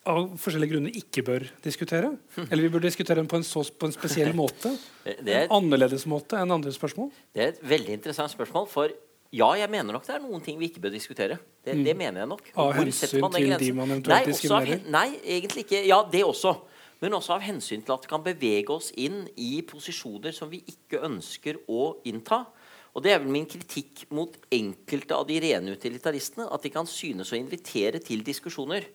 av 0.08 0.30
forskjellige 0.39 0.74
grunner 0.74 0.96
ikke 1.00 1.24
bør 1.28 1.46
diskutere? 1.63 2.13
Eller 2.50 2.67
vi 2.67 2.72
bør 2.74 2.86
diskutere 2.88 3.20
dem 3.20 3.28
på 3.30 3.39
en, 3.39 3.46
så, 3.48 3.63
på 3.67 3.89
en 3.89 3.96
spesiell 3.96 4.34
måte? 4.38 4.72
Det 5.04 5.34
er, 5.34 5.48
En 5.48 5.58
annerledes 5.62 6.08
måte 6.10 6.39
enn 6.39 6.54
andre 6.56 6.74
spørsmål? 6.76 7.12
det 7.36 7.43
er 7.43 7.54
et 7.54 7.62
veldig 7.67 8.00
interessant 8.00 8.34
spørsmål. 8.34 8.70
For 8.72 8.96
ja, 9.36 9.50
jeg 9.60 9.70
mener 9.72 9.91
nok 9.96 10.08
det 10.08 10.15
er 10.15 10.24
noen 10.24 10.43
ting 10.43 10.60
vi 10.60 10.70
ikke 10.72 10.82
bør 10.86 10.96
diskutere. 10.96 11.38
Det, 11.65 11.76
det 11.84 11.96
mener 12.00 12.24
jeg 12.24 12.32
nok. 12.32 12.43
Mm. 12.48 12.58
Av 12.63 12.72
Hvor 12.72 12.88
hensyn 12.88 13.30
til 13.36 13.56
de 13.60 13.72
man 13.76 13.91
eventuelt 13.91 14.32
diskriminerer? 14.32 14.86
nei, 14.93 15.08
egentlig 15.38 15.65
ikke. 15.67 15.84
Ja, 15.88 16.02
det 16.12 16.24
også. 16.24 16.56
Men 17.04 17.13
også 17.13 17.36
av 17.36 17.43
hensyn 17.46 17.84
til 17.86 17.93
at 17.93 18.06
det 18.06 18.10
kan 18.10 18.24
bevege 18.26 18.74
oss 18.74 18.89
inn 18.98 19.26
i 19.38 19.60
posisjoner 19.67 20.34
som 20.34 20.50
vi 20.50 20.63
ikke 20.72 21.04
ønsker 21.06 21.60
å 21.70 21.98
innta. 22.10 22.46
Og 22.98 23.04
Det 23.06 23.12
er 23.13 23.20
vel 23.22 23.30
min 23.30 23.46
kritikk 23.46 24.08
mot 24.10 24.34
enkelte 24.50 25.13
av 25.13 25.28
de 25.30 25.38
rene 25.43 25.76
utilitaristene. 25.76 26.48
At 26.50 26.63
de 26.65 26.72
kan 26.74 26.88
synes 26.89 27.30
å 27.30 27.38
invitere 27.38 28.02
til 28.02 28.24
diskusjoner 28.26 28.88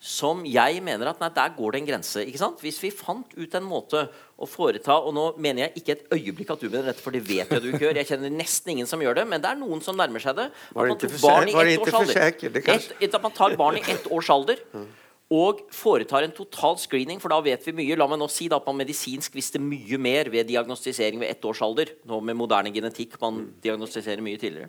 som 0.00 0.42
jeg 0.44 0.82
mener 0.84 1.08
at 1.08 1.20
nei, 1.22 1.28
der 1.32 1.52
går 1.56 1.72
det 1.72 1.80
en 1.80 1.86
grense. 1.88 2.24
ikke 2.26 2.40
sant? 2.40 2.60
Hvis 2.60 2.80
vi 2.82 2.90
fant 2.92 3.30
ut 3.36 3.54
en 3.56 3.64
måte 3.64 4.02
å 4.36 4.48
foreta 4.50 4.96
Og 5.06 5.14
nå 5.14 5.22
mener 5.38 5.68
jeg 5.68 5.80
ikke 5.80 5.92
et 5.94 6.08
øyeblikk 6.12 6.50
at 6.50 6.60
du 6.60 6.68
mener 6.68 6.90
dette, 6.90 7.00
for 7.00 7.14
det 7.14 7.22
vet 7.24 7.48
jeg 7.48 7.62
du 7.62 7.68
ikke 7.70 7.84
gjør. 7.86 8.00
Jeg 8.02 8.08
kjenner 8.10 8.34
nesten 8.34 8.72
ingen 8.74 8.86
som 8.90 9.00
gjør 9.00 9.14
det, 9.20 9.24
men 9.30 9.40
det 9.40 9.52
er 9.52 9.60
noen 9.60 9.80
som 9.84 9.96
nærmer 9.96 10.20
seg 10.20 10.36
det. 10.36 10.48
Var 10.74 10.88
det 10.90 10.96
ikke 10.98 11.10
for 11.14 11.22
var 11.54 11.64
det 11.64 11.76
ett- 13.00 13.14
At 13.14 13.22
man 13.22 13.32
tar 13.32 13.56
barn 13.56 13.76
i 13.78 13.84
ett 13.94 14.06
års 14.10 14.28
alder 14.30 14.56
og 15.34 15.62
foretar 15.72 16.22
en 16.26 16.34
total 16.36 16.76
screening, 16.76 17.18
for 17.22 17.32
da 17.32 17.40
vet 17.40 17.64
vi 17.64 17.72
mye. 17.72 17.96
La 17.96 18.06
meg 18.10 18.18
nå 18.20 18.28
si 18.30 18.46
da 18.48 18.56
at 18.60 18.66
man 18.66 18.76
medisinsk 18.76 19.32
visste 19.34 19.58
mye 19.62 19.98
mer 19.98 20.28
ved 20.30 20.46
diagnostisering 20.50 21.18
ved 21.22 21.30
ett 21.30 21.44
års 21.48 21.62
alder. 21.64 21.94
Nå 22.04 22.20
med 22.20 22.36
moderne 22.36 22.70
genetikk 22.74 23.16
man 23.22 23.54
diagnostiserer 23.64 24.20
mye 24.20 24.36
tidligere. 24.38 24.68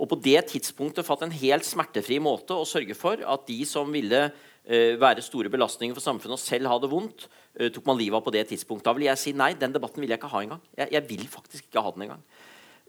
Og 0.00 0.08
på 0.08 0.16
det 0.22 0.46
tidspunktet 0.48 1.04
fått 1.04 1.26
en 1.26 1.34
helt 1.42 1.66
smertefri 1.68 2.16
måte 2.22 2.56
å 2.56 2.64
sørge 2.64 2.96
for 2.96 3.20
at 3.20 3.44
de 3.50 3.58
som 3.68 3.90
ville 3.92 4.30
Eh, 4.70 4.94
være 5.02 5.22
store 5.24 5.50
belastninger 5.50 5.96
for 5.96 6.04
samfunnet 6.04 6.36
og 6.36 6.38
selv 6.38 6.70
ha 6.70 6.76
det 6.78 6.90
vondt, 6.92 7.24
eh, 7.58 7.72
tok 7.74 7.88
man 7.88 7.98
livet 7.98 8.14
av 8.14 8.22
på 8.22 8.30
det 8.30 8.44
tidspunktet. 8.52 8.86
Da 8.86 8.92
vil 8.94 9.08
jeg 9.08 9.18
si 9.18 9.32
nei, 9.32 9.52
den 9.58 9.72
debatten 9.74 9.98
vil 9.98 10.12
jeg 10.12 10.20
ikke 10.20 10.30
ha 10.30 10.42
engang. 10.44 10.60
Jeg, 10.78 10.92
jeg 10.94 11.08
vil 11.08 11.26
faktisk 11.26 11.66
ikke 11.66 11.82
ha 11.82 11.90
den 11.90 12.04
engang. 12.06 12.22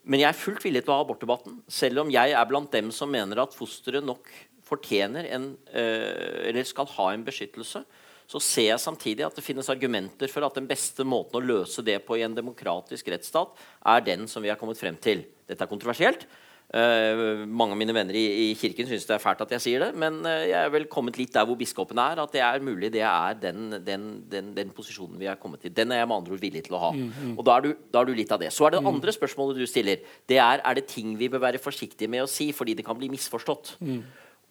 Men 0.05 0.19
jeg 0.21 0.29
er 0.29 0.37
fullt 0.37 0.61
villig 0.61 0.83
til 0.83 0.93
å 0.93 0.99
ha 0.99 1.05
abortdebatten, 1.05 1.57
selv 1.67 2.03
om 2.03 2.11
jeg 2.13 2.35
er 2.37 2.45
blant 2.45 2.69
dem 2.71 2.91
som 2.93 3.09
mener 3.09 3.41
at 3.41 3.57
fosteret 3.57 4.05
nok 4.05 4.29
fortjener 4.61 5.25
en, 5.33 5.57
eh, 5.73 6.49
eller 6.51 6.69
skal 6.69 6.85
ha 6.85 7.09
en 7.15 7.25
beskyttelse. 7.25 7.83
Så 8.29 8.39
ser 8.45 8.69
jeg 8.69 8.79
samtidig 8.79 9.25
at 9.25 9.35
det 9.35 9.43
finnes 9.43 9.67
argumenter 9.73 10.29
for 10.29 10.45
at 10.45 10.53
den 10.53 10.69
beste 10.69 11.01
måten 11.01 11.41
å 11.41 11.43
løse 11.43 11.81
det 11.83 11.97
på 12.05 12.15
i 12.15 12.21
en 12.21 12.37
demokratisk 12.37 13.09
rettsstat, 13.09 13.57
er 13.83 14.05
den 14.05 14.27
som 14.27 14.45
vi 14.45 14.53
har 14.53 14.61
kommet 14.61 14.77
frem 14.77 14.95
til. 15.01 15.25
Dette 15.49 15.65
er 15.65 15.73
kontroversielt. 15.73 16.29
Eh, 16.71 17.41
mange 17.51 17.75
av 17.75 17.79
mine 17.81 17.91
venner 17.91 18.15
i, 18.15 18.23
i 18.45 18.51
kirken 18.55 18.87
syns 18.87 19.03
det 19.03 19.11
er 19.17 19.19
fælt 19.19 19.41
at 19.43 19.49
jeg 19.57 19.63
sier 19.63 19.81
det, 19.83 19.89
men 19.99 20.21
eh, 20.23 20.45
jeg 20.53 20.55
er 20.55 20.69
vel 20.71 20.85
kommet 20.91 21.17
litt 21.19 21.33
der 21.35 21.43
hvor 21.49 21.57
biskopen 21.59 21.99
er. 21.99 22.21
At 22.23 22.31
det 22.31 22.43
er 22.45 22.63
mulig 22.63 22.93
det 22.93 23.01
er 23.03 23.35
den, 23.41 23.73
den, 23.83 24.05
den, 24.31 24.53
den 24.55 24.71
posisjonen 24.75 25.19
vi 25.19 25.27
er 25.27 25.39
kommet 25.41 25.65
til. 25.65 25.73
Den 25.75 25.91
er 25.91 25.99
jeg 25.99 26.07
med 26.07 26.21
andre 26.21 26.37
ord 26.37 26.43
villig 26.45 26.63
til 26.69 26.77
å 26.77 26.83
ha. 26.85 26.91
Og 27.35 27.43
da 27.47 27.57
er, 27.57 27.65
du, 27.67 27.83
da 27.91 28.03
er 28.03 28.07
du 28.07 28.13
litt 28.15 28.31
av 28.31 28.39
det. 28.39 28.53
Så 28.55 28.69
er 28.69 28.71
det 28.75 28.79
det 28.79 28.91
andre 28.93 29.15
spørsmålet 29.17 29.59
du 29.59 29.67
stiller. 29.67 30.05
Det 30.31 30.39
er 30.39 30.63
er 30.63 30.77
det 30.79 30.85
ting 30.87 31.17
vi 31.19 31.27
bør 31.33 31.43
være 31.49 31.59
forsiktige 31.59 32.07
med 32.11 32.23
å 32.23 32.29
si 32.31 32.51
fordi 32.55 32.77
det 32.79 32.85
kan 32.87 32.95
bli 32.99 33.09
misforstått. 33.11 33.73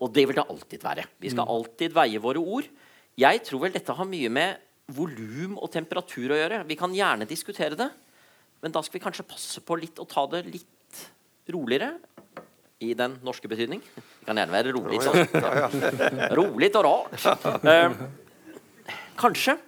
Og 0.00 0.12
det 0.12 0.26
vil 0.28 0.37
det 0.37 0.44
alltid 0.44 0.85
være. 0.85 1.06
Vi 1.20 1.33
skal 1.33 1.48
alltid 1.56 1.96
veie 1.96 2.20
våre 2.20 2.40
ord. 2.40 2.68
Jeg 3.20 3.40
tror 3.48 3.64
vel 3.64 3.72
dette 3.72 3.96
har 3.96 4.09
mye 4.09 4.28
med 4.33 4.61
volum 4.92 5.56
og 5.56 5.70
temperatur 5.72 6.35
å 6.35 6.38
gjøre. 6.38 6.61
Vi 6.68 6.76
kan 6.76 6.92
gjerne 6.92 7.28
diskutere 7.28 7.78
det, 7.78 7.88
men 8.61 8.72
da 8.74 8.83
skal 8.85 8.98
vi 8.98 9.04
kanskje 9.06 9.28
passe 9.28 9.64
på 9.64 9.76
litt 9.80 10.00
å 10.02 10.09
ta 10.09 10.26
det 10.33 10.44
litt 10.48 11.04
roligere. 11.50 11.94
I 12.80 12.94
den 12.96 13.18
norske 13.26 13.48
betydning. 13.50 13.82
Det 13.94 14.26
kan 14.28 14.38
gjerne 14.40 14.54
være 14.54 14.72
rolig. 14.72 15.00
Sånn. 15.04 15.82
Rolig 16.38 16.70
og 16.80 16.86
rart. 16.86 17.26
Eh, 17.68 17.98
kanskje. 19.20 19.58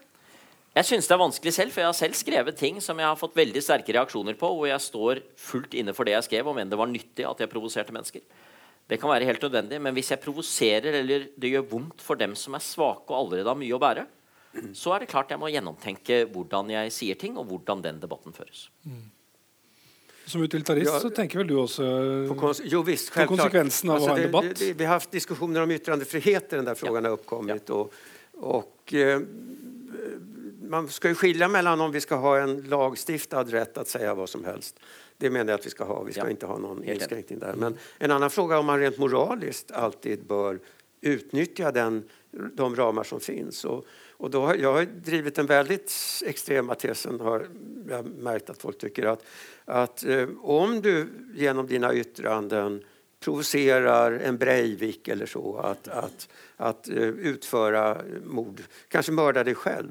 Jeg 0.72 0.88
syns 0.88 1.04
det 1.04 1.12
er 1.12 1.20
vanskelig 1.20 1.52
selv, 1.52 1.74
for 1.74 1.82
jeg 1.82 1.90
har 1.90 1.98
selv 1.98 2.16
skrevet 2.16 2.56
ting 2.56 2.78
som 2.80 2.96
jeg 2.96 3.04
har 3.04 3.18
fått 3.20 3.36
veldig 3.36 3.60
sterke 3.60 3.92
reaksjoner 3.92 4.38
på, 4.40 4.48
hvor 4.56 4.70
jeg 4.70 4.80
står 4.80 5.20
fullt 5.36 5.76
inne 5.76 5.92
for 5.92 6.08
det 6.08 6.14
jeg 6.14 6.30
skrev, 6.30 6.48
om 6.48 6.62
enn 6.62 6.72
det 6.72 6.78
var 6.80 6.88
nyttig 6.88 7.26
at 7.28 7.44
jeg 7.44 7.52
provoserte 7.52 7.92
mennesker. 7.92 8.24
Det 8.88 8.96
kan 9.00 9.12
være 9.12 9.28
helt 9.28 9.44
nødvendig, 9.44 9.80
men 9.84 9.92
hvis 9.96 10.10
jeg 10.14 10.20
provoserer 10.24 10.96
eller 11.02 11.28
det 11.36 11.52
gjør 11.52 11.68
vondt 11.68 12.00
for 12.02 12.16
dem 12.20 12.32
som 12.36 12.56
er 12.56 12.64
svake 12.64 13.12
og 13.12 13.18
allerede 13.18 13.52
har 13.52 13.60
mye 13.60 13.76
å 13.76 13.82
bære, 13.82 14.06
så 14.76 14.94
er 14.96 15.04
det 15.04 15.10
klart 15.12 15.30
jeg 15.32 15.40
må 15.40 15.52
gjennomtenke 15.52 16.22
hvordan 16.32 16.72
jeg 16.72 16.92
sier 16.92 17.20
ting, 17.20 17.36
og 17.40 17.48
hvordan 17.52 17.84
den 17.84 18.00
debatten 18.00 18.32
føres. 18.36 18.66
Som 20.32 20.42
utilitarist 20.42 20.90
Ja. 20.92 21.00
så 21.00 21.10
tenker 21.10 21.38
vel 21.38 21.46
du 21.46 21.54
også 21.56 21.82
På 22.28 22.34
kons- 22.34 22.60
jo 22.64 22.82
visst, 22.82 23.08
På 23.10 23.14
självklart. 23.14 23.38
konsekvensen 23.40 23.90
av 23.90 23.96
att 23.96 24.02
ha 24.08 24.16
en 24.16 24.22
debatt. 24.22 24.44
det, 24.58 24.66
det, 24.66 24.72
vi 24.72 24.84
har 24.84 24.92
haft 24.92 25.10
diskussioner 25.10 25.60
om 25.62 25.70
yttrandefrihet 25.70 26.50
där 26.50 26.56
den 26.56 26.64
där 26.64 26.74
frågan 26.74 27.04
har 27.04 27.12
uppkommit. 27.12 27.70
Och, 27.70 27.92
och, 28.32 28.94
eh, 28.94 29.20
man 30.68 30.88
ska 30.88 31.08
ju 31.08 31.14
skilja 31.14 31.48
mellan 31.48 31.80
om 31.80 31.92
vi 31.92 32.00
ska 32.00 32.14
ha 32.14 32.38
en 32.38 32.60
lagstiftad 32.62 33.42
rätt 33.44 33.78
att 33.78 33.88
säga 33.88 34.14
vad 34.14 34.28
som 34.28 34.44
helst. 34.44 34.80
Det 35.18 35.30
menar 35.30 35.52
jag 35.52 35.58
att 35.60 35.66
vi 35.66 35.70
ska 35.70 35.84
ha. 35.84 36.02
Vi 36.02 36.12
ska 36.12 36.22
Ja. 36.22 36.30
inte 36.30 36.46
ha 36.46 36.58
någon 36.58 36.84
inskränkning 36.84 37.38
där. 37.38 37.54
Men 37.56 37.78
en 37.98 38.10
annan 38.10 38.30
fråga 38.30 38.54
är 38.54 38.58
om 38.58 38.66
man 38.66 38.78
rent 38.80 38.98
moraliskt 38.98 39.70
alltid 39.70 40.24
bör 40.26 40.58
utnyttja 41.00 41.72
den, 41.72 42.04
de 42.54 42.76
ramar 42.76 43.04
som 43.04 43.20
finns. 43.20 43.64
Och, 43.64 43.84
och 44.22 44.30
då 44.30 44.40
har, 44.40 44.54
jag 44.54 44.72
har 44.72 44.84
drivit 44.84 45.34
den 45.34 45.46
väldigt 45.46 45.92
extrema 46.24 46.74
tesen, 46.74 47.20
har 47.20 47.46
jag 47.88 48.06
märkt 48.06 48.50
att 48.50 48.58
folk 48.58 48.78
tycker, 48.78 49.06
att, 49.06 49.24
att 49.64 50.04
eh, 50.04 50.28
om 50.42 50.82
du 50.82 51.08
genom 51.34 51.66
dina 51.66 51.94
yttranden 51.94 52.84
provocerar 53.20 54.12
en 54.12 54.38
Breivik 54.38 55.08
eller 55.08 55.26
så 55.26 55.56
att, 55.56 55.88
att, 55.88 56.28
att 56.56 56.88
eh, 56.88 56.96
utföra 57.02 58.00
mord, 58.24 58.62
kanske 58.88 59.12
mörda 59.12 59.44
dig 59.44 59.54
själv 59.54 59.88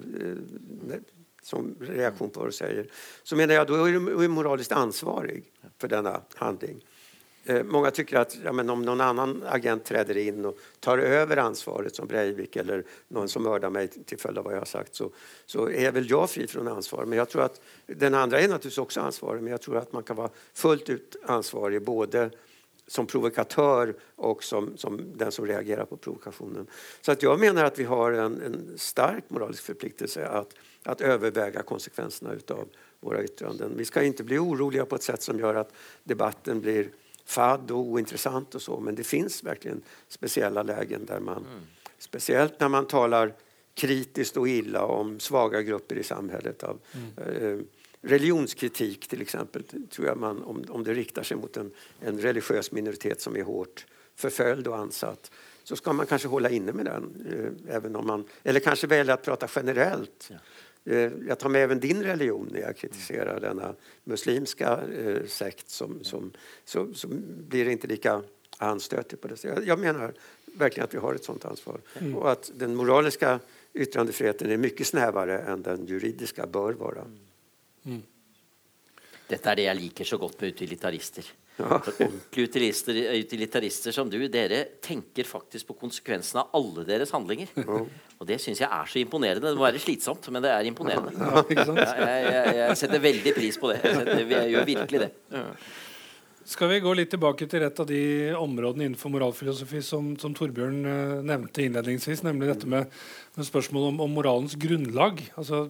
eh, 0.92 0.98
som 1.42 1.76
reaktion 1.80 2.30
på 2.30 2.40
vad 2.40 2.50
du 2.50 2.54
säger, 2.54 2.88
så 3.24 3.36
menar 3.36 3.54
jag 3.54 3.68
då 3.68 3.86
är 3.86 3.92
du 3.92 4.12
är 4.12 4.18
du 4.18 4.28
moraliskt 4.28 4.72
ansvarig 4.72 5.44
för 5.78 5.88
denna 5.88 6.22
handling. 6.36 6.86
Eh, 7.46 7.64
många 7.64 7.92
tycker 7.92 8.18
att 8.18 8.38
ja, 8.44 8.52
men 8.52 8.70
om 8.70 8.82
någon 8.82 9.02
annan 9.02 9.44
agent 9.48 9.86
träder 9.86 10.18
in 10.18 10.46
och 10.46 10.58
tar 10.80 10.98
över 10.98 11.38
ansvaret 11.38 11.96
som 11.96 12.08
Breivik 12.08 12.56
eller 12.56 12.84
någon 13.08 13.30
som 13.30 13.44
mördar 13.44 13.70
mig 13.70 13.88
till 13.88 14.20
följd 14.20 14.38
av 14.38 14.44
vad 14.44 14.54
jag 14.54 14.60
har 14.60 14.66
sagt 14.66 14.96
så, 14.96 15.12
så 15.46 15.70
är 15.70 15.92
väl 15.92 16.10
jag 16.10 16.30
fri 16.30 16.48
från 16.48 16.68
ansvar. 16.68 17.06
Men 17.06 17.18
jag 17.18 17.30
tror 17.30 17.42
att 17.42 17.62
den 17.86 18.14
andra 18.14 18.40
är 18.40 18.48
naturligtvis 18.48 18.78
också 18.78 19.00
ansvarig 19.00 19.44
men 19.44 19.52
jag 19.52 19.62
tror 19.62 19.78
att 19.78 19.94
man 19.94 20.04
kan 20.04 20.16
vara 20.16 20.30
fullt 20.54 20.90
ut 20.90 21.16
ansvarig 21.26 21.82
både 21.82 22.30
som 22.88 23.08
provokatör 23.08 23.96
och 24.16 24.44
som, 24.44 24.78
som 24.78 25.02
den 25.16 25.32
som 25.32 25.48
reagerar 25.48 25.86
på 25.86 25.98
provokationen. 25.98 26.68
Så 27.02 27.12
att 27.12 27.24
jag 27.24 27.40
menar 27.40 27.66
att 27.66 27.80
vi 27.80 27.84
har 27.84 28.12
en, 28.12 28.42
en 28.42 28.78
stark 28.78 29.24
moralisk 29.28 29.64
förpliktelse 29.64 30.28
att, 30.28 30.54
att 30.84 31.02
överväga 31.02 31.64
konsekvenserna 31.64 32.34
utav 32.34 32.68
våra 33.00 33.24
yttranden. 33.24 33.74
Vi 33.78 33.86
ska 33.86 34.04
inte 34.04 34.24
bli 34.24 34.38
oroliga 34.38 34.86
på 34.86 34.96
ett 34.96 35.04
sätt 35.04 35.24
som 35.24 35.40
gör 35.40 35.56
att 35.56 35.74
debatten 36.04 36.62
blir 36.62 36.90
fadd 37.26 37.72
och 37.72 37.78
ointressant 37.78 38.56
och 38.56 38.62
så, 38.62 38.80
men 38.80 38.96
det 38.96 39.04
finns 39.04 39.44
verkligen 39.44 39.82
speciella 40.08 40.64
lägen 40.64 41.06
där 41.06 41.20
man, 41.20 41.46
speciellt 41.98 42.60
när 42.60 42.70
man 42.70 42.88
talar 42.88 43.34
kritiskt 43.74 44.38
och 44.38 44.48
illa 44.48 44.86
om 44.86 45.20
svaga 45.20 45.62
grupper 45.62 45.96
i 45.96 46.04
samhället. 46.04 46.64
Av, 46.64 46.80
eh, 47.18 47.58
religionskritik 48.02 49.08
till 49.08 49.22
exempel, 49.22 49.64
tror 49.90 50.08
jag 50.08 50.18
man, 50.18 50.44
om, 50.44 50.66
om 50.70 50.84
det 50.84 50.94
riktar 50.94 51.24
sig 51.24 51.38
mot 51.38 51.58
en, 51.58 51.72
en 52.00 52.20
religiös 52.20 52.72
minoritet 52.72 53.22
som 53.22 53.36
är 53.36 53.44
hårt 53.44 53.86
förföljd 54.16 54.68
och 54.68 54.78
ansatt 54.78 55.32
så 55.64 55.76
ska 55.76 55.94
man 55.94 56.06
kanske 56.06 56.28
hålla 56.28 56.50
inne 56.50 56.72
med 56.72 56.86
den. 56.86 57.26
Eh, 57.30 57.76
även 57.76 57.96
om 57.96 58.08
man, 58.08 58.26
eller 58.44 58.60
kanske 58.60 58.88
välja 58.88 59.14
att 59.14 59.24
prata 59.24 59.48
generellt. 59.56 60.28
Eh, 60.32 60.38
jag 61.28 61.40
tar 61.40 61.50
med 61.50 61.64
även 61.64 61.80
din 61.80 62.04
religion 62.04 62.50
när 62.52 62.60
jag 62.60 62.78
kritiserar 62.78 63.40
denna 63.40 63.76
muslimska 64.04 64.80
eh, 64.98 65.26
sekt 65.28 65.70
som, 65.70 66.04
som, 66.04 66.32
så, 66.66 66.94
så 66.94 67.08
blir 67.48 67.66
det 67.66 67.72
inte 67.72 67.88
lika 67.88 68.24
anstötigt 68.58 69.22
på 69.22 69.28
det 69.28 69.38
sättet. 69.38 69.58
Jag, 69.58 69.68
jag 69.68 69.80
menar 69.80 70.14
verkligen 70.46 70.84
att 70.84 70.94
vi 70.94 70.98
har 70.98 71.16
ett 71.16 71.24
sånt 71.24 71.46
ansvar 71.46 71.82
och 72.16 72.32
att 72.32 72.52
den 72.56 72.76
moraliska 72.76 73.40
yttrandefriheten 73.74 74.52
är 74.52 74.58
mycket 74.58 74.88
snävare 74.88 75.40
än 75.40 75.62
den 75.62 75.86
juridiska 75.86 76.48
bör 76.48 76.74
vara. 76.74 77.06
Dette 79.32 79.48
er 79.52 79.56
det 79.56 79.64
jeg 79.64 79.76
liker 79.80 80.06
så 80.06 80.18
godt 80.20 80.42
med 80.42 80.52
utilitarister. 80.52 81.24
Ja. 81.62 81.78
For 81.86 82.04
ordentlige 82.06 83.22
utilitarister, 83.22 83.96
som 83.96 84.10
du, 84.12 84.18
dere 84.32 84.64
tenker 84.84 85.28
faktisk 85.28 85.70
på 85.70 85.78
konsekvensene 85.86 86.44
av 86.44 86.58
alle 86.58 86.86
deres 86.88 87.14
handlinger. 87.16 87.54
Og 88.22 88.28
det 88.30 88.40
syns 88.42 88.64
jeg 88.64 88.70
er 88.70 88.90
så 88.90 89.00
imponerende. 89.02 89.48
Det 89.48 89.58
må 89.58 89.68
være 89.68 89.82
slitsomt, 89.82 90.28
men 90.34 90.44
det 90.44 90.52
er 90.54 90.68
imponerende. 90.70 91.14
Ja, 91.16 91.46
jeg, 91.48 92.28
jeg, 92.28 92.58
jeg 92.60 92.82
setter 92.82 93.06
veldig 93.06 93.34
pris 93.38 93.62
på 93.62 93.72
det. 93.72 93.80
Jeg, 93.86 94.02
setter, 94.02 94.36
jeg 94.36 94.52
gjør 94.56 94.70
virkelig 94.74 95.06
det. 95.06 95.12
Skal 96.52 96.72
vi 96.72 96.80
gå 96.84 96.92
litt 96.98 97.12
tilbake 97.14 97.46
til 97.48 97.64
et 97.64 97.80
av 97.80 97.88
de 97.88 98.02
områdene 98.36 98.88
innenfor 98.88 99.14
moralfilosofi 99.14 99.80
som, 99.86 100.10
som 100.20 100.34
Torbjørn 100.36 100.80
uh, 100.84 101.20
nevnte 101.24 101.64
innledningsvis, 101.64 102.24
nemlig 102.26 102.50
dette 102.50 102.70
med, 102.70 102.90
med 103.38 103.48
spørsmålet 103.48 103.94
om, 103.94 104.02
om, 104.08 104.16
moralens 104.18 104.58
grunnlag. 104.60 105.22
Altså, 105.40 105.68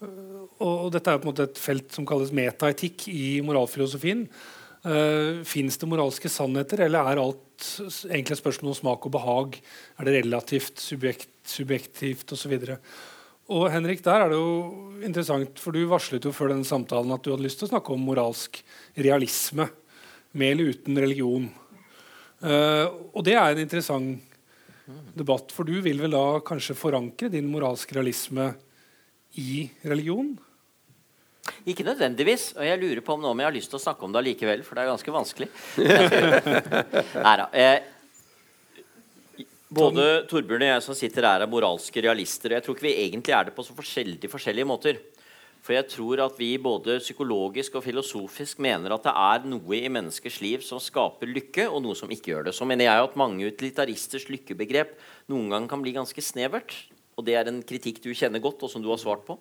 og, 0.00 0.64
og, 0.64 0.88
Dette 0.94 1.12
er 1.12 1.20
på 1.20 1.28
en 1.28 1.32
måte 1.34 1.46
et 1.50 1.60
felt 1.60 1.92
som 1.92 2.08
kalles 2.08 2.32
metaetikk 2.34 3.06
i 3.12 3.38
moralfilosofien. 3.44 4.24
Eh, 4.80 4.90
uh, 4.90 5.42
Fins 5.44 5.76
det 5.76 5.88
moralske 5.88 6.30
sannheter, 6.32 6.86
eller 6.86 7.04
er 7.10 7.20
alt 7.20 7.66
egentlig 8.08 8.36
et 8.36 8.40
spørsmål 8.40 8.72
om 8.72 8.78
smak 8.78 9.06
og 9.06 9.12
behag? 9.12 9.58
Er 9.98 10.08
det 10.08 10.14
relativt, 10.22 10.80
subjekt, 10.80 11.32
subjektivt 11.44 12.32
osv.? 12.32 12.54
Og 13.50 13.66
Henrik, 13.74 14.00
der 14.06 14.24
er 14.24 14.30
det 14.30 14.38
jo 14.38 15.02
interessant, 15.04 15.58
for 15.58 15.76
Du 15.76 15.84
varslet 15.90 16.24
jo 16.24 16.32
før 16.32 16.54
denne 16.54 16.64
samtalen 16.64 17.12
at 17.12 17.24
du 17.24 17.32
hadde 17.32 17.44
lyst 17.44 17.60
til 17.60 17.68
å 17.68 17.74
snakke 17.74 17.92
om 17.92 18.04
moralsk 18.06 18.62
realisme 18.96 19.68
med 20.32 20.52
eller 20.54 20.72
uten 20.72 21.00
religion. 21.02 21.48
Uh, 22.40 22.86
og 23.12 23.24
det 23.26 23.34
er 23.36 23.52
en 23.52 23.64
interessant 23.66 24.30
debatt, 25.14 25.52
for 25.52 25.68
du 25.68 25.76
vil 25.84 26.00
vel 26.00 26.14
da 26.14 26.40
kanskje 26.46 26.78
forankre 26.78 27.28
din 27.32 27.50
moralske 27.50 27.94
realisme 27.98 28.54
i 29.38 29.66
religion? 29.84 30.32
Ikke 31.68 31.86
nødvendigvis. 31.86 32.50
Og 32.56 32.66
jeg 32.66 32.80
lurer 32.80 33.02
på 33.04 33.14
om, 33.16 33.24
om 33.30 33.40
jeg 33.42 33.50
har 33.50 33.56
lyst 33.56 33.72
til 33.72 33.80
å 33.80 33.82
snakke 33.82 34.06
om 34.06 34.12
det 34.14 34.22
allikevel, 34.22 34.64
for 34.66 34.76
det 34.76 34.84
er 34.84 34.92
ganske 34.92 35.14
vanskelig. 35.14 35.48
Nei 37.26 37.36
da. 37.42 37.48
Eh, 37.52 37.78
både 39.70 40.08
Torbjørn 40.30 40.66
og 40.66 40.72
jeg 40.72 40.84
som 40.86 40.98
sitter 40.98 41.28
her, 41.28 41.44
er 41.44 41.50
moralske 41.50 42.02
realister. 42.02 42.50
Og 42.50 42.58
jeg 42.58 42.66
tror 42.66 42.78
ikke 42.78 42.88
vi 42.88 42.98
egentlig 43.06 43.36
er 43.36 43.48
det 43.48 43.56
på 43.56 43.66
så 43.66 43.76
forskjellige, 43.76 44.32
forskjellige 44.32 44.68
måter. 44.68 45.00
For 45.60 45.76
jeg 45.76 45.90
tror 45.92 46.22
at 46.24 46.38
vi 46.40 46.54
både 46.60 46.96
psykologisk 47.02 47.74
og 47.76 47.84
filosofisk 47.84 48.62
mener 48.64 48.94
at 48.94 49.04
det 49.04 49.12
er 49.12 49.48
noe 49.52 49.76
i 49.76 49.90
menneskers 49.92 50.38
liv 50.40 50.64
som 50.64 50.80
skaper 50.80 51.28
lykke, 51.28 51.66
og 51.68 51.82
noe 51.84 51.98
som 51.98 52.10
ikke 52.10 52.32
gjør 52.32 52.48
det. 52.48 52.54
Så 52.56 52.66
mener 52.68 52.88
jeg 52.88 53.04
at 53.04 53.18
mange 53.20 53.50
utilitaristers 53.50 54.30
lykkebegrep 54.32 54.96
noen 55.30 55.52
gang 55.52 55.68
kan 55.68 55.84
bli 55.84 55.92
ganske 55.98 56.24
snevert. 56.24 56.72
Og 57.20 57.26
det 57.28 57.36
er 57.36 57.50
en 57.50 57.60
kritikk 57.66 58.00
du 58.00 58.14
kjenner 58.16 58.40
godt, 58.40 58.64
og 58.64 58.72
som 58.72 58.80
du 58.80 58.88
har 58.88 59.00
svart 59.00 59.26
på. 59.28 59.36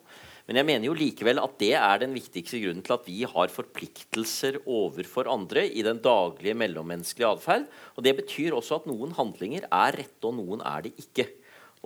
Men 0.50 0.58
jeg 0.58 0.66
mener 0.66 0.88
jo 0.88 0.96
likevel 0.98 1.38
at 1.38 1.60
det 1.62 1.76
er 1.78 2.00
den 2.02 2.16
viktigste 2.18 2.58
grunnen 2.58 2.82
til 2.82 2.96
at 2.96 3.04
vi 3.06 3.20
har 3.22 3.52
forpliktelser 3.54 4.56
overfor 4.66 5.30
andre 5.30 5.68
i 5.70 5.84
den 5.86 6.00
daglige 6.02 6.58
mellommenneskelige 6.58 7.30
atferd. 7.36 7.68
Og 7.94 8.02
det 8.08 8.16
betyr 8.18 8.56
også 8.58 8.80
at 8.80 8.88
noen 8.90 9.14
handlinger 9.14 9.68
er 9.70 10.00
rette, 10.00 10.24
og 10.26 10.40
noen 10.40 10.66
er 10.66 10.88
det 10.88 10.96
ikke. 10.98 11.28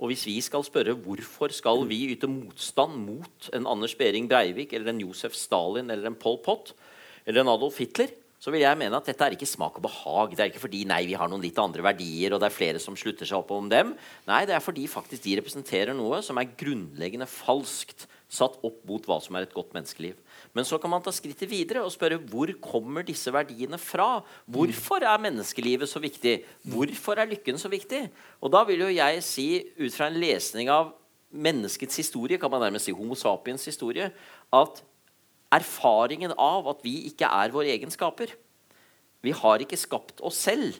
Og 0.00 0.08
hvis 0.08 0.24
vi 0.24 0.38
skal 0.40 0.64
spørre 0.64 0.96
hvorfor 0.96 1.52
skal 1.52 1.84
vi 1.90 2.00
yte 2.14 2.30
motstand 2.30 2.96
mot 3.04 3.50
en 3.52 3.68
Anders 3.68 3.98
Behring 4.00 4.32
Breivik 4.32 4.72
eller 4.72 4.94
en 4.94 5.04
Josef 5.04 5.36
Stalin 5.36 5.92
eller 5.92 6.08
en 6.08 6.16
Pol 6.16 6.40
Pot 6.40 6.72
eller 7.28 7.44
en 7.44 7.52
Adolf 7.52 7.84
Hitler, 7.84 8.16
så 8.40 8.48
vil 8.52 8.64
jeg 8.64 8.80
mene 8.80 8.96
at 8.96 9.06
dette 9.12 9.28
er 9.28 9.36
ikke 9.36 9.48
smak 9.48 9.76
og 9.76 9.84
behag. 9.84 10.32
Det 10.32 10.40
er 10.40 10.50
ikke 10.50 10.64
fordi 10.64 10.86
nei, 10.88 11.02
vi 11.12 11.20
har 11.20 11.28
noen 11.28 11.44
litt 11.44 11.60
andre 11.60 11.84
verdier 11.84 12.32
og 12.32 12.40
det 12.40 12.48
er 12.48 12.56
flere 12.56 12.80
som 12.80 12.96
slutter 12.96 13.28
seg 13.28 13.44
opp 13.44 13.52
om 13.52 13.68
dem. 13.68 13.92
Nei, 14.24 14.42
det 14.48 14.56
er 14.56 14.64
fordi 14.64 14.88
faktisk 14.88 15.28
de 15.28 15.36
representerer 15.42 15.92
noe 15.96 16.24
som 16.24 16.40
er 16.40 16.56
grunnleggende 16.56 17.28
falskt 17.28 18.08
satt 18.34 18.56
opp 18.66 18.80
mot 18.88 19.04
hva 19.06 19.20
som 19.22 19.36
er 19.38 19.46
et 19.46 19.54
godt 19.54 19.74
menneskeliv. 19.76 20.16
Men 20.56 20.66
så 20.66 20.78
kan 20.82 20.90
man 20.92 21.02
ta 21.04 21.12
skrittet 21.14 21.50
videre 21.50 21.84
og 21.84 21.92
spørre 21.94 22.18
hvor 22.30 22.50
kommer 22.64 23.06
disse 23.06 23.32
verdiene 23.34 23.78
fra? 23.80 24.24
Hvorfor 24.50 25.06
er 25.06 25.22
menneskelivet 25.22 25.90
så 25.90 26.02
viktig? 26.02 26.40
Hvorfor 26.66 27.20
er 27.22 27.30
lykken 27.30 27.60
så 27.60 27.70
viktig? 27.72 28.06
Og 28.42 28.52
da 28.54 28.64
vil 28.68 28.84
jo 28.86 28.92
jeg 28.92 29.22
si, 29.26 29.48
ut 29.78 29.94
fra 29.94 30.10
en 30.10 30.18
lesning 30.18 30.72
av 30.72 30.92
menneskets 31.34 31.98
historie, 31.98 32.38
kan 32.38 32.50
man 32.52 32.62
nærmest 32.66 32.88
si 32.88 32.94
Homo 32.94 33.16
sapiens 33.18 33.66
historie, 33.66 34.10
at 34.54 34.82
erfaringen 35.54 36.34
av 36.38 36.66
at 36.70 36.82
vi 36.86 36.98
ikke 37.10 37.28
er 37.30 37.54
vår 37.54 37.70
egen 37.76 37.92
skaper 37.92 38.32
Vi 39.24 39.32
har 39.32 39.62
ikke 39.62 39.78
skapt 39.78 40.20
oss 40.26 40.42
selv 40.46 40.76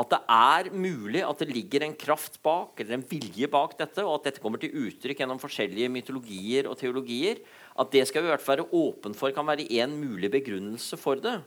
at 0.00 0.08
det 0.08 0.20
er 0.32 0.68
mulig 0.72 1.20
at 1.26 1.42
det 1.42 1.52
ligger 1.52 1.84
en 1.84 1.96
kraft 1.98 2.38
bak, 2.44 2.78
eller 2.80 2.96
en 2.96 3.04
vilje 3.04 3.48
bak 3.52 3.74
dette, 3.76 4.00
og 4.06 4.14
at 4.16 4.30
dette 4.30 4.40
kommer 4.40 4.60
til 4.60 4.72
uttrykk 4.86 5.20
gjennom 5.20 5.40
forskjellige 5.42 5.90
mytologier 5.92 6.68
og 6.70 6.78
teologier, 6.80 7.42
at 7.76 7.90
det 7.92 8.06
skal 8.08 8.24
vi 8.24 8.30
i 8.30 8.32
hvert 8.32 8.44
fall 8.44 8.62
være 8.62 8.72
åpen 8.72 9.16
for 9.16 9.34
kan 9.36 9.48
være 9.48 9.68
en 9.82 9.98
mulig 10.00 10.32
begrunnelse 10.32 10.96
for 11.00 11.20
det. 11.20 11.38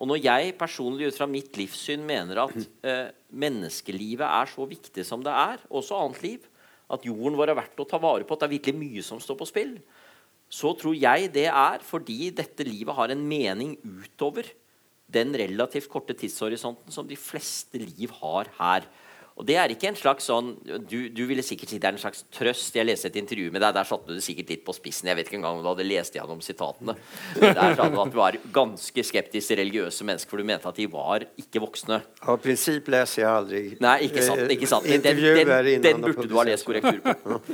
Og 0.00 0.08
når 0.08 0.22
jeg 0.24 0.56
personlig 0.56 1.10
ut 1.10 1.18
fra 1.18 1.28
mitt 1.28 1.58
livssyn 1.60 2.00
mener 2.08 2.40
at 2.46 2.56
eh, 2.88 3.10
menneskelivet 3.36 4.24
er 4.24 4.48
så 4.48 4.64
viktig 4.64 5.04
som 5.04 5.20
det 5.24 5.34
er, 5.36 5.60
også 5.68 5.98
annet 6.00 6.22
liv, 6.24 6.46
at 6.90 7.04
jorden 7.04 7.36
vår 7.36 7.52
er 7.52 7.60
verdt 7.60 7.84
å 7.84 7.88
ta 7.88 8.00
vare 8.00 8.24
på, 8.24 8.32
at 8.32 8.40
det 8.40 8.48
er 8.48 8.56
virkelig 8.56 8.80
mye 8.80 9.04
som 9.04 9.20
står 9.20 9.38
på 9.42 9.50
spill, 9.50 9.76
så 10.50 10.72
tror 10.74 10.96
jeg 10.96 11.28
det 11.36 11.46
er 11.52 11.84
fordi 11.84 12.32
dette 12.34 12.64
livet 12.66 12.96
har 12.96 13.12
en 13.12 13.28
mening 13.28 13.76
utover 13.84 14.48
den 15.12 15.34
relativt 15.36 15.90
korte 15.90 16.16
tidshorisonten 16.18 16.94
som 16.94 17.08
de 17.08 17.18
fleste 17.18 17.80
liv 17.82 18.12
har 18.20 18.50
her. 18.58 18.86
Og 19.40 19.46
det 19.48 19.56
er 19.56 19.72
ikke 19.72 19.88
en 19.88 19.96
slags 19.96 20.26
sånn 20.28 20.50
du, 20.84 21.08
du, 21.08 21.22
ville 21.24 21.40
sikkert 21.44 21.70
si 21.72 21.78
det 21.80 21.88
er 21.88 21.96
en 21.96 22.02
slags 22.02 22.26
trøst. 22.36 22.74
Jeg 22.76 22.84
leste 22.84 23.08
et 23.08 23.16
intervju 23.16 23.48
med 23.54 23.62
deg. 23.64 23.72
Der 23.72 23.86
satte 23.88 24.12
du 24.12 24.18
det 24.18 24.24
sikkert 24.24 24.52
litt 24.52 24.64
på 24.66 24.74
spissen. 24.76 25.08
Jeg 25.08 25.16
vet 25.16 25.30
ikke 25.30 25.38
engang 25.38 25.56
om 25.56 25.64
du 25.64 25.68
hadde 25.70 25.86
lest 25.86 26.18
gjennom 26.18 26.42
sitatene. 26.44 26.94
Men 27.38 27.54
der 27.56 27.76
sa 27.78 27.86
du 27.88 27.96
at 28.02 28.12
du 28.12 28.18
var 28.18 28.36
ganske 28.52 29.04
skeptisk 29.08 29.48
til 29.48 29.60
religiøse 29.62 30.04
mennesker, 30.04 30.28
for 30.28 30.42
du 30.42 30.48
mente 30.50 30.68
at 30.68 30.76
de 30.76 30.86
var 30.92 31.24
ikke 31.40 31.62
voksne. 31.64 32.02
Av 32.20 32.40
prinsipp 32.42 32.90
leser 32.92 33.22
jeg 33.22 33.30
aldri. 33.30 33.62
Nei, 33.80 33.94
ikke 34.10 34.24
sant. 34.26 34.44
Ikke 34.52 34.68
sant. 34.68 34.88
Den, 34.90 35.22
den, 35.22 35.70
den 35.86 36.04
burde 36.04 36.28
du 36.28 36.36
ha 36.36 36.44
lest 36.50 36.68
korrektur 36.68 37.00
på. 37.04 37.40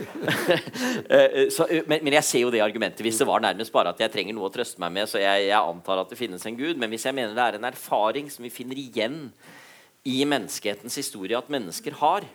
Eh, 1.06 1.48
så, 1.52 1.66
eh, 1.70 1.84
men, 1.86 2.00
men, 2.02 2.14
jeg 2.16 2.26
ser 2.26 2.42
jo 2.42 2.50
det 2.50 2.60
argumentet. 2.64 3.02
Hvis 3.04 3.18
det 3.20 3.26
var 3.28 3.42
nærmest 3.42 3.72
bare 3.74 3.92
at 3.92 4.00
jeg 4.00 4.10
trenger 4.12 4.34
noe 4.34 4.48
å 4.48 4.52
trøste 4.52 4.80
meg 4.82 4.94
med, 4.96 5.08
så 5.10 5.20
jeg, 5.20 5.46
jeg 5.48 5.58
antar 5.58 6.00
at 6.02 6.10
det 6.10 6.18
finnes 6.18 6.42
en 6.48 6.56
gud. 6.58 6.80
Men 6.80 6.90
hvis 6.92 7.06
jeg 7.06 7.14
mener 7.16 7.36
det 7.36 7.44
er 7.44 7.58
en 7.58 7.68
erfaring 7.68 8.30
som 8.32 8.46
vi 8.46 8.50
finner 8.52 8.78
igjen 8.80 9.28
i 10.06 10.20
menneskehetens 10.28 10.96
historie 11.00 11.38
at 11.38 11.50
mennesker 11.50 11.96
har, 11.98 12.26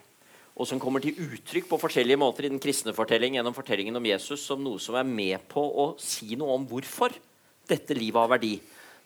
og 0.52 0.68
som 0.68 0.80
kommer 0.82 1.04
til 1.04 1.16
uttrykk 1.16 1.70
på 1.70 1.80
forskjellige 1.80 2.20
måter 2.20 2.46
i 2.46 2.52
den 2.52 2.60
kristne 2.62 2.94
fortellingen 2.96 3.40
gjennom 3.40 3.56
fortellingen 3.56 3.96
om 3.98 4.08
Jesus 4.10 4.44
som 4.44 4.60
noe 4.64 4.82
som 4.84 4.98
er 5.00 5.08
med 5.08 5.46
på 5.52 5.64
å 5.64 5.94
si 6.02 6.36
noe 6.40 6.58
om 6.58 6.68
hvorfor 6.68 7.16
dette 7.72 7.96
livet 7.96 8.20
har 8.20 8.32
verdi, 8.34 8.58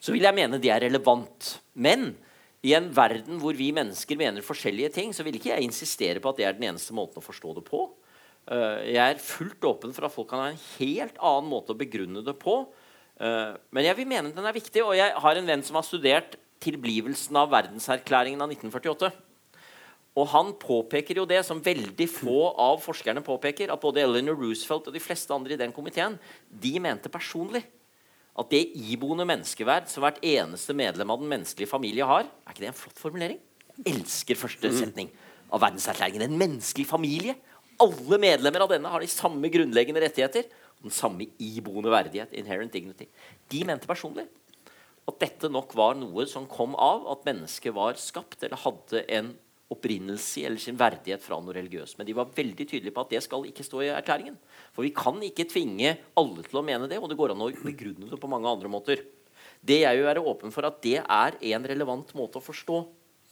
så 0.02 0.12
vil 0.12 0.26
jeg 0.26 0.36
mene 0.36 0.58
det 0.60 0.72
er 0.74 0.82
relevant. 0.88 1.52
Men 1.78 2.10
i 2.66 2.74
en 2.76 2.88
verden 2.94 3.38
hvor 3.40 3.54
vi 3.56 3.70
mennesker 3.74 4.18
mener 4.18 4.44
forskjellige 4.44 4.90
ting, 4.96 5.14
så 5.14 5.24
vil 5.26 5.38
ikke 5.38 5.52
jeg 5.52 5.68
insistere 5.68 6.22
på 6.22 6.32
at 6.32 6.40
det 6.40 6.48
er 6.48 6.56
den 6.56 6.66
eneste 6.72 6.96
måten 6.96 7.22
å 7.22 7.24
forstå 7.24 7.54
det 7.60 7.64
på. 7.68 7.84
Eh, 8.50 8.92
jeg 8.96 9.02
er 9.02 9.22
fullt 9.22 9.68
åpen 9.70 9.94
for 9.94 10.08
at 10.08 10.14
folk 10.14 10.28
kan 10.30 10.42
ha 10.42 10.50
en 10.50 10.64
helt 10.80 11.16
annen 11.18 11.50
måte 11.50 11.74
å 11.74 11.78
begrunne 11.78 12.24
det 12.26 12.34
på. 12.42 12.58
Eh, 13.22 13.54
men 13.70 13.86
jeg 13.86 13.98
vil 14.00 14.10
mene 14.10 14.34
den 14.34 14.50
er 14.50 14.56
viktig, 14.56 14.82
og 14.82 14.96
jeg 14.98 15.14
har 15.14 15.38
en 15.38 15.48
venn 15.52 15.64
som 15.66 15.78
har 15.78 15.86
studert 15.86 16.36
tilblivelsen 16.66 17.38
av 17.38 17.54
verdenserklæringen 17.54 18.42
av 18.42 18.52
1948. 18.52 19.12
Og 20.16 20.28
han 20.32 20.52
påpeker 20.56 21.20
jo 21.20 21.26
det 21.28 21.42
som 21.44 21.62
veldig 21.62 22.06
få 22.08 22.50
av 22.50 22.80
forskerne 22.84 23.22
påpeker, 23.24 23.72
at 23.72 23.82
både 23.82 24.02
Eleanor 24.02 24.38
Roosevelt 24.40 24.88
og 24.88 24.96
de 24.96 25.02
fleste 25.02 25.34
andre 25.34 25.56
i 25.56 25.60
den 25.60 25.74
komiteen 25.76 26.16
de 26.48 26.76
mente 26.80 27.12
personlig 27.12 27.66
at 28.36 28.52
det 28.52 28.62
iboende 28.92 29.24
menneskeverd 29.28 29.88
som 29.88 30.04
hvert 30.04 30.20
eneste 30.24 30.76
medlem 30.76 31.12
av 31.12 31.22
den 31.22 31.30
menneskelige 31.30 31.70
familie 31.70 32.04
har 32.04 32.26
Er 32.26 32.52
ikke 32.52 32.64
det 32.66 32.72
en 32.72 32.80
flott 32.80 33.00
formulering? 33.00 33.38
Jeg 33.76 33.94
elsker 33.94 34.40
første 34.40 34.68
mm. 34.72 34.76
setning 34.76 35.12
av 35.52 35.62
verdenserklæringen. 35.64 36.24
En 36.24 36.38
menneskelig 36.40 36.86
familie. 36.88 37.36
Alle 37.80 38.18
medlemmer 38.20 38.64
av 38.64 38.72
denne 38.72 38.92
har 38.92 39.04
de 39.04 39.08
samme 39.10 39.48
grunnleggende 39.52 40.00
rettigheter. 40.04 40.48
Og 40.78 40.88
den 40.88 40.96
samme 40.96 41.28
iboende 41.40 41.92
verdighet. 41.92 42.32
Inherent 42.36 42.72
dignity. 42.72 43.08
De 43.52 43.64
mente 43.68 43.88
personlig 43.88 44.26
at 45.06 45.18
dette 45.22 45.50
nok 45.52 45.74
var 45.78 45.94
noe 45.98 46.26
som 46.28 46.48
kom 46.50 46.74
av 46.74 47.06
at 47.12 47.26
mennesket 47.28 47.74
var 47.74 47.98
skapt 48.00 48.42
eller 48.42 48.58
hadde 48.64 49.04
en 49.14 49.34
opprinnelse 49.72 50.44
eller 50.46 50.58
sin 50.62 50.76
verdighet 50.78 51.22
fra 51.22 51.40
noe 51.42 51.54
religiøst. 51.56 51.98
Men 51.98 52.06
de 52.06 52.14
var 52.14 52.34
veldig 52.34 52.66
tydelige 52.68 52.94
på 52.94 53.02
at 53.02 53.10
det 53.14 53.22
skal 53.24 53.46
ikke 53.48 53.64
stå 53.66 53.80
i 53.82 53.94
erklæringen. 53.94 54.36
For 54.74 54.82
vi 54.86 54.92
kan 54.94 55.16
ikke 55.26 55.50
tvinge 55.50 55.96
alle 56.18 56.42
til 56.46 56.56
å 56.60 56.66
mene 56.66 56.86
det, 56.90 56.98
og 57.02 57.08
det 57.10 57.18
går 57.18 57.30
an 57.34 57.44
å 57.46 57.54
begrunne 57.64 58.10
det 58.10 58.18
på 58.22 58.30
mange 58.30 58.50
andre 58.50 58.68
måter. 58.70 58.96
Det 59.66 59.78
jeg 59.82 59.94
vil 59.98 60.06
være 60.06 60.26
åpen 60.30 60.50
for, 60.54 60.62
at 60.68 60.78
det 60.84 60.98
er 61.02 61.30
en 61.50 61.66
relevant 61.66 62.08
måte 62.18 62.38
å 62.38 62.44
forstå 62.44 62.76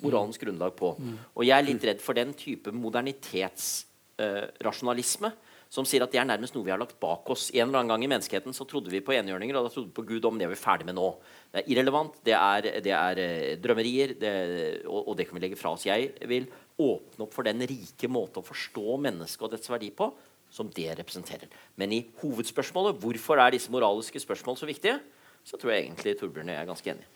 moralens 0.03 0.41
grunnlag 0.41 0.73
på. 0.79 0.89
Og 1.39 1.43
jeg 1.47 1.57
er 1.57 1.69
litt 1.69 1.85
redd 1.87 2.01
for 2.03 2.13
den 2.19 2.31
type 2.39 2.71
modernitetsrasjonalisme. 2.75 5.29
Eh, 5.31 5.35
uh, 5.35 5.39
som 5.75 5.87
sier 5.89 6.05
at 6.05 6.13
det 6.13 6.21
er 6.23 6.27
nærmest 6.29 6.55
noe 6.55 6.67
vi 6.67 6.71
har 6.71 6.79
lagt 6.79 7.01
bak 7.03 7.27
oss. 7.35 7.49
En 7.51 7.67
eller 7.67 7.81
annen 7.81 7.91
gang 7.91 8.05
i 8.07 8.11
menneskeheten 8.13 8.55
så 8.55 8.67
trodde 8.71 8.93
vi 8.93 9.03
på 9.03 9.15
enhjørninger, 9.17 9.57
og 9.59 9.67
da 9.67 9.73
trodde 9.75 9.89
vi 9.89 9.97
på 9.97 10.05
Gud 10.07 10.29
om 10.29 10.37
det 10.39 10.47
er 10.47 10.53
vi 10.53 10.59
ferdig 10.61 10.87
med 10.87 10.95
nå. 10.95 11.09
Det 11.51 11.63
er 11.63 11.73
irrelevant, 11.75 12.21
det 12.27 12.37
er, 12.39 12.69
det 12.85 12.93
er 12.95 13.21
uh, 13.23 13.49
drømmerier, 13.65 14.13
det, 14.21 14.35
og, 14.87 15.01
og, 15.01 15.17
det 15.19 15.27
kan 15.27 15.39
vi 15.39 15.43
legge 15.43 15.59
fra 15.59 15.73
oss. 15.75 15.89
Jeg 15.89 16.13
vil 16.31 16.47
åpne 16.79 17.27
opp 17.27 17.35
for 17.35 17.47
den 17.47 17.65
rike 17.67 18.11
måte 18.11 18.39
å 18.39 18.47
forstå 18.47 19.01
mennesket 19.09 19.49
og 19.49 19.57
dets 19.57 19.73
verdi 19.73 19.91
på 19.99 20.13
som 20.55 20.71
det 20.71 20.93
representerer. 21.01 21.51
Men 21.81 21.97
i 21.97 22.05
hovedspørsmålet, 22.21 23.01
hvorfor 23.03 23.43
er 23.43 23.57
disse 23.57 23.75
moraliske 23.75 24.23
spørsmål 24.23 24.61
så 24.61 24.71
viktige, 24.71 25.01
så 25.43 25.59
tror 25.59 25.75
jeg 25.75 25.89
egentlig 25.89 26.15
Torbjørn 26.21 26.53
og 26.53 26.55
jeg 26.55 26.63
er 26.63 26.71
ganske 26.71 26.95
enige. 26.95 27.11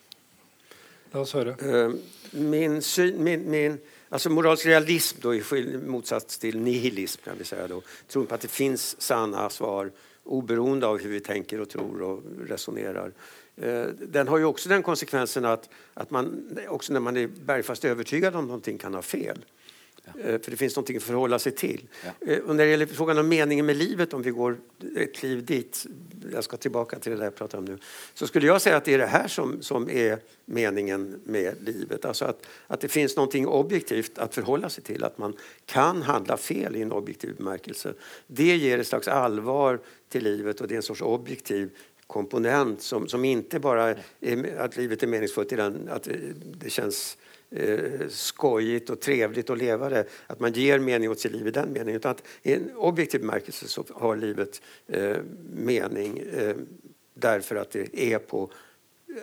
La 1.13 1.23
oss 1.23 1.31
høre. 1.33 1.55
Uh, 1.63 1.95
min, 2.35 2.81
min, 3.23 3.47
min 3.47 3.79
Alltså 4.09 4.29
moralisk 4.29 4.65
realism 4.65 5.17
då, 5.21 5.35
i 5.35 5.43
motsats 5.85 6.37
till 6.37 6.59
nihilism 6.59 7.21
kan 7.23 7.37
vi 7.37 7.43
säga 7.43 7.67
då, 7.67 7.81
tror 8.07 8.25
på 8.25 8.35
att 8.35 8.41
det 8.41 8.47
finns 8.47 9.01
sanna 9.01 9.49
svar 9.49 9.91
oberoende 10.23 10.87
av 10.87 10.99
hur 10.99 11.09
vi 11.09 11.19
tänker 11.19 11.61
och 11.61 11.69
tror 11.69 12.01
och 12.01 12.23
resonerar. 12.47 13.11
Eh, 13.55 13.85
den 13.85 14.27
har 14.27 14.37
ju 14.37 14.45
också 14.45 14.69
den 14.69 14.83
konsekvensen 14.83 15.45
att, 15.45 15.69
att 15.93 16.11
man 16.11 16.57
också 16.69 16.93
när 16.93 16.99
man 16.99 17.17
är 17.17 17.27
bergfast 17.27 17.85
övertygad 17.85 18.35
om 18.35 18.45
någonting 18.45 18.77
kan 18.77 18.93
ha 18.93 19.01
fel. 19.01 19.45
Eh, 20.05 20.39
för 20.39 20.51
det 20.51 20.57
finns 20.57 20.75
någonting 20.75 20.97
att 20.97 21.03
förhålla 21.03 21.39
sig 21.39 21.51
till. 21.51 21.87
Ja. 22.05 22.33
Eh, 22.33 22.39
och 22.39 22.55
när 22.55 22.65
det 22.65 22.71
gäller 22.71 22.85
frågan 22.85 23.17
om 23.17 23.27
meningen 23.27 23.65
med 23.65 23.77
livet, 23.77 24.13
om 24.13 24.21
vi 24.21 24.31
går 24.31 24.57
ett 24.97 25.15
kliv 25.15 25.45
dit, 25.45 25.85
jag 26.33 26.43
ska 26.43 26.57
tillbaka 26.57 26.99
till 26.99 27.11
det 27.11 27.17
där 27.17 27.23
jag 27.23 27.35
pratar 27.35 27.57
om 27.57 27.65
nu, 27.65 27.77
så 28.13 28.27
skulle 28.27 28.47
jag 28.47 28.61
säga 28.61 28.77
att 28.77 28.85
det 28.85 28.93
är 28.93 28.97
det 28.97 29.05
här 29.05 29.27
som, 29.27 29.61
som 29.61 29.89
är 29.89 30.19
meningen 30.45 31.19
med 31.23 31.55
livet. 31.61 32.05
Alltså 32.05 32.25
att, 32.25 32.45
att 32.67 32.81
det 32.81 32.87
finns 32.87 33.15
någonting 33.15 33.47
objektivt 33.47 34.17
att 34.17 34.35
förhålla 34.35 34.69
sig 34.69 34.83
till, 34.83 35.03
att 35.03 35.17
man 35.17 35.33
kan 35.65 36.01
handla 36.01 36.37
fel 36.37 36.75
i 36.75 36.81
en 36.81 36.91
objektiv 36.91 37.35
bemärkelse. 37.35 37.93
Det 38.27 38.55
ger 38.57 38.79
ett 38.79 38.87
slags 38.87 39.07
allvar 39.07 39.79
till 40.09 40.23
livet 40.23 40.61
och 40.61 40.67
det 40.67 40.73
är 40.73 40.77
en 40.77 40.83
sorts 40.83 41.01
objektiv 41.01 41.69
komponent 42.07 42.81
som, 42.81 43.07
som 43.07 43.25
inte 43.25 43.59
bara 43.59 43.95
är 44.19 44.59
att 44.59 44.77
livet 44.77 45.03
är 45.03 45.07
meningsfullt 45.07 45.53
i 45.53 45.55
den, 45.55 45.89
att 45.91 46.07
det 46.59 46.69
känns 46.69 47.17
eh, 47.51 48.07
skojigt 48.09 48.89
och 48.89 48.99
trevligt 48.99 49.49
att 49.49 49.57
leva 49.57 49.89
det. 49.89 50.05
Att 50.27 50.39
man 50.39 50.53
ger 50.53 50.79
mening 50.79 51.09
åt 51.09 51.19
sitt 51.19 51.31
liv 51.31 51.47
i 51.47 51.51
den 51.51 51.71
meningen. 51.71 51.95
Utan 51.95 52.11
att 52.11 52.23
i 52.43 52.53
en 52.53 52.71
objektiv 52.75 53.21
bemärkelse 53.21 53.67
så 53.67 53.85
har 53.93 54.15
livet 54.15 54.61
eh, 54.87 55.17
mening 55.53 56.17
eh, 56.17 56.55
därför 57.13 57.55
att 57.55 57.71
det 57.71 58.13
är 58.13 58.19
på 58.19 58.49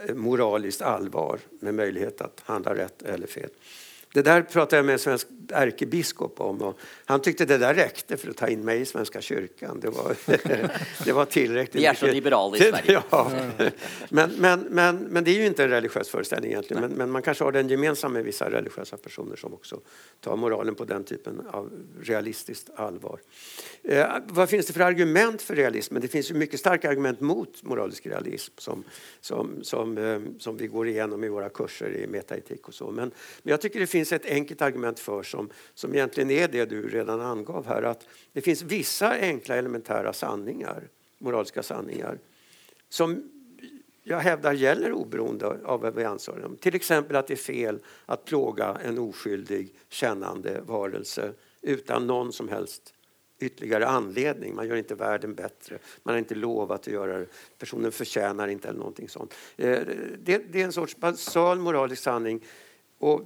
eh, 0.09 0.14
moraliskt 0.14 0.83
allvar 0.83 1.39
med 1.61 1.74
möjlighet 1.74 2.20
att 2.20 2.41
handla 2.45 2.74
rätt 2.74 3.03
eller 3.03 3.27
fel. 3.27 3.51
Det 4.12 4.22
där 4.22 4.43
pratade 4.43 4.77
jag 4.77 4.87
med 4.87 4.93
en 4.93 4.99
svensk 4.99 5.29
ärkebiskop 5.53 6.41
om 6.41 6.63
och 6.63 6.79
han 7.05 7.21
tyckte 7.21 7.45
det 7.45 7.59
där 7.59 7.75
räckte 7.75 8.17
för 8.17 8.31
att 8.31 8.37
ta 8.37 8.49
in 8.49 8.65
mig 8.65 8.81
i 8.81 8.85
Svenska 8.85 9.21
kyrkan. 9.21 9.81
Det 9.81 9.89
var, 9.89 10.17
det 11.05 11.13
var 11.13 11.25
tillräckligt. 11.25 11.83
Vi 11.83 11.87
är 11.87 11.95
så 11.95 12.07
liberala 12.07 12.57
i 12.57 12.61
Sverige. 12.61 13.03
Ja. 13.11 13.31
Men, 14.09 14.31
men, 14.31 14.61
men, 14.61 14.97
men 14.97 15.25
det 15.25 15.31
är 15.31 15.35
ju 15.35 15.47
inte 15.47 15.65
en 15.65 15.71
religiös 15.71 16.09
föreställning 16.09 16.51
egentligen. 16.51 16.83
Men, 16.83 16.93
men, 16.93 17.11
man 17.11 17.23
kanske 17.23 17.45
har 17.45 17.53
den 17.53 17.69
gemensam 17.69 18.13
med 18.13 18.25
vissa 18.25 18.51
religiösa 18.51 18.97
personer 18.97 19.37
som 19.37 19.55
också 19.55 19.81
tar 20.21 20.37
moralen 20.37 20.75
på 20.75 20.85
den 20.85 21.05
typen 21.05 21.43
av 21.51 21.71
realistiskt 22.01 22.71
allvar. 22.77 23.21
Eh, 23.83 24.07
vad 24.27 24.49
finns 24.49 24.67
det 24.67 24.73
för 24.73 24.81
argument 24.81 25.43
för 25.43 25.55
realismen? 25.55 26.03
Det 26.03 26.09
finns 26.09 26.31
ju 26.31 26.35
mycket 26.35 26.61
starka 26.61 26.91
argument 26.91 27.21
mot 27.21 27.63
moralisk 27.63 28.07
realism 28.07 28.53
som, 28.59 28.85
som, 29.21 29.59
som, 29.63 29.99
eh, 29.99 30.21
som 30.39 30.57
vi 30.57 30.67
går 30.67 30.89
igenom 30.89 31.25
i 31.25 31.29
våra 31.29 31.49
kurser 31.49 31.97
i 31.97 32.07
metaetik 32.07 32.69
och 32.69 32.75
så. 32.75 32.91
Men, 32.91 33.11
men 33.43 33.51
jag 33.51 33.61
tycker 33.61 33.81
det 33.81 33.87
finns 33.87 34.13
ett 34.13 34.27
enkelt 34.27 34.63
argument 34.63 34.99
för 34.99 35.23
som, 35.37 35.51
som 35.74 35.95
egentligen 35.95 36.30
är 36.30 36.49
det 36.49 36.64
du 36.64 36.89
redan 36.89 37.20
angav 37.20 37.66
här. 37.66 37.82
Att 37.82 38.07
det 38.32 38.41
finns 38.41 38.62
vissa 38.62 39.11
enkla 39.11 39.57
elementära 39.57 40.12
sanningar, 40.12 40.89
moraliska 41.18 41.62
sanningar 41.62 42.18
som 42.89 43.30
jag 44.03 44.18
hävdar 44.18 44.53
gäller 44.53 44.93
oberoende 44.93 45.47
av 45.64 45.80
vad 45.80 45.95
vi 45.95 46.05
ansvarar 46.05 46.45
om. 46.45 46.57
Till 46.57 46.74
exempel 46.74 47.16
att 47.16 47.26
det 47.26 47.34
är 47.34 47.37
fel 47.37 47.78
att 48.07 48.24
plåga 48.24 48.78
en 48.84 48.99
oskyldig 48.99 49.74
kännande 49.89 50.61
varelse 50.66 51.32
utan 51.62 52.07
någon 52.07 52.32
som 52.32 52.49
helst 52.49 52.95
ytterligare 53.39 53.87
anledning. 53.87 54.55
Man 54.55 54.68
gör 54.68 54.76
inte 54.76 54.95
världen 54.95 55.34
bättre. 55.34 55.78
Man 56.03 56.14
har 56.14 56.18
inte 56.18 56.34
lovat 56.34 56.80
att 56.80 56.87
göra 56.87 57.18
det. 57.18 57.26
Personen 57.59 57.93
förtjänar 57.93 58.49
inte 58.49 58.68
eller 58.68 58.78
någonting 58.78 59.09
sånt. 59.09 59.34
Eh, 59.57 59.80
det, 60.18 60.39
det 60.53 60.61
är 60.61 60.64
en 60.64 60.72
sorts 60.72 60.97
basal 60.97 61.59
moralisk 61.59 62.03
sanning. 62.03 62.45
Och 62.99 63.22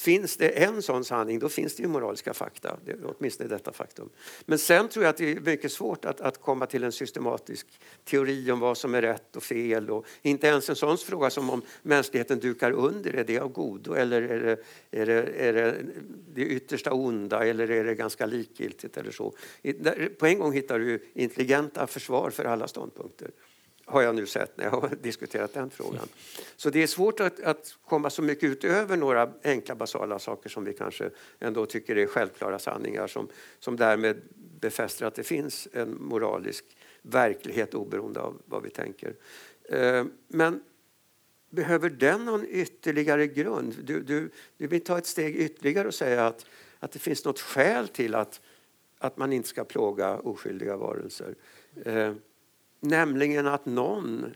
Finns 0.00 0.36
det 0.36 0.48
en 0.48 0.82
sån 0.82 1.04
sanning, 1.04 1.38
då 1.38 1.48
finns 1.48 1.76
det 1.76 1.82
ju 1.82 1.88
moraliska 1.88 2.34
fakta. 2.34 2.76
Det, 2.84 2.96
åtminstone 3.04 3.48
detta 3.48 3.72
faktum. 3.72 4.10
Men 4.46 4.58
sen 4.58 4.88
tror 4.88 5.04
jag 5.04 5.10
att 5.10 5.16
det 5.16 5.32
är 5.32 5.40
mycket 5.40 5.72
svårt 5.72 6.04
att, 6.04 6.20
att 6.20 6.40
komma 6.40 6.66
till 6.66 6.84
en 6.84 6.92
systematisk 6.92 7.66
teori 8.04 8.50
om 8.50 8.60
vad 8.60 8.78
som 8.78 8.94
är 8.94 9.02
rätt 9.02 9.36
och 9.36 9.42
fel. 9.42 9.90
Och 9.90 10.06
inte 10.22 10.46
ens 10.46 10.68
en 10.70 10.76
sån 10.76 10.98
fråga 10.98 11.30
som 11.30 11.50
om 11.50 11.62
mänskligheten 11.82 12.38
dukar 12.38 12.72
under, 12.72 13.14
är 13.14 13.24
det 13.24 13.38
av 13.38 13.48
godo 13.52 13.94
eller 13.94 14.22
är 14.22 14.40
det, 14.40 14.56
är 14.90 15.06
det, 15.06 15.22
är 15.36 15.52
det, 15.52 15.76
det 16.34 16.42
yttersta 16.42 16.92
onda 16.92 17.44
eller 17.44 17.70
är 17.70 17.84
det 17.84 17.94
ganska 17.94 18.26
likgiltigt 18.26 18.96
eller 18.96 19.10
så. 19.10 19.34
På 20.18 20.26
en 20.26 20.38
gång 20.38 20.52
hittar 20.52 20.78
du 20.78 21.04
intelligenta 21.14 21.86
försvar 21.86 22.30
för 22.30 22.44
alla 22.44 22.68
ståndpunkter 22.68 23.30
har 23.90 24.02
jag 24.02 24.14
nu 24.14 24.26
sett 24.26 24.56
när 24.56 24.64
jag 24.64 24.70
har 24.70 24.88
diskuterat 25.02 25.54
den 25.54 25.70
frågan. 25.70 26.08
Så 26.56 26.70
det 26.70 26.82
är 26.82 26.86
svårt 26.86 27.20
att, 27.20 27.40
att, 27.40 27.76
komma 27.84 28.10
så 28.10 28.22
mycket 28.22 28.44
utöver 28.44 28.96
några 28.96 29.32
enkla 29.44 29.74
basala 29.74 30.18
saker 30.18 30.48
som 30.48 30.64
vi 30.64 30.72
kanske 30.72 31.10
ändå 31.38 31.66
tycker 31.66 31.98
är 31.98 32.06
självklara 32.06 32.58
sanningar 32.58 33.06
som, 33.06 33.28
som 33.58 33.76
därmed 33.76 34.20
befäster 34.60 35.06
att 35.06 35.14
det 35.14 35.22
finns 35.22 35.68
en 35.72 35.96
moralisk 36.00 36.64
verklighet 37.02 37.74
oberoende 37.74 38.20
av 38.20 38.42
vad 38.44 38.62
vi 38.62 38.70
tänker. 38.70 39.14
Eh, 39.64 40.04
men 40.28 40.62
behöver 41.50 41.90
den 41.90 42.24
någon 42.24 42.46
ytterligare 42.48 43.26
grund? 43.26 43.74
Du, 43.84 44.02
du, 44.02 44.30
du 44.56 44.66
vill 44.66 44.84
ta 44.84 44.98
ett 44.98 45.06
steg 45.06 45.36
ytterligare 45.36 45.88
och 45.88 45.94
säga 45.94 46.26
att, 46.26 46.46
att 46.78 46.92
det 46.92 46.98
finns 46.98 47.24
något 47.24 47.40
skäl 47.40 47.88
till 47.88 48.14
att, 48.14 48.40
att 48.98 49.16
man 49.16 49.32
inte 49.32 49.48
ska 49.48 49.64
plåga 49.64 50.16
oskyldiga 50.16 50.76
varelser. 50.76 51.34
Eh, 51.84 52.14
Nämligen 52.80 53.46
att 53.46 53.66
någon 53.66 54.26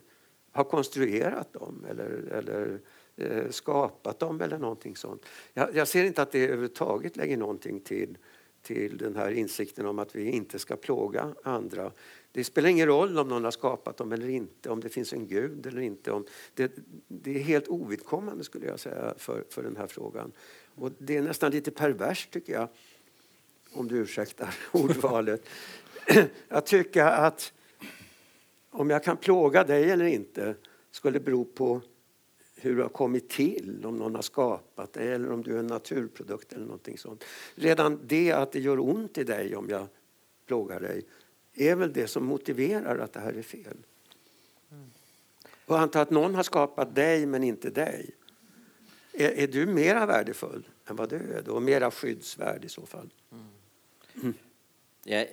har 0.53 0.65
konstruerat 0.65 1.53
dem 1.53 1.87
eller, 1.91 2.33
eller 2.33 2.81
eh, 3.17 3.51
skapat 3.51 4.19
dem 4.19 4.41
eller 4.41 4.59
någonting 4.59 4.97
sånt. 4.97 5.27
Jag, 5.53 5.77
jag, 5.77 5.89
ser 5.89 6.05
inte 6.05 6.23
att 6.23 6.33
det 6.33 6.45
överhuvudtaget 6.45 7.17
lägger 7.17 7.37
någonting 7.37 7.81
till, 7.81 8.19
till 8.63 8.99
den 8.99 9.17
här 9.17 9.31
insikten 9.31 9.87
om 9.87 9.99
att 9.99 10.17
vi 10.17 10.31
inte 10.31 10.59
ska 10.59 10.77
plåga 10.77 11.35
andra. 11.43 11.93
Det 12.33 12.45
spelar 12.45 12.69
ingen 12.69 12.87
roll 12.87 13.19
om 13.19 13.29
någon 13.29 13.45
har 13.45 13.51
skapat 13.51 13.97
dem 13.97 14.13
eller 14.13 14.29
inte, 14.29 14.71
om 14.71 14.81
det 14.81 14.89
finns 14.89 15.13
en 15.13 15.27
gud 15.27 15.67
eller 15.67 15.81
inte. 15.81 16.13
Om 16.13 16.27
det, 16.55 16.73
det 17.09 17.37
är 17.37 17.43
helt 17.43 17.69
ovidkommande 17.69 18.45
skulle 18.45 18.67
jag 18.67 18.81
säga 18.81 19.15
för, 19.17 19.45
för 19.51 19.63
den 19.63 19.77
här 19.77 19.87
frågan. 19.87 20.33
Och 20.75 20.93
det 20.99 21.17
är 21.17 21.23
nästan 21.23 21.53
lite 21.53 21.71
perverst 21.71 22.31
tycker 22.31 22.53
jag, 22.53 22.69
om 23.73 23.89
du 23.89 23.97
ursäktar 23.97 24.55
ordvalet. 24.73 25.47
att 26.49 26.67
tycka 26.67 27.11
att 27.11 27.53
om 28.75 28.91
jag 28.91 29.05
kan 29.05 29.17
plåga 29.17 29.65
dig 29.65 29.91
eller 29.91 30.05
inte 30.05 30.55
skulle 30.91 31.21
bero 31.21 31.45
på 31.45 31.81
hur 32.57 32.77
du 32.77 32.83
har 32.83 32.89
kommit 32.89 33.29
till, 33.29 33.85
om 33.85 33.97
någon 33.97 34.15
har 34.15 34.23
skapat 34.23 34.93
dig 34.93 35.13
eller 35.13 35.33
om 35.33 35.43
du 35.43 35.55
är 35.55 35.59
en 35.59 35.67
naturprodukt 35.67 36.53
eller 36.53 36.65
någonting 36.65 36.99
sånt. 36.99 37.25
Redan 37.55 38.01
det 38.07 38.33
att 38.33 38.53
det 38.53 38.61
gör 38.61 38.81
ont 38.81 39.19
i 39.19 39.25
dig 39.25 39.57
om 39.57 39.69
jag 39.69 39.87
plågar 40.47 40.81
dig 40.81 41.07
är 41.55 41.77
väl 41.77 41.93
det 41.93 42.09
som 42.09 42.25
motiverar 42.25 42.99
att 42.99 43.13
det 43.13 43.21
här 43.21 43.33
är 43.33 43.43
fel. 43.43 43.77
Och 45.67 45.79
anta 45.79 46.01
att 46.01 46.11
någon 46.11 46.35
har 46.35 46.43
skapat 46.43 46.95
dig 46.95 47.27
men 47.27 47.45
inte 47.45 47.71
dig. 47.71 48.11
Är, 49.13 49.31
är 49.31 49.47
du 49.47 49.67
mera 49.67 50.07
värdefull 50.07 50.69
än 50.89 50.97
vad 50.97 51.11
du 51.11 51.17
är 51.17 51.43
då? 51.43 51.53
Och 51.53 51.63
mera 51.63 51.91
skyddsvärd 51.91 52.65
i 52.65 52.69
så 52.69 52.87
fall? 52.87 53.11
Mm. 54.23 54.35
Jag 55.05 55.27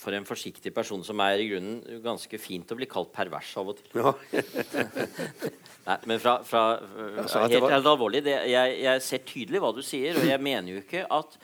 for 0.00 0.16
en 0.16 0.24
forsiktig 0.24 0.72
person 0.72 1.02
som 1.04 1.20
er 1.20 1.42
i 1.42 1.48
grunnen 1.50 2.00
ganske 2.04 2.40
fint 2.40 2.70
å 2.72 2.76
bli 2.78 2.88
kalt 2.88 3.12
pervers 3.12 3.50
av 3.60 3.72
og 3.72 3.80
til. 3.80 4.00
Ja. 4.00 4.14
Nei, 5.88 5.96
men 6.08 6.20
fra, 6.22 6.38
fra 6.46 6.64
helt, 6.80 7.66
helt 7.68 7.88
alvorlig 7.88 8.22
det, 8.24 8.36
jeg, 8.48 8.76
jeg, 8.84 9.04
ser 9.04 9.24
tydelig 9.28 9.60
hva 9.60 9.72
du 9.76 9.82
sier, 9.84 10.16
og 10.16 10.28
jeg 10.28 10.40
mener 10.44 10.72
jo 10.72 10.82
ikke 10.82 11.04
at 11.04 11.36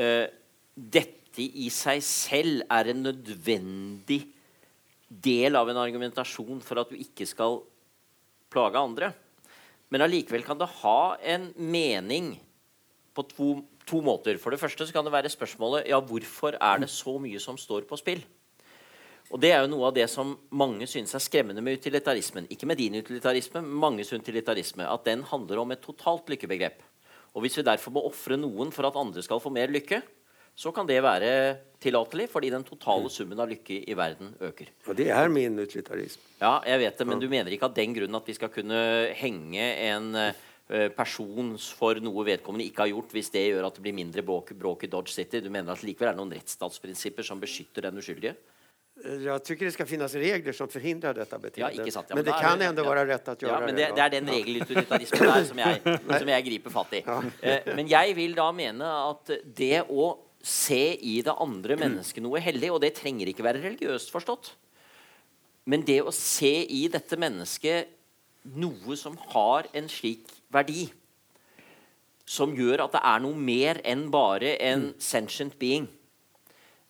uh, 0.00 0.26
dette 0.74 1.44
i 1.44 1.68
seg 1.72 2.00
selv 2.04 2.64
er 2.72 2.90
en 2.92 3.04
nødvendig 3.10 4.22
del 5.10 5.58
av 5.58 5.68
en 5.70 5.80
argumentasjon 5.82 6.60
for 6.64 6.80
at 6.80 6.92
du 6.92 6.98
ikke 7.00 7.26
skal 7.28 7.60
plage 8.50 8.80
andre. 8.80 9.12
Men 9.90 10.06
allikevel 10.06 10.44
kan 10.46 10.58
det 10.58 10.70
ha 10.80 11.00
en 11.34 11.50
mening 11.58 12.32
på 13.16 13.26
to 13.32 13.50
to 13.90 14.00
måter. 14.04 14.38
For 14.40 14.54
det 14.54 14.60
første 14.62 14.86
så 14.86 14.94
kan 14.94 15.06
det 15.06 15.14
være 15.14 15.32
spørsmålet 15.32 15.88
ja, 15.90 15.98
hvorfor 16.00 16.56
er 16.56 16.84
det 16.84 16.90
så 16.92 17.16
mye 17.22 17.40
som 17.42 17.58
står 17.58 17.88
på 17.88 17.98
spill. 18.00 18.22
Og 19.30 19.38
Det 19.38 19.52
er 19.54 19.62
jo 19.62 19.70
noe 19.70 19.90
av 19.90 19.94
det 19.94 20.08
som 20.10 20.32
mange 20.58 20.88
synes 20.90 21.14
er 21.14 21.22
skremmende 21.22 21.62
med 21.62 21.78
utilitarismen. 21.78 22.48
Ikke 22.50 22.66
med 22.66 22.80
din 22.80 22.98
utilitarisme, 22.98 23.62
men 23.62 23.82
manges 23.84 24.10
utilitarisme. 24.12 24.86
At 24.90 25.04
den 25.06 25.22
handler 25.22 25.62
om 25.62 25.70
et 25.70 25.82
totalt 25.84 26.32
lykkebegrep. 26.32 26.80
Og 27.34 27.44
Hvis 27.44 27.60
vi 27.60 27.66
derfor 27.66 27.94
må 27.94 28.02
ofre 28.08 28.34
noen 28.40 28.72
for 28.74 28.88
at 28.88 28.98
andre 28.98 29.22
skal 29.22 29.38
få 29.38 29.52
mer 29.54 29.70
lykke, 29.70 30.02
så 30.60 30.72
kan 30.74 30.84
det 30.84 30.98
være 31.00 31.30
tillatelig, 31.80 32.26
fordi 32.28 32.50
den 32.50 32.66
totale 32.66 33.08
summen 33.08 33.38
av 33.40 33.48
lykke 33.48 33.84
i 33.86 33.94
verden 33.96 34.34
øker. 34.42 34.66
Og 34.90 34.96
det 34.98 35.06
er 35.14 35.30
min 35.30 35.54
utilitarisme. 35.56 36.20
Ja, 36.40 36.58
jeg 36.66 36.82
vet 36.82 36.98
det, 36.98 37.06
men 37.06 37.22
du 37.22 37.28
mener 37.30 37.54
ikke 37.54 37.70
av 37.70 37.76
den 37.78 37.94
grunn 37.94 38.18
at 38.18 38.26
vi 38.26 38.34
skal 38.36 38.50
kunne 38.52 38.80
henge 39.16 39.70
en 39.86 40.10
Eh, 40.18 40.34
person 40.96 41.56
for 41.58 41.98
noe 42.02 42.24
vedkommende 42.28 42.66
ikke 42.68 42.84
har 42.84 42.92
gjort, 42.92 43.12
hvis 43.16 43.32
det 43.34 43.42
gjør 43.48 43.66
at 43.66 43.76
det 43.78 43.82
blir 43.84 43.96
mindre 43.96 44.22
bråk, 44.22 44.52
bråk 44.58 44.86
i 44.86 44.90
Dodge 44.92 45.14
City? 45.14 45.40
Du 45.42 45.50
mener 45.50 45.72
at 45.72 45.82
det 45.82 45.88
likevel 45.90 46.12
er 46.12 46.18
noen 46.18 46.32
rettsstatsprinsipper 46.36 47.26
som 47.26 47.42
beskytter 47.42 47.88
den 47.88 47.98
uskyldige? 47.98 48.36
Eh, 49.04 49.24
jag 49.26 49.44
tycker 49.44 49.66
det 49.66 49.72
ska 49.72 49.86
finnas 49.86 50.14
regler 50.14 50.52
som 50.52 50.68
förhindrar 50.68 51.14
detta 51.14 51.38
beteende. 51.38 51.74
Ja, 51.76 51.84
ja, 51.86 52.02
men, 52.08 52.16
men, 52.16 52.24
det 52.24 52.38
kan 52.40 52.62
ändå 52.62 52.82
ja. 52.82 52.88
vara 52.88 53.06
rätt 53.06 53.28
att 53.28 53.42
göra 53.42 53.60
ja, 53.60 53.66
men 53.66 53.76
det. 53.76 53.90
Det 53.96 54.06
er 54.06 54.14
den 54.16 54.30
regelutilitarismen 54.30 55.28
der 55.28 55.44
som 55.44 55.58
jeg, 55.58 55.98
som 56.22 56.32
jeg 56.36 56.48
griper 56.52 56.74
fatt 56.78 56.98
i. 56.98 57.04
Eh, 57.42 57.74
men 57.74 57.90
jeg 57.90 58.16
vil 58.16 58.38
da 58.38 58.50
mene 58.54 58.94
at 59.10 59.34
det 59.44 59.84
å 59.88 60.12
se 60.40 60.94
i 60.94 61.20
det 61.22 61.34
andre 61.34 61.76
mennesket 61.76 62.22
noe 62.24 62.40
hellig, 62.40 62.70
og 62.72 62.80
det 62.80 62.94
trenger 62.96 63.28
ikke 63.28 63.44
være 63.44 63.60
religiøst 63.66 64.12
forstått 64.14 64.54
men 65.70 65.84
det 65.86 66.00
å 66.02 66.12
se 66.14 66.52
i 66.64 66.86
dette 66.92 67.18
mennesket 67.20 67.90
noe 68.56 68.96
som 68.98 69.18
har 69.34 69.68
en 69.76 69.88
slik 69.92 70.28
verdi, 70.52 70.88
som 72.30 72.52
gjør 72.54 72.84
at 72.84 72.94
det 72.94 73.02
er 73.10 73.22
noe 73.24 73.38
mer 73.38 73.80
enn 73.86 74.06
bare 74.12 74.54
en 74.62 74.90
sentient 75.02 75.56
being 75.58 75.88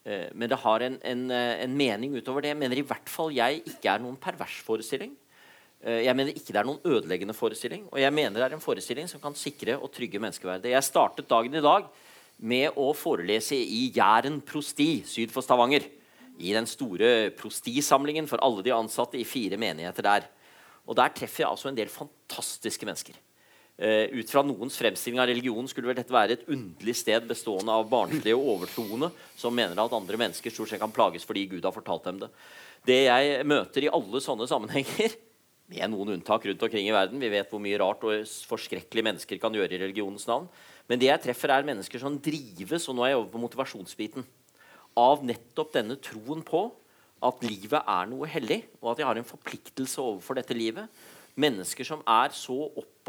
eh, 0.04 0.28
Men 0.36 0.50
det 0.52 0.58
har 0.60 0.84
en, 0.84 0.98
en, 1.00 1.22
eh, 1.32 1.62
en, 1.64 1.76
mening 1.76 2.16
utover 2.18 2.44
det. 2.44 2.52
Jeg 2.52 2.60
mener 2.60 2.80
i 2.80 2.84
hvert 2.90 3.08
fall 3.08 3.32
jeg 3.32 3.62
ikke 3.64 3.94
er 3.94 4.02
noen 4.04 4.18
pervers 4.20 4.58
forestilling. 4.66 5.14
Eh, 5.80 6.02
jeg 6.04 6.16
mener 6.16 6.36
ikke 6.36 6.52
det 6.52 6.60
er 6.60 6.68
noen 6.68 6.84
ødeleggende 6.84 7.36
forestilling. 7.36 7.86
Og 7.88 8.00
jeg 8.02 8.12
mener 8.12 8.36
det 8.36 8.48
er 8.50 8.58
en 8.58 8.64
forestilling 8.64 9.08
som 9.08 9.22
kan 9.22 9.36
sikre 9.38 9.78
og 9.78 9.88
trygge 9.96 10.20
menneskeverdet. 10.20 10.74
Jeg 10.74 10.88
startet 10.88 11.30
dagen 11.30 11.56
i 11.56 11.64
dag 11.64 11.88
med 12.40 12.76
å 12.80 12.90
forelese 12.96 13.56
i 13.56 13.86
Jæren 13.96 14.40
prosti 14.44 15.00
syd 15.08 15.32
for 15.32 15.44
Stavanger. 15.44 15.88
I 16.40 16.52
den 16.56 16.68
store 16.68 17.30
prostisamlingen 17.36 18.28
for 18.28 18.40
alle 18.44 18.64
de 18.64 18.72
ansatte 18.72 19.18
i 19.20 19.28
fire 19.28 19.56
menigheter 19.60 20.04
der. 20.04 20.28
Og 20.88 20.96
der 20.96 21.12
treffer 21.16 21.44
jeg 21.44 21.50
altså 21.50 21.68
en 21.68 21.76
del 21.76 21.92
fantastiske 21.92 22.88
mennesker. 22.88 23.16
Eh, 23.80 24.12
ut 24.12 24.28
fra 24.28 24.42
noens 24.44 24.74
fremstilling 24.76 25.22
av 25.22 25.30
religion 25.30 25.68
skulle 25.70 25.88
vel 25.88 25.96
dette 25.96 26.12
være 26.12 26.34
et 26.36 26.48
underlig 26.52 26.92
sted 26.98 27.24
bestående 27.24 27.72
av 27.72 27.86
barnslige 27.88 28.36
og 28.36 28.58
overtroende 28.58 29.08
som 29.40 29.54
mener 29.56 29.78
at 29.80 29.94
andre 29.96 30.18
mennesker 30.20 30.52
stort 30.52 30.68
sett 30.68 30.82
kan 30.82 30.92
plages 30.92 31.24
fordi 31.24 31.46
Gud 31.48 31.64
har 31.64 31.72
fortalt 31.72 32.04
dem 32.04 32.18
det. 32.20 32.28
Det 32.84 32.98
jeg 33.06 33.46
møter 33.48 33.86
i 33.86 33.92
alle 33.96 34.20
sånne 34.20 34.44
sammenhenger, 34.50 35.16
med 35.72 35.94
noen 35.94 36.12
unntak 36.16 36.44
rundt 36.44 36.66
omkring 36.66 36.88
i 36.90 36.92
verden 36.92 37.22
Vi 37.22 37.30
vet 37.30 37.48
hvor 37.48 37.62
mye 37.62 37.78
rart 37.80 38.04
og 38.04 38.28
forskrekkelig 38.50 39.04
mennesker 39.06 39.40
kan 39.40 39.54
gjøre 39.56 39.78
i 39.78 39.80
religionens 39.80 40.28
navn. 40.28 40.50
Men 40.90 41.00
det 41.00 41.08
jeg 41.08 41.24
treffer, 41.30 41.54
er 41.54 41.64
mennesker 41.64 42.02
som 42.02 42.20
drives 42.20 42.88
og 42.90 42.98
nå 42.98 43.06
er 43.06 43.14
jeg 43.14 43.20
over 43.22 43.32
på 43.32 43.42
motivasjonsbiten, 43.46 44.28
av 44.98 45.24
nettopp 45.24 45.72
denne 45.78 45.96
troen 46.02 46.44
på 46.44 46.66
at 47.24 47.44
livet 47.46 47.80
er 47.80 48.12
noe 48.12 48.28
hellig, 48.28 48.64
og 48.82 48.92
at 48.92 49.00
jeg 49.00 49.08
har 49.08 49.20
en 49.20 49.28
forpliktelse 49.28 50.02
overfor 50.02 50.36
dette 50.36 50.56
livet. 50.56 50.90
Mennesker 51.40 51.86
som 51.86 52.02
er 52.08 52.34
så 52.36 52.58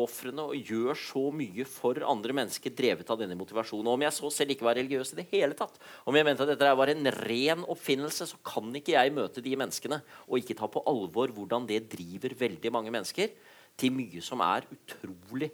oppofrende 0.02 0.44
og 0.50 0.72
gjør 0.72 0.98
så 0.98 1.24
mye 1.36 1.66
for 1.70 2.02
andre 2.08 2.36
mennesker, 2.42 2.74
drevet 2.76 3.10
av 3.14 3.20
denne 3.22 3.38
motivasjonen. 3.40 3.88
Og 3.88 3.98
om 3.98 4.06
jeg 4.06 4.16
så 4.18 4.32
selv 4.34 4.56
ikke 4.56 4.68
var 4.68 4.78
religiøs 4.80 5.14
i 5.14 5.22
det 5.22 5.28
hele 5.32 5.58
tatt, 5.58 5.80
om 6.06 6.18
jeg 6.18 6.28
mente 6.28 6.46
at 6.46 6.54
dette 6.54 6.74
var 6.82 6.92
en 6.92 7.12
ren 7.22 7.66
oppfinnelse, 7.72 8.28
så 8.34 8.42
kan 8.46 8.70
ikke 8.78 8.96
jeg 8.98 9.16
møte 9.16 9.44
de 9.46 9.56
menneskene 9.60 10.02
og 10.28 10.42
ikke 10.42 10.58
ta 10.60 10.70
på 10.72 10.84
alvor 10.90 11.34
hvordan 11.36 11.70
det 11.70 11.86
driver 11.92 12.36
veldig 12.46 12.74
mange 12.74 12.94
mennesker 12.94 13.34
til 13.80 13.96
mye 13.96 14.22
som 14.26 14.44
er 14.46 14.68
utrolig 14.74 15.52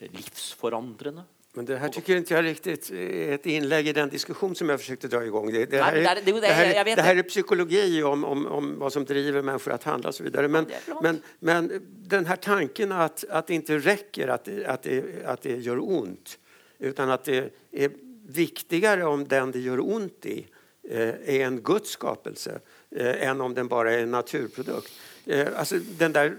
livsforandrende 0.00 1.26
men 1.52 1.64
det 1.64 1.76
här 1.76 1.88
tycker 1.88 2.16
inte 2.16 2.34
jag 2.34 2.44
riktigt 2.44 2.90
är 2.90 3.32
ett 3.32 3.46
inlägg 3.46 3.88
i 3.88 3.92
den 3.92 4.08
diskussion 4.08 4.54
som 4.54 4.68
jag 4.68 4.80
försökte 4.80 5.08
dra 5.08 5.24
igång. 5.24 5.52
Det, 5.52 5.66
det, 5.66 5.82
här, 5.82 5.92
är, 5.92 6.40
det, 6.40 6.46
här, 6.46 6.96
det 6.96 7.02
här 7.02 7.16
är 7.16 7.22
psykologi 7.22 8.02
om, 8.02 8.24
om, 8.24 8.46
om 8.46 8.78
vad 8.78 8.92
som 8.92 9.04
driver 9.04 9.42
människor 9.42 9.72
att 9.72 9.84
handla 9.84 10.08
och 10.08 10.14
så 10.14 10.22
vidare. 10.22 10.48
Men, 10.48 10.66
men, 11.02 11.22
men 11.38 11.80
den 11.88 12.26
här 12.26 12.36
tanken 12.36 12.92
att, 12.92 13.24
att 13.30 13.46
det 13.46 13.54
inte 13.54 13.78
räcker 13.78 14.28
att, 14.28 14.48
att, 14.66 14.82
det, 14.82 15.04
att 15.24 15.42
det 15.42 15.56
gör 15.56 15.90
ont 15.90 16.38
utan 16.78 17.10
att 17.10 17.24
det 17.24 17.54
är 17.72 17.90
viktigare 18.26 19.04
om 19.04 19.28
den 19.28 19.50
det 19.50 19.58
gör 19.58 19.80
ont 19.94 20.26
i 20.26 20.46
eh, 20.88 21.08
är 21.08 21.46
en 21.46 21.60
Guds 21.62 21.90
skapelse 21.90 22.60
eh, 22.96 23.28
än 23.28 23.40
om 23.40 23.54
den 23.54 23.68
bara 23.68 23.92
är 23.92 23.98
en 23.98 24.10
naturprodukt. 24.10 24.92
Eh, 25.30 25.48
alltså 25.56 25.78
den, 25.98 26.12
där, 26.12 26.36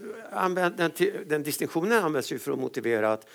den, 0.78 0.92
den 1.28 1.44
distinktionen 1.44 2.04
används 2.04 2.32
ju 2.32 2.39
för 2.39 2.52
att 2.52 2.60
motivera 2.60 3.14
att 3.14 3.28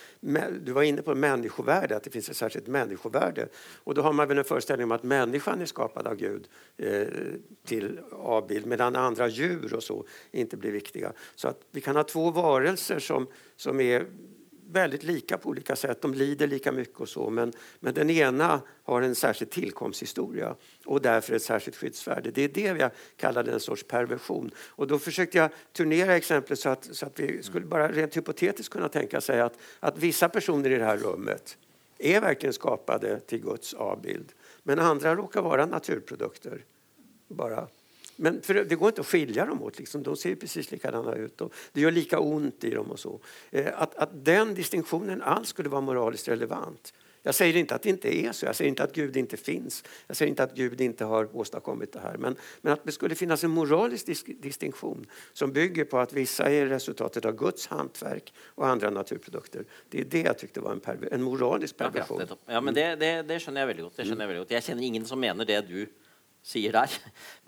du 0.60 0.72
var 0.72 0.82
inne 0.82 1.02
på 1.02 1.14
människovärde, 1.14 1.96
att 1.96 2.02
det 2.02 2.10
finns 2.10 2.28
ett 2.28 2.36
särskilt 2.36 2.66
människovärde. 2.66 3.48
Och 3.84 3.94
då 3.94 4.02
har 4.02 4.12
man 4.12 4.28
väl 4.28 4.38
en 4.38 4.44
föreställning 4.44 4.84
om 4.84 4.92
att 4.92 5.02
människan 5.02 5.60
är 5.60 5.66
skapad 5.66 6.06
av 6.06 6.16
Gud 6.16 6.48
eh, 6.76 7.06
till 7.64 8.00
avbild 8.12 8.66
medan 8.66 8.96
andra 8.96 9.28
djur 9.28 9.74
och 9.74 9.82
så 9.82 10.06
inte 10.30 10.56
blir 10.56 10.72
viktiga. 10.72 11.12
Så 11.34 11.48
att 11.48 11.60
vi 11.70 11.80
kan 11.80 11.96
ha 11.96 12.04
två 12.04 12.30
varelser 12.30 12.98
som, 12.98 13.26
som 13.56 13.80
är 13.80 14.06
väldigt 14.72 15.02
lika 15.02 15.38
på 15.38 15.48
olika 15.48 15.76
sätt. 15.76 16.02
De 16.02 16.14
lider 16.14 16.46
lika 16.46 16.72
mycket 16.72 17.00
och 17.00 17.08
så, 17.08 17.30
men, 17.30 17.52
men 17.80 17.94
den 17.94 18.10
ena 18.10 18.60
har 18.82 19.02
en 19.02 19.14
särskild 19.14 19.50
tillkomsthistoria 19.50 20.56
och 20.84 21.02
därför 21.02 21.34
ett 21.34 21.42
särskilt 21.42 21.76
skyddsvärde. 21.76 22.30
Det 22.30 22.42
är 22.42 22.48
det 22.48 22.80
jag 22.80 22.90
kallade 23.16 23.52
en 23.52 23.60
sorts 23.60 23.84
perversion. 23.84 24.50
Och 24.58 24.86
då 24.86 24.98
försökte 24.98 25.38
jag 25.38 25.50
turnera 25.72 26.16
exemplet 26.16 26.58
så 26.58 26.68
att, 26.68 26.88
så 26.92 27.06
att 27.06 27.20
vi 27.20 27.42
skulle 27.42 27.66
bara 27.66 27.88
rent 27.92 28.16
hypotetiskt 28.16 28.72
kunna 28.72 28.88
tänka 28.88 29.20
sig 29.20 29.40
att, 29.40 29.58
att 29.80 29.98
vissa 29.98 30.28
personer 30.28 30.70
i 30.70 30.76
det 30.76 30.84
här 30.84 30.98
rummet 30.98 31.58
är 31.98 32.20
verkligen 32.20 32.52
skapade 32.52 33.20
till 33.20 33.38
Guds 33.42 33.74
avbild, 33.74 34.32
men 34.62 34.78
andra 34.78 35.14
råkar 35.14 35.42
vara 35.42 35.66
naturprodukter. 35.66 36.64
Bara 37.28 37.68
men 38.16 38.42
det 38.46 38.78
går 38.78 38.88
inte 38.88 39.00
att 39.00 39.06
skilja 39.06 39.46
dem 39.46 39.62
åt. 39.62 39.78
Liksom. 39.78 40.02
De 40.02 40.16
ser 40.16 40.34
precis 40.34 40.70
likadana 40.70 41.14
ut. 41.14 41.40
Och 41.40 41.54
det 41.72 41.80
gör 41.80 41.90
lika 41.90 42.18
ont 42.18 42.64
i 42.64 42.70
dem. 42.70 42.90
och 42.90 42.98
så. 42.98 43.20
Eh, 43.50 43.82
att, 43.82 43.94
att 43.94 44.24
den 44.24 44.54
distinktionen 44.54 45.22
alls 45.22 45.48
skulle 45.48 45.68
vara 45.68 45.80
moraliskt 45.80 46.28
relevant. 46.28 46.92
Jag 47.26 47.34
säger 47.34 47.56
inte 47.56 47.74
att 47.74 47.82
det 47.82 47.88
inte 47.88 48.16
är 48.16 48.32
så. 48.32 48.46
Jag 48.46 48.56
säger 48.56 48.68
inte 48.68 48.82
att 48.82 48.94
Gud 48.94 49.16
inte 49.16 49.36
finns. 49.36 49.84
Jag 50.06 50.16
säger 50.16 50.28
inte 50.28 50.42
att 50.42 50.54
Gud 50.54 50.80
inte 50.80 51.04
har 51.04 51.36
åstadkommit 51.36 51.92
det 51.92 52.00
här. 52.00 52.16
Men, 52.16 52.36
men 52.60 52.72
att 52.72 52.84
det 52.84 52.92
skulle 52.92 53.14
finnas 53.14 53.44
en 53.44 53.50
moralisk 53.50 54.06
dis 54.06 54.24
distinktion 54.24 55.06
som 55.32 55.52
bygger 55.52 55.84
på 55.84 55.98
att 55.98 56.12
vissa 56.12 56.50
är 56.50 56.66
resultatet 56.66 57.24
av 57.24 57.32
Guds 57.32 57.66
hantverk 57.66 58.32
och 58.44 58.68
andra 58.68 58.90
naturprodukter. 58.90 59.64
Det 59.88 60.00
är 60.00 60.04
det 60.04 60.20
jag 60.20 60.38
tyckte 60.38 60.60
var 60.60 60.72
en, 60.72 61.08
en 61.12 61.22
moralisk 61.22 61.76
perversion. 61.76 62.22
Ja, 62.28 62.36
ja, 62.46 62.60
men 62.60 62.74
det, 62.74 62.96
det, 62.96 63.22
det 63.22 63.22
godt. 63.22 63.28
Det 63.28 63.40
skjønner 63.40 63.60
jeg 63.60 63.68
veldig 64.28 64.40
godt. 64.40 64.50
Jeg 64.50 64.62
kjenner 64.62 64.82
ingen 64.82 65.04
som 65.06 65.20
mener 65.20 65.44
det 65.44 65.60
du 65.68 65.86
sier 66.46 66.76
der. 66.76 66.94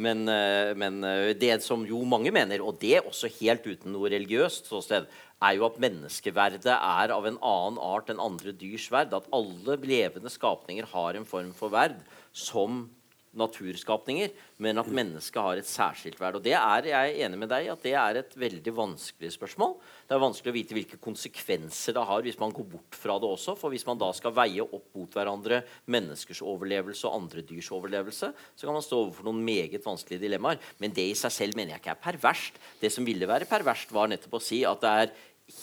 Men, 0.05 0.27
eh, 0.31 0.75
men, 0.79 1.01
eh, 1.07 1.33
det 1.39 1.61
som 1.65 1.87
jo 1.87 2.03
mange 2.07 2.33
mener, 2.35 2.63
og 2.63 2.81
det 2.83 3.01
også 3.05 3.31
helt 3.39 3.67
uten 3.67 3.95
noe 3.95 4.11
religiøst 4.11 4.69
ståsted, 4.69 5.09
er 5.39 5.55
jo 5.55 5.67
at 5.69 5.79
menneskeverdet 5.79 6.75
er 6.75 7.15
av 7.15 7.27
en 7.27 7.39
annen 7.39 7.79
art 7.79 8.11
enn 8.11 8.23
andre 8.23 8.55
dyrs 8.59 8.89
verd. 8.91 9.15
At 9.15 9.29
alle 9.35 9.79
levende 9.87 10.31
skapninger 10.33 10.89
har 10.91 11.19
en 11.19 11.29
form 11.29 11.53
for 11.55 11.71
verd 11.75 12.01
som 12.35 12.89
naturskapninger, 13.37 14.33
men 14.65 14.81
at 14.81 14.89
mennesket 14.93 15.43
har 15.43 15.61
et 15.61 15.69
særskilt 15.69 16.19
verd. 16.21 16.39
Og 16.39 16.45
det 16.45 16.55
er 16.57 16.89
jeg 16.89 17.13
er 17.13 17.27
enig 17.27 17.41
med 17.43 17.51
deg 17.53 17.69
at 17.73 17.85
det 17.85 17.93
er 17.99 18.21
et 18.21 18.37
veldig 18.41 18.75
vanskelig 18.77 19.31
spørsmål. 19.35 19.77
Det 20.09 20.17
er 20.17 20.23
vanskelig 20.23 20.53
å 20.53 20.57
vite 20.57 20.77
hvilke 20.77 21.01
konsekvenser 21.03 21.97
det 21.97 22.07
har 22.11 22.25
hvis 22.25 22.41
man 22.41 22.55
går 22.57 22.69
bort 22.73 22.99
fra 22.99 23.19
det 23.21 23.29
også. 23.29 23.57
For 23.61 23.75
hvis 23.75 23.87
man 23.89 24.01
da 24.01 24.11
skal 24.17 24.35
veie 24.37 24.65
opp 24.65 24.89
mot 24.97 25.19
hverandre 25.19 25.63
menneskers 25.93 26.43
overlevelse 26.47 27.09
og 27.09 27.21
andre 27.21 27.45
dyrs 27.47 27.71
overlevelse, 27.77 28.33
så 28.33 28.69
kan 28.69 28.77
man 28.77 28.85
stå 28.85 29.03
overfor 29.05 29.29
noen 29.29 29.45
meget 29.47 29.85
vanskelige 29.85 30.25
dilemmaer. 30.27 30.61
Men 30.83 30.95
det 30.97 31.11
i 31.13 31.17
seg 31.19 31.35
selv 31.35 31.59
mener 31.59 31.77
jeg 31.77 31.85
ikke 31.85 31.97
er 31.97 32.05
perverst. 32.09 32.61
Det 32.81 32.93
som 32.95 33.07
ville 33.07 33.29
være 33.29 33.49
perverst, 33.51 33.93
var 33.95 34.11
nettopp 34.11 34.39
å 34.41 34.45
si 34.45 34.65
at 34.69 34.85
det 34.85 34.95
er 35.03 35.17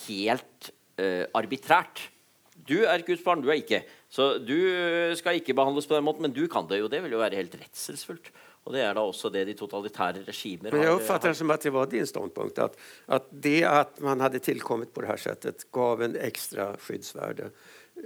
helt 0.07 0.69
uh, 1.01 1.25
arbitrært. 1.37 2.09
Du 2.67 2.79
er 2.83 3.05
Guds 3.05 3.23
barn, 3.23 3.43
du 3.43 3.49
er 3.49 3.61
ikke. 3.61 3.83
Så 4.09 4.37
du 4.41 4.57
skal 5.15 5.39
ikke 5.39 5.53
behandles 5.53 5.87
på 5.87 5.95
den 5.95 6.05
måten, 6.07 6.25
men 6.25 6.33
du 6.33 6.47
kan 6.51 6.67
det 6.69 6.79
jo. 6.79 6.89
Det 6.91 7.03
vil 7.03 7.13
jo 7.17 7.21
være 7.21 7.37
helt 7.41 7.55
redselsfullt. 7.61 8.31
Och 8.65 8.73
det 8.73 8.81
är 8.81 8.95
då 8.95 9.01
också 9.01 9.29
det 9.29 9.45
de 9.45 9.53
totalitära 9.53 10.13
regimer 10.13 10.71
Men 10.71 10.81
jag 10.81 10.93
uppfattar 10.95 11.29
det 11.29 11.35
som 11.35 11.49
att 11.49 11.61
det 11.61 11.69
var 11.69 11.85
din 11.85 12.07
ståndpunkt, 12.07 12.59
att, 12.59 12.77
att 13.05 13.27
det 13.29 13.63
att 13.63 13.99
man 13.99 14.21
hade 14.21 14.39
tillkommit 14.39 14.93
på 14.93 15.01
det 15.01 15.07
här 15.07 15.17
sättet 15.17 15.71
gav 15.71 16.03
en 16.03 16.15
extra 16.15 16.77
skyddsvärde. 16.77 17.49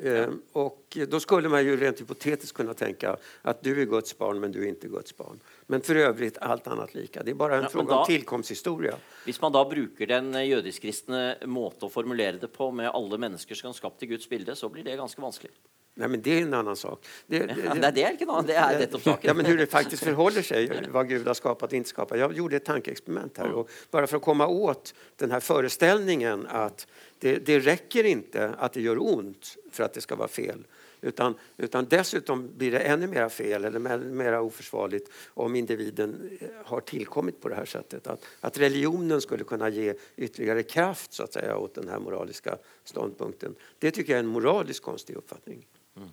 Ja. 0.03 0.11
Ehm, 0.11 0.41
och 0.51 0.97
då 1.07 1.19
skulle 1.19 1.49
man 1.49 1.65
ju 1.65 1.77
rent 1.77 2.01
hypotetiskt 2.01 2.57
kunna 2.57 2.73
tänka 2.73 3.17
att 3.41 3.63
du 3.63 3.81
är 3.81 3.85
Guds 3.85 4.17
barn, 4.17 4.39
men 4.39 4.51
du 4.51 4.63
är 4.63 4.67
inte 4.67 4.87
Guds 4.87 5.17
barn. 5.17 5.39
Men 5.71 5.81
för 5.81 5.95
övrigt 5.95 6.37
allt 6.37 6.67
annat 6.67 6.93
lika. 6.93 7.23
Det 7.23 7.31
är 7.31 7.35
bara 7.35 7.55
en 7.55 7.63
ja, 7.63 7.69
fråga 7.69 7.89
da, 7.89 7.99
om 7.99 8.05
tillkomsthistoria. 8.05 8.95
Om 9.25 9.33
man 9.41 9.51
då 9.51 9.69
brukar 9.69 10.05
den 10.05 10.47
jødisk-kristne 10.47 11.37
måte 11.45 11.85
att 11.85 11.93
formulera 11.93 12.37
det 12.37 12.47
på 12.47 12.71
med 12.71 12.89
alla 12.89 13.17
människor 13.17 13.55
som 13.55 13.69
är 13.69 14.03
i 14.03 14.05
Guds 14.05 14.29
bilde, 14.29 14.55
så 14.55 14.69
blir 14.69 14.83
det 14.83 14.95
ganska 14.95 15.21
vanskligt. 15.21 15.53
Nej, 15.93 16.07
men 16.07 16.21
det 16.21 16.39
är 16.39 16.41
en 16.41 16.53
annan 16.53 16.75
sak. 16.75 17.05
Det, 17.27 17.39
det, 17.45 17.55
ja, 17.81 17.91
det 17.91 18.03
är 18.03 18.11
inte 18.11 18.25
någon, 18.25 18.45
det 18.45 18.55
är 18.55 18.79
det 18.79 18.91
saken. 18.91 19.17
Ja, 19.21 19.33
men 19.33 19.45
hur 19.45 19.57
det 19.57 19.67
faktiskt 19.67 20.03
förhåller 20.03 20.41
sig, 20.41 20.87
vad 20.91 21.09
Gud 21.09 21.27
har 21.27 21.33
skapat 21.33 21.69
och 21.69 21.77
inte 21.77 21.89
skapat. 21.89 22.19
Jag 22.19 22.33
gjorde 22.33 22.55
ett 22.55 22.65
tankeexperiment 22.65 23.37
här. 23.37 23.51
Och 23.51 23.69
bara 23.91 24.07
för 24.07 24.17
att 24.17 24.23
komma 24.23 24.47
åt 24.47 24.93
den 25.15 25.31
här 25.31 25.39
föreställningen 25.39 26.47
att 26.47 26.87
det, 27.19 27.45
det 27.45 27.59
räcker 27.59 28.03
inte 28.03 28.53
att 28.57 28.73
det 28.73 28.81
gör 28.81 29.15
ont 29.15 29.55
för 29.71 29.83
att 29.83 29.93
det 29.93 30.01
ska 30.01 30.15
vara 30.15 30.27
fel. 30.27 30.63
Utan, 31.01 31.35
utan 31.57 31.85
dessutom 31.85 32.57
blir 32.57 32.71
det 32.71 32.79
ännu 32.79 33.07
mer 33.07 33.29
fel 33.29 33.65
eller 33.65 33.79
mer 33.99 34.39
oförsvarligt 34.39 35.11
om 35.33 35.55
individen 35.55 36.37
eh, 36.39 36.47
har 36.65 36.81
tillkommit 36.81 37.41
på 37.41 37.49
det 37.49 37.55
här 37.55 37.65
sättet. 37.65 38.07
Att, 38.07 38.25
att 38.41 38.57
religionen 38.57 39.21
skulle 39.21 39.43
kunna 39.43 39.69
ge 39.69 39.93
ytterligare 40.15 40.63
kraft 40.63 41.13
så 41.13 41.23
att 41.23 41.33
säga, 41.33 41.57
åt 41.57 41.75
den 41.75 41.87
här 41.87 41.99
moraliska 41.99 42.57
ståndpunkten. 42.83 43.55
Det 43.79 43.91
tycker 43.91 44.13
jag 44.13 44.17
är 44.17 44.23
en 44.23 44.29
moraliskt 44.29 44.83
konstig 44.83 45.15
uppfattning. 45.15 45.65
Mm. 45.97 46.09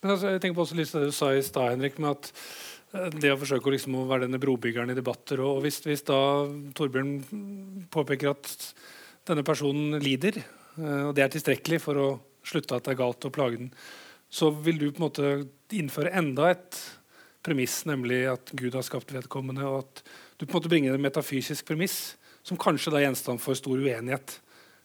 Men 0.00 0.10
alltså, 0.10 0.30
jag 0.30 0.40
tänker 0.40 0.64
på 0.64 0.74
det 0.74 1.04
du 1.04 1.12
sa 1.12 1.34
i 1.34 1.42
stad, 1.42 1.70
Henrik, 1.70 1.98
med 1.98 2.10
att 2.10 2.34
eh, 2.92 3.06
det 3.06 3.32
å 3.32 3.38
forsøke 3.38 3.70
å, 3.70 3.74
liksom 3.76 4.00
være 4.08 4.26
denne 4.26 4.42
brobyggeren 4.42 4.90
i 4.90 4.98
debatter 4.98 5.40
og 5.40 5.62
hvis, 5.62 5.78
hvis, 5.86 6.02
da 6.08 6.18
Torbjørn 6.74 7.86
påpeker 7.90 8.34
at 8.34 8.74
denne 9.30 9.46
personen 9.46 10.02
lider, 10.02 10.42
eh, 10.76 11.02
och 11.02 11.08
og 11.08 11.14
det 11.14 11.22
er 11.22 11.34
tilstrekkelig 11.36 11.80
for 11.80 12.02
å 12.02 12.08
slutte 12.46 12.78
at 12.78 12.86
det 12.86 12.94
er 12.94 13.02
galt 13.02 13.28
å 13.28 13.32
plage 13.34 13.60
den, 13.60 13.70
så 14.32 14.48
vil 14.64 14.80
du 14.80 14.88
på 14.90 15.02
en 15.02 15.06
måte 15.06 15.32
innføre 15.76 16.12
enda 16.16 16.50
et 16.54 16.78
premiss, 17.44 17.82
nemlig 17.88 18.22
at 18.30 18.52
Gud 18.56 18.74
har 18.78 18.84
skapt 18.86 19.12
vedkommende, 19.12 19.66
og 19.66 19.82
at 19.82 20.02
du 20.38 20.46
på 20.46 20.52
en 20.52 20.58
måte 20.60 20.70
bringer 20.72 20.96
en 20.96 21.04
metafysisk 21.04 21.66
premiss 21.68 22.14
som 22.46 22.58
kanskje 22.58 22.92
da 22.92 23.00
er 23.00 23.08
gjenstand 23.08 23.42
for 23.42 23.58
stor 23.58 23.78
uenighet. 23.78 24.38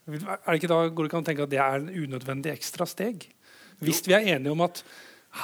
Er 0.07 0.37
det 0.47 0.59
ikke 0.59 0.71
da, 0.71 0.81
går 0.87 1.05
det 1.05 1.09
ikke 1.09 1.19
an 1.19 1.25
å 1.25 1.29
tenke 1.29 1.45
at 1.47 1.53
det 1.53 1.61
er 1.61 1.79
en 1.79 1.91
unødvendig 1.91 2.53
ekstra 2.53 2.87
steg? 2.89 3.27
Hvis 3.83 4.03
vi 4.07 4.15
er 4.17 4.27
enige 4.35 4.53
om 4.53 4.63
at 4.65 4.83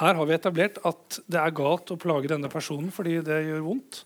her 0.00 0.18
har 0.18 0.26
vi 0.26 0.34
etablert 0.34 0.80
at 0.88 1.18
det 1.30 1.40
er 1.40 1.54
galt 1.54 1.92
å 1.92 1.98
plage 2.00 2.30
denne 2.30 2.50
personen 2.50 2.90
fordi 2.94 3.18
det 3.26 3.44
gjør 3.46 3.66
vondt, 3.66 4.02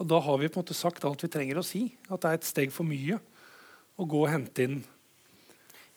og 0.00 0.08
da 0.08 0.20
har 0.24 0.40
vi 0.40 0.48
på 0.48 0.58
en 0.58 0.64
måte 0.64 0.76
sagt 0.76 1.04
alt 1.04 1.22
vi 1.24 1.30
trenger 1.32 1.60
å 1.60 1.64
si. 1.64 1.84
At 2.08 2.22
det 2.22 2.30
er 2.30 2.40
et 2.40 2.48
steg 2.48 2.72
for 2.72 2.88
mye 2.88 3.18
å 4.00 4.06
gå 4.08 4.22
og 4.24 4.32
hente 4.32 4.64
inn 4.64 4.80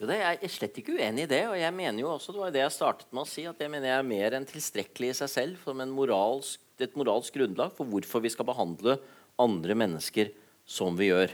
jo, 0.03 0.09
det, 0.09 0.19
jeg 0.19 0.39
er 0.43 0.51
slett 0.51 0.79
ikke 0.81 0.97
uenig 0.97 1.25
i 1.25 1.31
det. 1.31 1.41
og 1.47 1.55
jeg 1.57 1.75
mener 1.75 2.03
jo 2.03 2.11
også, 2.11 2.33
Det 2.33 2.41
var 2.41 2.51
det 2.51 2.63
jeg 2.63 2.75
startet 2.75 3.13
med 3.13 3.23
å 3.23 3.29
si, 3.29 3.45
at 3.47 3.59
jeg 3.59 3.71
mener 3.71 3.89
jeg 3.89 3.99
er 4.01 4.11
mer 4.11 4.35
enn 4.37 4.47
tilstrekkelig 4.47 5.13
i 5.13 5.17
seg 5.21 5.31
selv 5.31 5.63
som 5.63 5.79
moralsk, 5.95 6.59
et 6.83 6.97
moralsk 6.99 7.35
grunnlag 7.37 7.71
for 7.77 7.87
hvorfor 7.87 8.23
vi 8.23 8.31
skal 8.33 8.47
behandle 8.49 8.97
andre 9.39 9.77
mennesker 9.77 10.33
som 10.67 10.97
vi 10.97 11.11
gjør. 11.11 11.31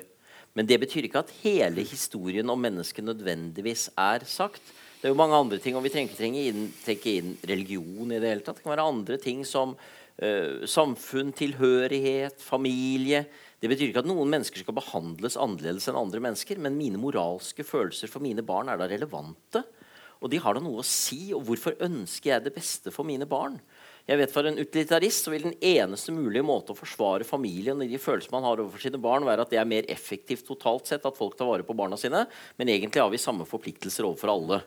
Men 0.53 0.67
det 0.69 0.79
betyr 0.81 1.07
ikke 1.07 1.23
at 1.23 1.33
hele 1.41 1.85
historien 1.87 2.49
om 2.49 2.61
mennesket 2.61 3.05
nødvendigvis 3.05 3.89
er 3.97 4.25
sagt. 4.29 4.61
Det 4.99 5.07
er 5.07 5.13
jo 5.13 5.19
mange 5.19 5.37
andre 5.37 5.59
ting, 5.63 5.77
og 5.77 5.83
Vi 5.83 5.93
trenger 5.93 6.11
ikke 6.11 6.65
trekke 6.83 7.15
inn 7.17 7.37
religion. 7.47 8.11
i 8.11 8.19
Det 8.19 8.29
hele 8.29 8.41
tatt. 8.41 8.57
Det 8.57 8.63
kan 8.63 8.75
være 8.75 8.89
andre 8.89 9.17
ting 9.17 9.45
som 9.45 9.77
eh, 10.19 10.61
uh, 10.61 10.65
samfunn, 10.67 11.31
tilhørighet, 11.31 12.41
familie. 12.41 13.25
Det 13.59 13.67
betyr 13.67 13.89
ikke 13.89 14.03
at 14.05 14.07
noen 14.07 14.31
mennesker 14.31 14.63
skal 14.63 14.77
behandles 14.77 15.35
annerledes 15.39 15.89
enn 15.91 15.99
andre 15.99 16.21
mennesker, 16.23 16.61
men 16.63 16.77
mine 16.79 16.99
moralske 17.01 17.65
følelser 17.67 18.11
for 18.11 18.23
mine 18.23 18.45
barn 18.45 18.71
er 18.71 18.79
da 18.79 18.87
relevante. 18.87 19.65
Og 20.19 20.31
de 20.31 20.39
har 20.43 20.55
da 20.55 20.63
noe 20.63 20.81
å 20.81 20.87
si. 20.87 21.31
Og 21.35 21.43
hvorfor 21.47 21.75
ønsker 21.83 22.33
jeg 22.33 22.45
det 22.45 22.55
beste 22.55 22.91
for 22.95 23.07
mine 23.07 23.27
barn? 23.29 23.57
Jeg 24.09 24.17
vet 24.19 24.33
For 24.33 24.47
en 24.47 24.57
utilitarist 24.57 25.27
så 25.27 25.33
vil 25.33 25.45
den 25.45 25.57
eneste 25.61 26.15
mulige 26.15 26.43
måte 26.45 26.73
å 26.73 26.77
forsvare 26.79 27.27
familien 27.27 27.77
og 27.77 27.91
de 27.91 27.99
følelser 28.01 28.33
man 28.33 28.47
har 28.47 28.63
overfor 28.63 28.81
sine 28.81 28.99
barn, 29.01 29.27
være 29.27 29.45
at 29.45 29.53
det 29.53 29.59
er 29.61 29.69
mer 29.69 29.87
effektivt 29.91 30.47
totalt 30.47 30.89
sett 30.89 31.05
at 31.05 31.19
folk 31.19 31.37
tar 31.37 31.49
vare 31.51 31.67
på 31.67 31.75
barna 31.77 31.99
sine. 31.99 32.23
Men 32.57 32.73
egentlig 32.73 33.03
har 33.03 33.11
vi 33.13 33.21
samme 33.21 33.47
forpliktelser 33.47 34.07
overfor 34.07 34.33
alle. 34.33 34.63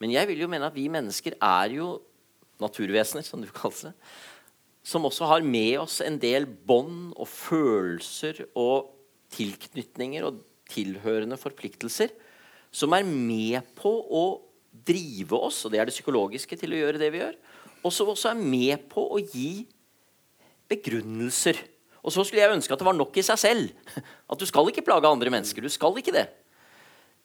Men 0.00 0.14
jeg 0.14 0.30
vil 0.30 0.46
jo 0.46 0.50
mene 0.50 0.70
at 0.70 0.78
vi 0.78 0.86
mennesker 0.90 1.36
er 1.36 1.74
jo 1.74 1.92
naturvesener, 2.62 3.26
som 3.26 3.42
du 3.42 3.50
kaller 3.54 3.90
det. 3.90 3.94
Som 4.88 5.04
också 5.04 5.24
har 5.24 5.40
med 5.40 5.80
oss 5.80 6.00
en 6.00 6.18
del 6.18 6.46
bånd 6.46 7.12
och 7.12 7.28
følelser 7.28 8.46
och 8.52 8.94
tilknytninger 9.28 10.24
och 10.24 10.34
tillhörande 10.68 11.36
förpliktelser 11.36 12.08
som 12.70 12.92
är 12.92 13.02
med 13.04 13.60
på 13.74 13.98
att 14.00 14.86
driva 14.86 15.36
oss, 15.36 15.64
och 15.64 15.70
det 15.70 15.78
är 15.78 15.86
det 15.86 15.92
psykologiska 15.92 16.56
till 16.56 16.72
att 16.72 16.78
göra 16.78 16.98
det 16.98 17.10
vi 17.10 17.18
gör. 17.18 17.36
Och 17.82 17.92
som 17.92 18.08
också 18.08 18.28
är 18.28 18.34
med 18.34 18.88
på 18.88 19.14
att 19.14 19.34
ge 19.34 19.64
begrundelser. 20.68 21.56
Och 21.94 22.12
så 22.12 22.24
skulle 22.24 22.42
jag 22.42 22.52
önska 22.52 22.74
att 22.74 22.78
det 22.78 22.84
var 22.84 22.92
nog 22.92 23.16
i 23.16 23.22
sig 23.22 23.36
själv. 23.36 23.68
Att 24.26 24.38
du 24.38 24.46
ska 24.46 24.60
inte 24.60 24.82
plaga 24.82 25.08
andra 25.08 25.30
människor, 25.30 25.62
Du 25.62 25.68
ska 25.68 25.94
inte 25.96 26.12
det. 26.12 26.26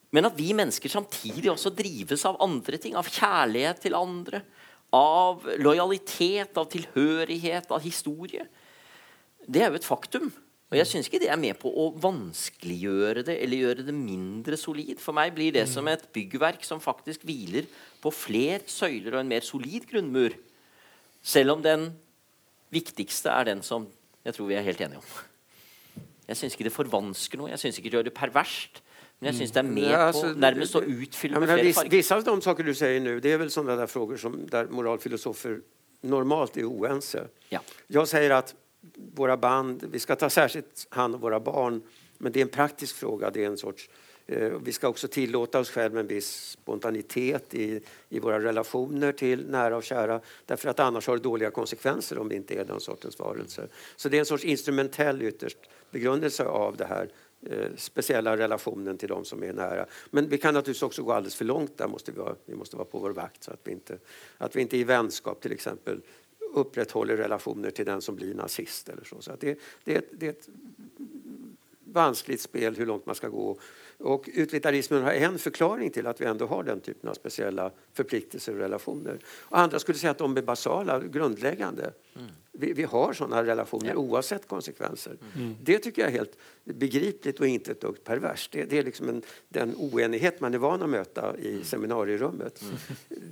Men 0.09 0.26
att 0.26 0.39
vi 0.39 0.53
människor 0.53 0.89
samtidigt 0.89 1.51
också 1.51 1.70
drivs 1.70 2.26
av 2.26 2.41
andra 2.41 2.78
ting. 2.78 2.95
Av 2.95 3.03
kärlek 3.03 3.80
till 3.80 3.95
andra. 3.95 4.41
Av 4.94 5.46
lojalitet, 5.58 6.54
av 6.58 6.70
tilhørighet, 6.70 7.72
av 7.74 7.82
historie. 7.82 8.46
Det 9.44 9.64
er 9.64 9.72
jo 9.72 9.80
et 9.80 9.88
faktum. 9.88 10.30
Og 10.74 10.80
jeg 10.80 10.89
syns 10.89 11.06
ikke 11.10 11.20
det 11.22 11.30
er 11.30 11.38
med 11.38 11.54
på 11.62 11.70
å 11.70 11.91
vanskeliggjøre 12.02 13.22
det 13.28 13.36
eller 13.44 13.60
gjøre 13.62 13.84
det 13.86 13.94
mindre 13.94 14.58
solid. 14.58 14.98
For 14.98 15.14
meg 15.14 15.36
blir 15.36 15.54
det 15.54 15.68
som 15.70 15.86
et 15.91 16.08
byggverk 16.16 16.66
som 16.66 16.82
faktisk 16.82 17.28
hviler 17.30 17.68
på 18.02 18.10
flere 18.10 18.64
søyler 18.66 19.14
og 19.14 19.22
en 19.22 19.30
mer 19.30 19.46
solid 19.46 19.86
grunnmur. 19.91 20.34
Selv 21.22 21.54
om 21.54 21.62
den 21.62 21.91
viktigste 22.74 23.30
er 23.30 23.52
den 23.52 23.62
som 23.62 23.86
jeg 24.26 24.34
tror 24.34 24.50
vi 24.50 24.58
er 24.58 24.66
helt 24.66 24.82
enige 24.82 25.04
om. 25.04 25.14
Jeg 26.26 26.39
syns 26.39 26.56
ikke 26.56 26.66
det 26.66 26.74
forvansker 26.74 27.38
noe. 27.38 27.52
Jeg 27.52 27.62
syns 27.62 27.78
ikke 27.78 27.91
det 27.91 28.00
gjør 28.00 28.10
det 28.10 28.18
perverst. 28.18 28.82
Men 29.20 29.30
jeg 29.30 29.36
syns 29.38 29.53
det 29.55 29.61
er 29.61 29.70
med 29.70 29.86
ja, 29.88 30.01
altså, 30.09 30.34
på 30.34 30.39
nærmest 30.43 30.76
å 30.76 30.82
utfylle 30.84 31.38
ja, 31.38 31.39
med 31.39 31.51
flere 31.53 31.76
farger. 31.78 31.91
Vissa 31.93 32.18
av 32.18 32.26
de 32.28 32.34
saker 32.43 32.68
du 32.68 32.74
sier 32.76 32.99
nå, 33.03 33.14
det 33.24 33.32
er 33.32 33.39
vel 33.39 33.53
sånne 33.53 33.78
der 33.80 33.91
frågor 33.91 34.20
som 34.20 34.36
der 34.51 34.68
moralfilosofer 34.74 35.61
normalt 36.11 36.57
er 36.59 36.68
uense. 36.68 37.28
Ja. 37.53 37.61
Jeg 37.88 38.11
sier 38.11 38.36
at 38.36 38.51
våra 39.16 39.38
band, 39.38 39.84
vi 39.91 39.99
ska 39.99 40.16
ta 40.16 40.30
särskilt 40.30 40.88
hand 40.89 41.16
om 41.16 41.22
våra 41.22 41.39
barn, 41.39 41.82
men 42.18 42.32
det 42.32 42.39
är 42.39 42.41
en 42.41 42.49
praktisk 42.49 42.95
fråga. 42.95 43.30
Det 43.30 43.43
är 43.43 43.47
en 43.47 43.57
sorts, 43.57 43.89
eh, 44.28 44.51
vi 44.64 44.72
ska 44.72 44.88
också 44.88 45.07
tillåta 45.07 45.59
oss 45.59 45.70
själva 45.70 45.99
en 45.99 46.07
viss 46.07 46.49
spontanitet 46.49 47.53
i, 47.53 47.80
i 48.09 48.20
våra 48.20 48.39
relationer 48.39 49.11
till 49.11 49.49
nära 49.49 49.78
och 49.78 49.84
kära, 49.84 50.22
därför 50.45 50.70
att 50.70 50.80
annars 50.80 51.07
har 51.07 51.18
det 51.18 51.24
dåliga 51.24 51.51
konsekvenser 51.51 52.20
om 52.20 52.30
vi 52.30 52.36
inte 52.36 52.55
är 52.55 52.66
den 52.66 52.80
sortens 52.80 53.20
varelser. 53.20 53.68
Så 53.95 54.09
det 54.09 54.18
är 54.18 54.20
en 54.20 54.26
sorts 54.26 54.43
instrumentell 54.43 55.22
ytterst 55.22 55.57
begrundelse 55.91 56.43
av 56.43 56.78
det 56.78 56.86
här 56.86 57.09
Eh, 57.50 57.76
speciella 57.76 58.38
relationen 58.38 58.98
till 58.98 59.10
de 59.10 59.26
som 59.26 59.44
är 59.44 59.54
nära. 59.54 59.86
Men 60.10 60.30
vi 60.30 60.38
kan 60.38 60.54
naturligtvis 60.54 60.84
också 60.84 61.04
gå 61.04 61.12
alldeles 61.12 61.36
för 61.36 61.46
långt 61.46 61.78
där. 61.78 61.88
Måste 61.88 62.12
vi, 62.12 62.18
vara, 62.18 62.36
vi 62.46 62.56
måste 62.56 62.76
vara 62.76 62.86
på 62.86 63.00
vår 63.00 63.12
vakt 63.12 63.44
så 63.44 63.52
att 63.52 63.60
vi 63.64 63.72
inte, 63.72 63.98
att 64.38 64.56
vi 64.56 64.62
inte 64.62 64.78
i 64.78 64.84
vänskap 64.84 65.41
till 65.41 65.52
exempel 65.52 66.02
upprätthåller 66.54 67.18
relationer 67.18 67.72
till 67.72 67.86
den 67.86 68.02
som 68.02 68.16
blir 68.16 68.34
nazist. 68.34 68.89
Eller 68.89 69.04
så. 69.04 69.22
så 69.22 69.32
att 69.32 69.39
det, 69.39 69.60
det, 69.84 70.06
det 70.12 70.26
är 70.26 70.30
ett 70.30 70.50
vanskligt 71.94 72.41
spel 72.41 72.76
hur 72.76 72.86
långt 72.86 73.06
man 73.06 73.16
ska 73.16 73.30
gå. 73.30 73.60
Och 73.98 74.30
utilitarismen 74.34 75.04
har 75.04 75.12
en 75.12 75.39
förklaring 75.39 75.89
till 75.89 76.08
att 76.08 76.22
vi 76.22 76.26
ändå 76.26 76.46
har 76.46 76.64
den 76.64 76.80
typen 76.80 77.10
av 77.10 77.14
speciella 77.14 77.72
förpliktelser 77.94 78.54
och 78.54 78.60
relationer. 78.60 79.20
Och 79.26 79.60
andra 79.60 79.80
skulle 79.80 79.98
säga 79.98 80.12
att 80.12 80.18
de 80.18 80.38
är 80.38 80.41
basala, 80.41 81.00
grundläggande. 81.00 81.94
Mm. 82.16 82.28
Vi, 82.56 82.74
vi, 82.74 82.84
har 82.84 83.14
sådana 83.14 83.43
relationer 83.43 83.89
ja. 83.89 83.95
oavsett 83.95 84.47
konsekvenser. 84.47 85.18
Mm. 85.36 85.56
Det 85.64 85.80
tycker 85.80 86.01
jag 86.01 86.12
är 86.12 86.18
helt 86.18 86.38
begripligt 86.64 87.39
och 87.39 87.47
inte 87.47 87.72
ett 87.72 87.82
dugg 87.82 88.04
perverst. 88.04 88.51
Det, 88.51 88.64
det 88.64 88.78
är 88.78 88.84
liksom 88.84 89.10
en, 89.10 89.22
den 89.49 89.76
oenighet 89.78 90.39
man 90.39 90.54
är 90.54 90.58
van 90.58 90.82
att 90.82 90.89
möta 90.89 91.36
i 91.38 91.51
mm. 91.51 91.64
seminarierummet. 91.64 92.62
Mm. 92.62 92.76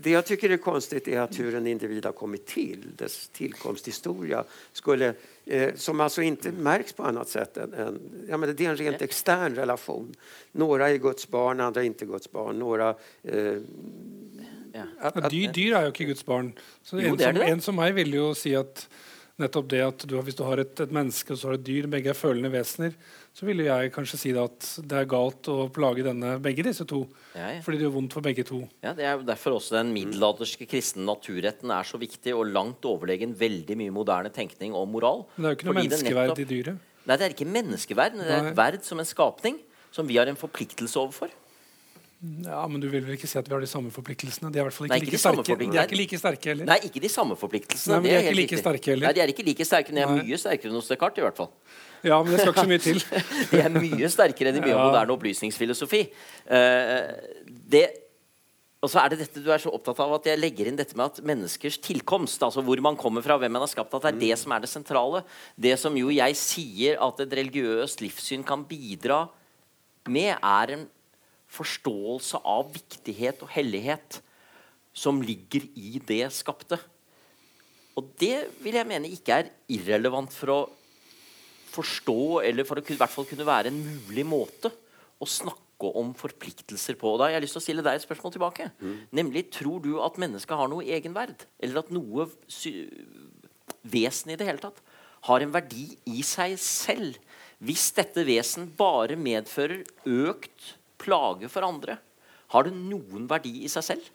Det 0.02 0.10
jag 0.10 0.26
tycker 0.26 0.50
är 0.50 0.58
konstigt 0.58 1.08
är 1.08 1.20
att 1.20 1.40
hur 1.40 1.56
en 1.56 1.68
individ 1.68 2.06
har 2.06 2.12
kommit 2.12 2.46
till, 2.46 2.84
dess 2.96 3.28
tillkomsthistoria, 3.28 4.44
skulle 4.74 5.14
eh, 5.46 5.76
som 5.76 6.02
alltså 6.02 6.22
inte 6.22 6.52
märks 6.52 6.94
på 6.94 7.04
annat 7.04 7.30
sätt 7.30 7.58
än, 7.58 7.74
än 7.74 8.00
ja, 8.30 8.38
men 8.38 8.56
det 8.56 8.66
är 8.66 8.70
en 8.70 8.78
rent 8.78 9.02
extern 9.02 9.56
relation. 9.56 10.16
Några 10.52 10.90
är 10.90 10.98
Guds 10.98 11.28
barn, 11.28 11.60
andra 11.60 11.82
är 11.82 11.86
inte 11.86 12.06
Guds 12.06 12.32
barn. 12.32 12.60
Några, 12.60 12.96
eh, 13.24 13.58
ja. 14.74 14.84
At, 15.00 15.18
at, 15.18 15.32
dyr, 15.32 15.52
dyr, 15.52 15.74
er 15.76 15.88
jo 15.88 15.94
ikke 15.94 16.06
Guds 16.06 16.26
barn. 16.26 16.54
Så 16.84 17.00
jo, 17.00 17.14
en, 17.14 17.20
som, 17.20 17.42
en, 17.42 17.62
som, 17.62 17.76
meg 17.76 17.96
vil 17.96 18.14
jo 18.16 18.32
si 18.38 18.54
at 18.58 18.88
nettopp 19.42 19.68
det 19.72 19.82
at 19.84 20.04
du, 20.08 20.16
hvis 20.24 20.38
du 20.38 20.44
har 20.48 20.62
et, 20.62 20.74
et, 20.84 20.94
menneske 20.94 21.34
og 21.34 21.40
så 21.40 21.50
har 21.50 21.58
et 21.58 21.66
dyr, 21.66 21.88
begge 21.92 22.12
er 22.14 22.18
følende 22.18 22.52
vesener, 22.54 22.94
så 23.36 23.48
ville 23.48 23.66
jeg 23.68 23.92
kanskje 23.96 24.20
si 24.20 24.34
at 24.38 24.68
det 24.86 25.00
er 25.00 25.10
galt 25.10 25.50
å 25.52 25.66
plage 25.74 26.06
denne, 26.06 26.36
begge 26.44 26.66
disse 26.68 26.86
to. 26.88 27.02
Ja, 27.34 27.50
ja. 27.56 27.64
Fordi 27.66 27.80
det 27.80 27.88
gjør 27.88 27.96
vondt 27.98 28.16
for 28.18 28.26
begge 28.26 28.46
to. 28.48 28.62
Ja, 28.84 28.94
Det 28.98 29.08
er 29.08 29.26
derfor 29.28 29.58
også 29.58 29.78
den 29.80 29.94
middelalderske 29.96 30.68
kristne 30.70 31.08
naturretten 31.08 31.74
er 31.74 31.88
så 31.88 32.00
viktig 32.02 32.36
og 32.38 32.48
langt 32.52 32.86
overlegen 32.88 33.36
veldig 33.40 33.78
mye 33.80 33.96
moderne 33.96 34.32
tenkning 34.34 34.78
om 34.78 34.90
moral. 34.92 35.26
Men 35.36 35.44
det 35.44 35.50
er 35.50 35.56
jo 35.56 35.60
ikke 35.62 35.70
noe 35.72 35.80
menneskeverd 35.82 36.34
nettopp, 36.34 36.46
i 36.46 36.50
dyret. 36.54 36.88
Nei, 37.02 37.18
det 37.18 37.28
er 37.28 37.36
ikke 37.36 37.52
menneskeverd. 37.58 38.18
Det 38.22 38.32
er 38.32 38.50
et 38.52 38.58
verd 38.58 38.84
som 38.86 39.02
en 39.02 39.10
skapning 39.10 39.62
som 39.92 40.08
vi 40.08 40.20
har 40.20 40.30
en 40.32 40.40
forpliktelse 40.40 41.00
overfor. 41.00 41.32
Ja, 42.22 42.68
Men 42.68 42.82
du 42.82 42.86
vil 42.92 43.02
vel 43.02 43.16
ikke 43.16 43.26
si 43.26 43.38
at 43.40 43.48
vi 43.50 43.54
har 43.56 43.64
de 43.64 43.70
samme 43.70 43.90
forpliktelsene? 43.94 44.52
De 44.54 44.60
er 44.60 44.62
i 44.62 44.66
hvert 44.68 44.76
fall 44.76 44.86
ikke, 44.86 44.94
Nei, 44.94 45.02
ikke 45.02 45.16
like 45.16 45.22
sterke. 45.24 45.56
De 45.58 45.70
er 45.72 45.88
ikke 45.88 45.98
like 45.98 46.20
sterke 46.22 46.52
heller. 46.52 46.68
Nei, 46.70 46.78
ikke 46.86 47.02
de 47.02 47.10
samme 47.10 47.38
forpliktelsene. 47.40 47.96
Nei, 47.96 48.02
men 48.04 48.10
de 48.10 48.12
er, 48.14 48.20
er 48.20 48.28
ikke 48.28 48.38
like 48.38 48.60
sterke 48.62 48.94
heller. 48.94 49.08
Nei, 49.08 49.14
de 49.18 49.24
er 49.24 49.34
ikke 49.34 49.46
like 49.48 49.66
sterke, 49.66 49.96
men 49.96 49.98
de 49.98 50.04
er 50.04 50.14
mye 50.20 50.40
sterkere 50.44 50.70
enn 50.70 50.78
hos 50.78 50.92
Descartes. 50.92 51.24
i 51.24 51.26
hvert 51.26 51.42
fall. 51.42 51.50
Ja, 52.06 52.20
men 52.22 52.36
det 52.36 52.44
skal 52.44 52.54
ikke 52.54 52.68
så 52.68 52.72
mye 52.72 52.84
til. 52.86 53.02
de 53.56 53.64
er 53.64 53.74
mye 53.74 54.12
sterkere 54.14 54.54
enn 54.54 54.62
i 54.62 54.64
mye 54.68 54.76
ja. 54.76 54.86
moderne 54.86 55.18
opplysningsfilosofi. 55.18 56.04
Uh, 56.46 57.50
det 57.74 57.88
og 58.82 58.90
så 58.90 59.04
er 59.04 59.12
det 59.14 59.20
dette 59.22 59.42
du 59.46 59.52
er 59.54 59.62
så 59.62 59.70
opptatt 59.74 60.00
av 60.02 60.16
at 60.16 60.26
jeg 60.26 60.42
legger 60.42 60.70
inn 60.70 60.78
dette 60.78 60.98
med 60.98 61.12
at 61.12 61.26
menneskers 61.26 61.78
tilkomst, 61.86 62.42
altså 62.42 62.64
hvor 62.66 62.80
man 62.82 62.98
kommer 62.98 63.22
fra, 63.22 63.38
hvem 63.38 63.54
man 63.54 63.62
har 63.62 63.70
skapt, 63.70 63.94
at 63.94 64.08
det 64.08 64.14
er 64.16 64.22
det 64.24 64.40
som 64.42 64.56
er 64.56 64.64
det 64.64 64.72
sentrale. 64.72 65.22
Det 65.54 65.76
som 65.78 65.98
jo 65.98 66.10
jeg 66.10 66.38
sier 66.40 66.98
at 67.02 67.22
et 67.22 67.36
religiøst 67.42 68.02
livssyn 68.02 68.46
kan 68.46 68.66
bidra 68.66 69.28
med, 70.10 70.34
er 70.34 70.74
en 70.74 70.88
forståelse 71.52 72.40
av 72.48 72.70
viktighet 72.74 73.42
og 73.44 73.52
hellighet 73.52 74.22
som 74.96 75.22
ligger 75.24 75.66
i 75.76 76.00
det 76.08 76.26
skapte. 76.36 76.80
Og 78.00 78.08
det 78.20 78.48
vil 78.64 78.78
jeg 78.80 78.88
mene 78.88 79.12
ikke 79.12 79.42
er 79.42 79.52
irrelevant 79.72 80.32
for 80.36 80.54
å 80.54 80.62
forstå, 81.72 82.22
eller 82.44 82.68
for 82.68 82.80
å 82.80 82.84
i 82.84 82.98
hvert 83.00 83.14
fall 83.14 83.28
kunne 83.28 83.48
være 83.48 83.72
en 83.72 83.80
mulig 83.80 84.26
måte 84.28 84.72
å 85.22 85.28
snakke 85.28 85.92
om 85.98 86.12
forpliktelser 86.18 86.98
på. 87.00 87.14
Da 87.18 87.28
har 87.28 87.38
jeg 87.38 87.46
lyst 87.46 87.58
til 87.58 87.62
å 87.62 87.66
stille 87.66 87.86
deg 87.86 87.98
et 87.98 88.06
spørsmål 88.06 88.36
tilbake. 88.36 88.70
Mm. 88.80 88.98
Nemlig, 89.22 89.48
Tror 89.56 89.80
du 89.84 89.96
at 90.04 90.20
mennesket 90.22 90.60
har 90.60 90.72
noe 90.72 90.86
egenverd? 90.86 91.48
Eller 91.60 91.82
at 91.82 91.94
noe 91.94 92.28
vesen 93.82 94.34
i 94.34 94.38
det 94.40 94.48
hele 94.48 94.62
tatt 94.62 94.84
har 95.28 95.44
en 95.44 95.54
verdi 95.54 95.88
i 96.10 96.24
seg 96.26 96.58
selv? 96.62 97.18
Hvis 97.62 97.92
dette 97.98 98.24
vesen 98.26 98.70
bare 98.78 99.18
medfører 99.20 99.84
økt 100.10 100.76
plage 101.02 101.50
for 101.52 101.66
andre, 101.66 101.98
har 102.54 102.68
det 102.68 102.76
noen 102.76 103.28
verdi 103.32 103.62
i 103.66 103.72
seg 103.72 103.88
selv? 103.88 104.10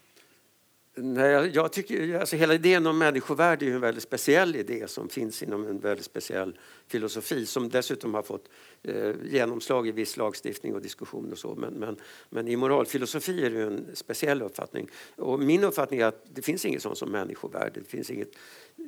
Nej, 0.99 1.51
jag 1.55 1.73
tycker, 1.73 2.19
alltså 2.21 2.37
hela 2.37 2.55
idén 2.55 2.87
om 2.87 2.99
människovärde 2.99 3.67
är 3.67 3.71
en 3.71 3.81
väldigt 3.81 4.03
speciell 4.03 4.57
idé 4.57 4.89
som 4.89 5.09
finns 5.09 5.43
inom 5.43 5.67
en 5.67 5.79
väldigt 5.79 6.07
speciell 6.07 6.59
filosofi 6.89 7.47
som 7.47 7.69
dessutom 7.69 8.15
har 8.15 8.23
fått 8.23 8.49
eh, 8.83 9.13
genomslag 9.25 9.89
i 9.89 9.93
viss 9.93 10.17
lagstiftning 10.17 10.75
och 10.75 10.83
diskussion 10.83 11.33
och 11.33 11.39
så. 11.39 11.55
Men, 11.55 11.75
men, 11.75 11.97
men 12.31 12.49
i 12.49 12.57
moralfilosofi 12.57 13.47
är 13.47 13.51
det 13.51 13.63
en 13.63 13.87
speciell 13.95 14.43
uppfattning. 14.43 14.89
Och 15.17 15.41
min 15.41 15.65
uppfattning 15.65 16.01
är 16.01 16.07
att 16.07 16.25
det 16.33 16.43
finns 16.43 16.65
inget 16.65 16.83
sånt 16.83 16.99
som 16.99 17.11
människovärde. 17.11 17.81
Det 17.81 17.91
finns 17.91 18.11
inget 18.11 18.31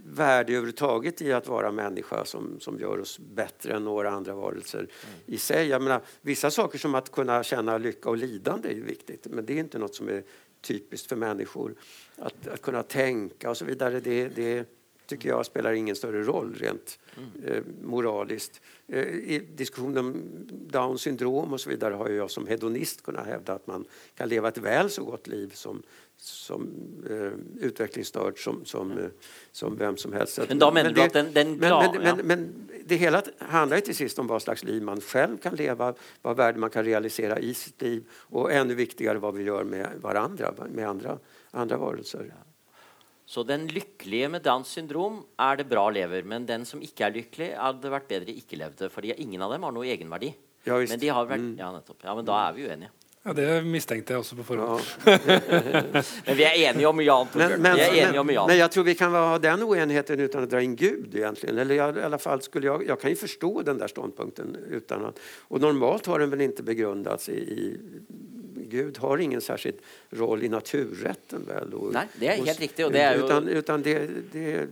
värde 0.04 0.52
överhuvudtaget 0.52 1.22
i 1.22 1.32
att 1.32 1.48
vara 1.48 1.72
människa 1.72 2.24
som, 2.24 2.60
som 2.60 2.78
gör 2.80 2.98
oss 2.98 3.18
bättre 3.18 3.72
än 3.72 3.84
några 3.84 4.10
andra 4.10 4.34
varelser 4.34 4.78
mm. 4.78 4.90
i 5.26 5.38
sig. 5.38 5.68
Jag 5.68 5.82
menar, 5.82 6.00
vissa 6.20 6.50
saker 6.50 6.78
som 6.78 6.94
att 6.94 7.12
kunna 7.12 7.42
känna 7.42 7.78
lycka 7.78 8.08
och 8.08 8.16
lidande 8.16 8.68
är 8.68 8.74
ju 8.74 8.82
viktigt 8.82 9.26
men 9.30 9.46
det 9.46 9.52
är 9.52 9.58
inte 9.58 9.78
något 9.78 9.94
som 9.94 10.08
är 10.08 10.22
typiskt 10.60 11.08
för 11.08 11.16
människor. 11.16 11.74
Att, 12.16 12.48
att 12.48 12.62
kunna 12.62 12.82
tänka 12.82 13.50
och 13.50 13.56
så 13.56 13.64
vidare, 13.64 14.00
det, 14.00 14.28
det 14.28 14.68
tycker 15.08 15.28
jag 15.28 15.46
spelar 15.46 15.72
ingen 15.72 15.96
större 15.96 16.22
roll 16.22 16.54
rent 16.54 16.98
mm. 17.16 17.44
eh, 17.44 17.62
moraliskt. 17.82 18.60
Eh, 18.86 19.06
I 19.06 19.48
diskussionen 19.54 19.98
om 19.98 20.22
Downs 20.50 21.02
syndrom 21.02 21.52
och 21.52 21.60
så 21.60 21.70
vidare 21.70 21.94
har 21.94 22.08
jag 22.08 22.30
som 22.30 22.46
hedonist 22.46 23.02
kunnat 23.02 23.26
hävda 23.26 23.52
att 23.52 23.66
man 23.66 23.84
kan 24.14 24.28
leva 24.28 24.48
ett 24.48 24.58
väl 24.58 24.90
så 24.90 25.04
gott 25.04 25.26
liv 25.26 25.50
som, 25.54 25.82
som 26.20 26.70
eh, 27.10 27.66
utvecklingsstörd 27.66 28.38
som, 28.38 28.64
som, 28.64 28.98
eh, 28.98 29.10
som 29.52 29.76
vem 29.76 29.96
som 29.96 30.12
helst. 30.12 30.40
Men 30.48 30.58
då 30.58 30.70
den, 30.70 31.32
den 31.32 31.32
men, 31.32 31.58
men, 31.58 32.02
men, 32.02 32.26
men, 32.26 32.68
det 32.84 32.96
hela 32.96 33.22
handlar 33.38 33.76
ju 33.76 33.80
till 33.80 33.96
sist 33.96 34.18
om 34.18 34.26
vad 34.26 34.42
slags 34.42 34.64
liv 34.64 34.82
man 34.82 35.00
själv 35.00 35.38
kan 35.38 35.54
leva, 35.54 35.94
vad 36.22 36.36
värde 36.36 36.58
man 36.58 36.70
kan 36.70 36.84
realisera 36.84 37.38
i 37.38 37.54
sitt 37.54 37.82
liv 37.82 38.04
och 38.12 38.52
ännu 38.52 38.74
viktigare 38.74 39.18
vad 39.18 39.34
vi 39.34 39.42
gör 39.42 39.64
med 39.64 39.88
varandra, 40.00 40.54
med 40.72 40.88
andra, 40.88 41.18
andra 41.50 41.76
varelser. 41.76 42.34
Så 43.28 43.42
den 43.42 43.66
lykkelige 43.66 44.28
med 44.28 44.42
Downs 44.42 44.68
syndrom 44.68 45.18
er 45.36 45.56
det 45.56 45.64
bra 45.68 45.90
lever, 45.90 46.22
men 46.22 46.46
den 46.46 46.64
som 46.64 46.80
ikke 46.82 47.04
er 47.04 47.12
lykkelig, 47.12 47.48
hadde 47.60 47.82
det 47.82 47.90
vært 47.92 48.06
bedre 48.08 48.36
ikke 48.40 48.56
levde. 48.56 48.88
Fordi 48.88 49.12
ingen 49.20 49.42
av 49.44 49.52
dem 49.52 49.66
har 49.68 49.74
noe 49.76 49.84
egenverdi. 49.84 50.30
Ja, 50.64 50.78
men 50.80 51.02
de 51.02 51.10
har 51.12 51.28
vært, 51.28 51.44
mm. 51.44 51.58
ja, 51.60 51.68
nettopp. 51.74 52.06
Ja, 52.08 52.14
men 52.16 52.24
da 52.28 52.38
er 52.46 52.56
vi 52.56 52.64
uenige. 52.64 52.88
Ja, 53.28 53.34
Det 53.34 53.64
mistenkte 53.64 54.14
jeg 54.14 54.22
også 54.22 54.36
på 54.38 54.44
forhånd. 54.48 54.84
Ja. 55.04 55.18
men 56.26 56.36
vi 56.38 56.44
er 56.46 56.54
enige 56.70 56.88
om 56.88 57.00
annet. 57.02 57.34
Men, 57.36 57.50
men, 57.60 57.80
men, 58.24 58.36
men, 58.46 58.56
jag 58.56 58.70
tror 58.72 58.84
vi 58.84 58.94
kan 58.94 59.12
ha 59.12 59.38
den 59.38 59.62
oenigheten 59.62 60.20
utan 60.20 60.42
att 60.42 60.50
dra 60.50 60.62
in 60.62 60.76
Gud 60.76 61.14
egentligen. 61.14 61.58
Eller 61.58 61.74
jag, 61.74 61.96
i 61.96 62.02
alla 62.02 62.18
fall 62.18 62.42
skulle 62.42 62.66
jag, 62.66 62.86
jag 62.86 63.00
kan 63.00 63.10
ju 63.10 63.16
förstå 63.16 63.62
den 63.62 63.78
där 63.78 63.88
ståndpunkten 63.88 64.56
utan 64.70 65.04
att, 65.04 65.18
och 65.48 65.60
normalt 65.60 66.06
har 66.06 66.18
den 66.18 66.30
väl 66.30 66.40
inte 66.40 66.62
begrundats 66.62 67.28
i, 67.28 67.32
i 67.32 67.76
Gud 68.70 68.98
har 68.98 69.18
ingen 69.18 69.40
särskild 69.40 69.76
roll 70.10 70.42
i 70.42 70.48
naturrätten 70.48 71.44
väl? 71.46 71.74
Och, 71.74 71.92
Nej, 71.92 72.06
det 72.20 72.28
är 72.28 72.44
helt 72.44 72.60
riktigt. 72.60 72.86
Och 72.86 72.92
det 72.92 73.00
är 73.00 73.24
utan, 73.24 73.48
utan 73.48 73.82
det, 73.82 74.08
det, 74.32 74.68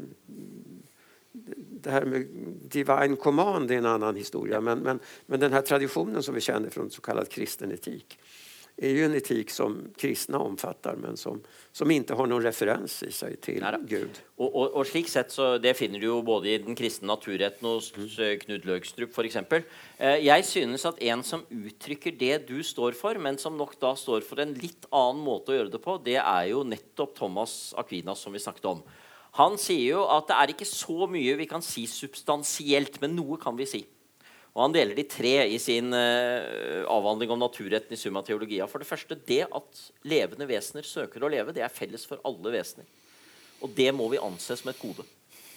det 1.83 1.91
här 1.91 2.05
med 2.05 2.27
divine 2.63 3.17
command 3.17 3.71
är 3.71 3.77
en 3.77 3.87
annan 3.87 4.17
historia. 4.17 4.61
Men, 4.61 4.79
men, 4.79 4.99
men 5.27 5.41
den 5.41 5.53
här 5.53 5.63
traditionen 5.63 6.23
som 6.23 6.35
vi 6.35 6.41
känner 6.41 6.71
från 6.71 6.91
så 6.91 7.01
kallad 7.01 7.29
kristen 7.29 7.73
etik 7.73 8.19
är 8.77 8.91
ju 8.91 9.05
en 9.05 9.15
etik 9.15 9.51
som 9.51 9.89
kristna 9.97 10.39
omfattar 10.39 10.97
men 10.97 11.17
som, 11.17 11.43
som 11.73 11.91
inte 11.91 12.15
har 12.15 12.27
någon 12.27 12.43
referens 12.43 13.03
i 13.03 13.13
sig 13.13 13.37
till 13.37 13.63
Neida. 13.63 13.79
Gud. 13.89 14.21
Og, 14.37 14.57
og, 14.57 14.75
og, 14.77 14.87
slik 14.87 15.09
sett 15.09 15.33
så 15.33 15.57
Det 15.59 15.73
finner 15.79 16.01
du 16.01 16.07
jo 16.07 16.19
både 16.23 16.51
i 16.53 16.59
den 16.61 16.77
kristne 16.77 17.09
naturretten 17.09 17.69
hos 17.69 17.89
mm. 17.97 18.43
Knut 18.45 18.69
Løgstrup 18.69 19.17
f.eks. 19.17 19.39
Eh, 19.97 20.21
jeg 20.27 20.45
synes 20.45 20.85
at 20.85 21.01
en 21.01 21.25
som 21.25 21.47
uttrykker 21.49 22.19
det 22.21 22.45
du 22.51 22.61
står 22.63 22.93
for, 22.99 23.17
men 23.19 23.41
som 23.41 23.57
nok 23.57 23.79
da 23.81 23.95
står 23.97 24.21
for 24.29 24.45
en 24.45 24.53
litt 24.61 24.85
annen 24.93 25.25
måte 25.25 25.55
å 25.55 25.59
gjøre 25.59 25.73
det 25.73 25.83
på, 25.83 25.97
det 26.05 26.21
er 26.21 26.53
jo 26.53 26.63
nettopp 26.69 27.17
Thomas 27.17 27.75
Aquinas, 27.81 28.21
som 28.21 28.37
vi 28.37 28.45
snakket 28.45 28.69
om. 28.77 28.85
Han 29.41 29.57
sier 29.61 29.97
jo 29.97 30.05
at 30.09 30.29
det 30.29 30.37
er 30.37 30.53
ikke 30.53 30.69
så 30.69 31.09
mye 31.11 31.37
vi 31.41 31.49
kan 31.49 31.65
si 31.65 31.85
substansielt, 31.89 33.01
men 33.01 33.17
noe 33.17 33.41
kan 33.41 33.57
vi 33.57 33.69
si. 33.69 33.83
Og 34.57 34.63
Han 34.65 34.73
deler 34.73 34.97
de 34.97 35.05
tre 35.05 35.35
i 35.53 35.59
sin 35.61 35.93
uh, 35.93 36.89
avhandling 36.89 37.35
om 37.35 37.43
naturretten 37.43 37.93
i 37.93 37.99
Summa 38.01 38.23
Teologia. 38.25 38.65
For 38.71 38.81
det 38.81 38.89
første, 38.89 39.19
det 39.29 39.43
at 39.45 39.83
levende 40.09 40.49
vesener 40.49 40.87
søker 40.89 41.27
å 41.27 41.29
leve, 41.29 41.53
det 41.53 41.61
er 41.61 41.73
felles 41.73 42.07
for 42.09 42.23
alle 42.25 42.55
vesener. 42.55 42.89
Og 43.61 43.75
det 43.77 43.91
må 43.93 44.09
vi 44.09 44.21
anse 44.21 44.57
som 44.57 44.71
et 44.73 44.81
gode. 44.81 45.05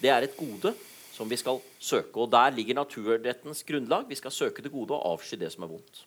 Det 0.02 0.12
er 0.12 0.26
et 0.26 0.36
gode 0.36 0.74
som 1.14 1.28
vi 1.28 1.38
skal 1.40 1.62
søke. 1.80 2.12
Og 2.20 2.28
der 2.32 2.52
ligger 2.52 2.76
naturrettens 2.76 3.64
grunnlag. 3.64 4.04
Vi 4.08 4.20
skal 4.20 4.36
søke 4.36 4.64
det 4.64 4.72
gode 4.72 4.92
og 4.96 5.14
avsky 5.14 5.40
det 5.40 5.48
som 5.54 5.64
er 5.64 5.72
vondt. 5.72 6.04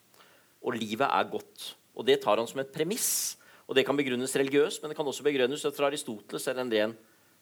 Og 0.62 0.78
livet 0.78 1.10
er 1.10 1.32
godt. 1.34 1.74
Og 1.98 2.06
det 2.06 2.20
tar 2.22 2.38
han 2.38 2.50
som 2.50 2.62
et 2.62 2.72
premiss. 2.74 3.40
Og 3.66 3.74
det 3.78 3.88
kan 3.88 3.98
begrunnes 3.98 4.38
religiøst, 4.38 4.84
men 4.84 4.94
det 4.94 5.00
kan 5.00 5.10
også 5.10 5.26
begrunnes 5.26 5.66
fra 5.66 5.90
Aristoteles 5.90 6.46
eller 6.52 6.66
en 6.66 6.74
ren 6.78 6.96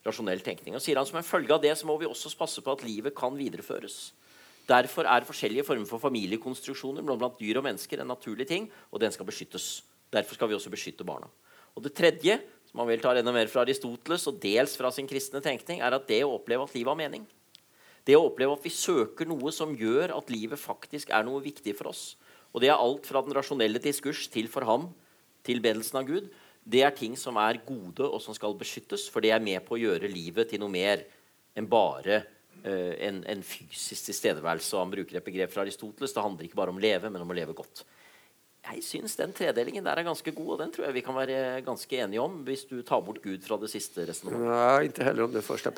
rasjonell 0.06 0.39
tenkning. 0.43 0.80
Og 0.80 0.84
sier 0.84 0.95
han 0.95 1.08
Som 1.08 1.20
en 1.20 1.28
følge 1.28 1.54
av 1.54 1.62
det 1.64 1.76
så 1.76 1.88
må 1.88 1.99
vi 1.99 2.08
også 2.08 2.32
passe 2.39 2.64
på 2.64 2.72
at 2.72 2.88
livet 2.88 3.16
kan 3.16 3.36
videreføres. 3.36 4.14
Derfor 4.70 5.07
er 5.09 5.26
forskjellige 5.26 5.66
former 5.66 5.88
for 5.89 6.01
familiekonstruksjoner 6.03 7.05
blant 7.05 7.39
dyr 7.39 7.59
og 7.59 7.66
mennesker 7.66 8.01
en 8.01 8.12
naturlig 8.12 8.47
ting, 8.47 8.70
og 8.91 9.01
den 9.01 9.14
skal 9.14 9.28
beskyttes. 9.28 9.82
Derfor 10.14 10.38
skal 10.38 10.51
vi 10.51 10.57
også 10.57 10.72
beskytte 10.74 11.07
barna. 11.07 11.30
Og 11.76 11.84
Det 11.84 11.93
tredje, 11.95 12.39
som 12.68 12.82
man 12.82 12.88
vel 12.88 13.01
tar 13.01 13.18
enda 13.20 13.32
mer 13.32 13.47
fra 13.47 13.64
Aristoteles 13.66 14.28
og 14.28 14.39
dels 14.43 14.76
fra 14.78 14.91
sin 14.91 15.07
kristne 15.07 15.41
tenkning, 15.41 15.82
er 15.82 15.95
at 15.95 16.07
det 16.07 16.22
å 16.24 16.36
oppleve 16.36 16.68
at 16.68 16.76
livet 16.76 16.91
har 16.91 16.99
mening. 16.99 17.26
Det 18.05 18.18
å 18.18 18.26
oppleve 18.28 18.57
at 18.57 18.66
vi 18.66 18.74
søker 18.74 19.30
noe 19.30 19.51
som 19.53 19.76
gjør 19.78 20.14
at 20.16 20.32
livet 20.34 20.59
faktisk 20.59 21.12
er 21.14 21.26
noe 21.26 21.41
viktig 21.43 21.76
for 21.78 21.91
oss. 21.91 22.16
Og 22.51 22.64
det 22.64 22.72
er 22.72 22.82
alt 22.82 23.07
fra 23.07 23.22
den 23.24 23.36
rasjonelle 23.36 23.80
diskurs 23.80 24.26
til 24.32 24.49
for 24.51 24.66
ham, 24.68 24.89
tilbedelsen 25.47 26.01
av 26.01 26.07
Gud. 26.09 26.30
Det 26.62 26.84
er 26.86 26.93
ting 26.93 27.16
som 27.18 27.38
er 27.41 27.62
gode, 27.66 28.05
og 28.05 28.20
som 28.22 28.36
skal 28.38 28.57
beskyttes, 28.57 29.07
for 29.09 29.24
det 29.24 29.32
er 29.34 29.43
med 29.43 29.64
på 29.66 29.78
å 29.78 29.82
gjøre 29.82 30.12
livet 30.12 30.51
til 30.51 30.62
noe 30.62 30.74
mer 30.74 31.05
enn 31.57 31.70
bare 31.70 32.24
en, 32.64 33.24
en, 33.26 33.41
fysisk 33.43 34.09
tilstedeværelse. 34.09 34.76
og 34.76 34.86
Han 34.86 34.93
bruker 34.93 35.18
et 35.18 35.26
begrep 35.26 35.53
fra 35.53 35.66
Aristoteles. 35.66 36.14
Det 36.14 36.24
handler 36.24 36.47
ikke 36.47 36.59
bare 36.59 36.74
om 36.74 36.80
å 36.80 36.84
leve, 36.84 37.09
men 37.09 37.24
om 37.24 37.34
å 37.34 37.38
leve 37.38 37.57
godt. 37.57 37.84
Jeg 38.62 38.84
syns 38.86 39.16
den 39.18 39.32
tredelingen 39.34 39.82
der 39.88 39.97
er 39.97 40.05
ganske 40.05 40.32
god, 40.36 40.49
og 40.53 40.59
den 40.62 40.70
tror 40.74 40.86
jeg 40.86 40.93
vi 40.99 41.01
kan 41.01 41.16
være 41.18 41.64
ganske 41.66 41.97
enige 41.97 42.22
om 42.22 42.36
hvis 42.45 42.68
du 42.70 42.84
tar 42.86 43.01
bort 43.01 43.18
Gud 43.24 43.41
fra 43.41 43.57
det 43.57 43.72
siste 43.72 44.05
resonnementet. 44.05 44.51
Ja, 44.53 44.76
ikke 44.86 45.07
heller 45.07 45.26
om 45.26 45.34
det 45.34 45.41
første. 45.41 45.74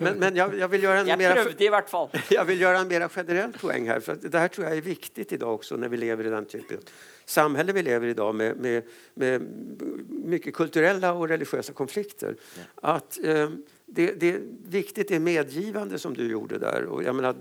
Men, 0.00 0.16
men 0.16 0.38
jeg, 0.38 0.56
jeg, 0.62 0.70
vil 0.72 0.86
gjøre 0.86 1.02
en 1.02 1.10
jeg 1.12 1.36
prøvde 1.36 1.66
i 1.66 1.70
hvert 1.76 1.92
fall. 1.92 2.08
Jeg 2.32 2.48
vil 2.48 2.64
gjøre 2.64 2.80
en 2.80 2.88
mer 2.88 3.04
generell 3.12 3.52
poeng 3.52 3.90
her. 3.92 4.00
For 4.04 4.16
det 4.16 4.32
her 4.32 4.52
tror 4.54 4.70
jeg 4.70 4.80
er 4.80 4.88
viktig 4.88 5.26
i 5.28 5.40
dag 5.44 5.52
også, 5.52 5.76
når 5.76 5.92
vi 5.92 6.00
lever 6.06 6.30
i 6.30 6.32
den 6.38 6.48
typen 6.48 6.88
samhälle 7.30 7.72
vi 7.72 7.82
lever 7.82 8.06
i 8.06 8.10
idag 8.10 8.34
med, 8.34 8.56
med, 8.56 8.82
med 9.14 9.42
mycket 10.08 10.54
kulturella 10.54 11.12
och 11.12 11.28
religiösa 11.28 11.72
konflikter. 11.72 12.36
Ja. 12.56 12.62
Att 12.74 13.18
eh, 13.24 13.48
det, 13.90 14.20
det 14.20 14.34
är 14.34 14.40
viktigt, 14.68 15.08
det 15.08 15.20
medgivande 15.20 15.98
som 15.98 16.14
du 16.14 16.30
gjorde 16.30 16.58
där. 16.58 16.84
Och 16.84 17.02
jag 17.02 17.14
menar, 17.14 17.36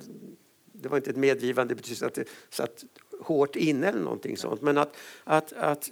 det 0.74 0.89
var 0.89 0.97
inte 0.97 1.10
ett 1.10 1.16
medgivande, 1.16 1.74
det 1.74 1.76
betyder 1.76 2.08
att 2.08 2.14
det 2.14 2.30
satt 2.50 2.86
hårt 3.22 3.56
inne 3.56 3.88
eller 3.88 4.02
någonting 4.02 4.38
sånt. 4.38 4.62
Men 4.62 4.78
att, 4.78 4.95
att, 5.24 5.54
att, 5.54 5.91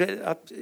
att, 0.00 0.20
att 0.24 0.52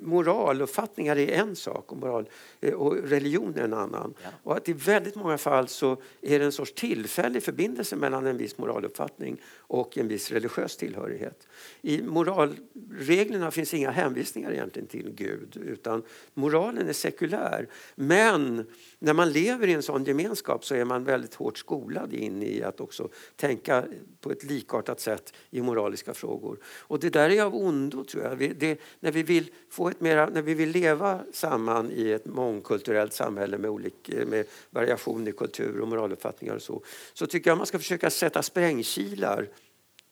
moraluppfattningar 0.00 1.18
är 1.18 1.32
en 1.32 1.56
sak 1.56 1.92
och, 1.92 1.98
moral, 1.98 2.28
eh, 2.60 2.74
och 2.74 2.96
religion 2.96 3.54
är 3.56 3.62
en 3.62 3.74
annan. 3.74 4.14
Ja. 4.22 4.28
Och 4.42 4.56
att 4.56 4.68
i 4.68 4.72
väldigt 4.72 5.14
många 5.14 5.38
fall 5.38 5.68
så 5.68 5.96
är 6.20 6.38
det 6.38 6.44
en 6.44 6.52
sorts 6.52 6.72
tillfällig 6.72 7.42
förbindelse 7.42 7.96
mellan 7.96 8.26
en 8.26 8.36
viss 8.36 8.58
moraluppfattning 8.58 9.40
och 9.56 9.98
en 9.98 10.08
viss 10.08 10.30
religiös 10.30 10.76
tillhörighet. 10.76 11.48
I 11.82 12.02
moralreglerna 12.02 13.50
finns 13.50 13.74
inga 13.74 13.90
hänvisningar 13.90 14.52
egentligen 14.52 14.88
till 14.88 15.10
Gud 15.10 15.56
utan 15.56 16.02
moralen 16.34 16.88
är 16.88 16.92
sekulär. 16.92 17.68
Men 17.94 18.66
när 18.98 19.12
man 19.12 19.32
lever 19.32 19.66
i 19.66 19.72
en 19.72 19.82
sån 19.82 20.04
gemenskap 20.04 20.64
så 20.64 20.74
är 20.74 20.84
man 20.84 21.04
väldigt 21.04 21.34
hårt 21.34 21.58
skolad 21.58 22.12
in 22.12 22.42
i 22.42 22.62
att 22.62 22.80
också 22.80 23.08
tänka 23.36 23.84
på 24.20 24.30
ett 24.30 24.44
likartat 24.44 25.00
sätt 25.00 25.32
i 25.50 25.62
moraliska 25.62 26.14
frågor. 26.14 26.58
Och 26.64 27.00
det 27.00 27.10
där 27.10 27.30
är 27.30 27.42
av 27.42 27.54
ondo 27.54 28.04
tror 28.04 28.24
jag. 28.24 28.54
Det, 28.58 28.80
när, 29.00 29.12
vi 29.12 29.22
vill 29.22 29.50
få 29.70 29.87
ett 29.88 30.00
mera, 30.00 30.26
när 30.26 30.42
vi 30.42 30.54
vill 30.54 30.70
leva 30.70 31.24
samman 31.32 31.90
i 31.92 32.10
ett 32.10 32.26
mångkulturellt 32.26 33.12
samhälle 33.12 33.58
med, 33.58 33.70
olika, 33.70 34.24
med 34.26 34.46
variation 34.70 35.28
i 35.28 35.32
kultur 35.32 35.80
och 35.80 35.88
moraluppfattningar 35.88 36.54
och 36.54 36.62
så, 36.62 36.82
så 37.14 37.26
tycker 37.26 37.50
jag 37.50 37.58
man 37.58 37.66
ska 37.66 37.78
försöka 37.78 38.10
sätta 38.10 38.42
sprängkilar, 38.42 39.48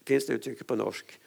finns 0.06 0.26
det 0.26 0.32
uttrycket 0.32 0.66
på 0.66 0.76
norsk, 0.76 1.20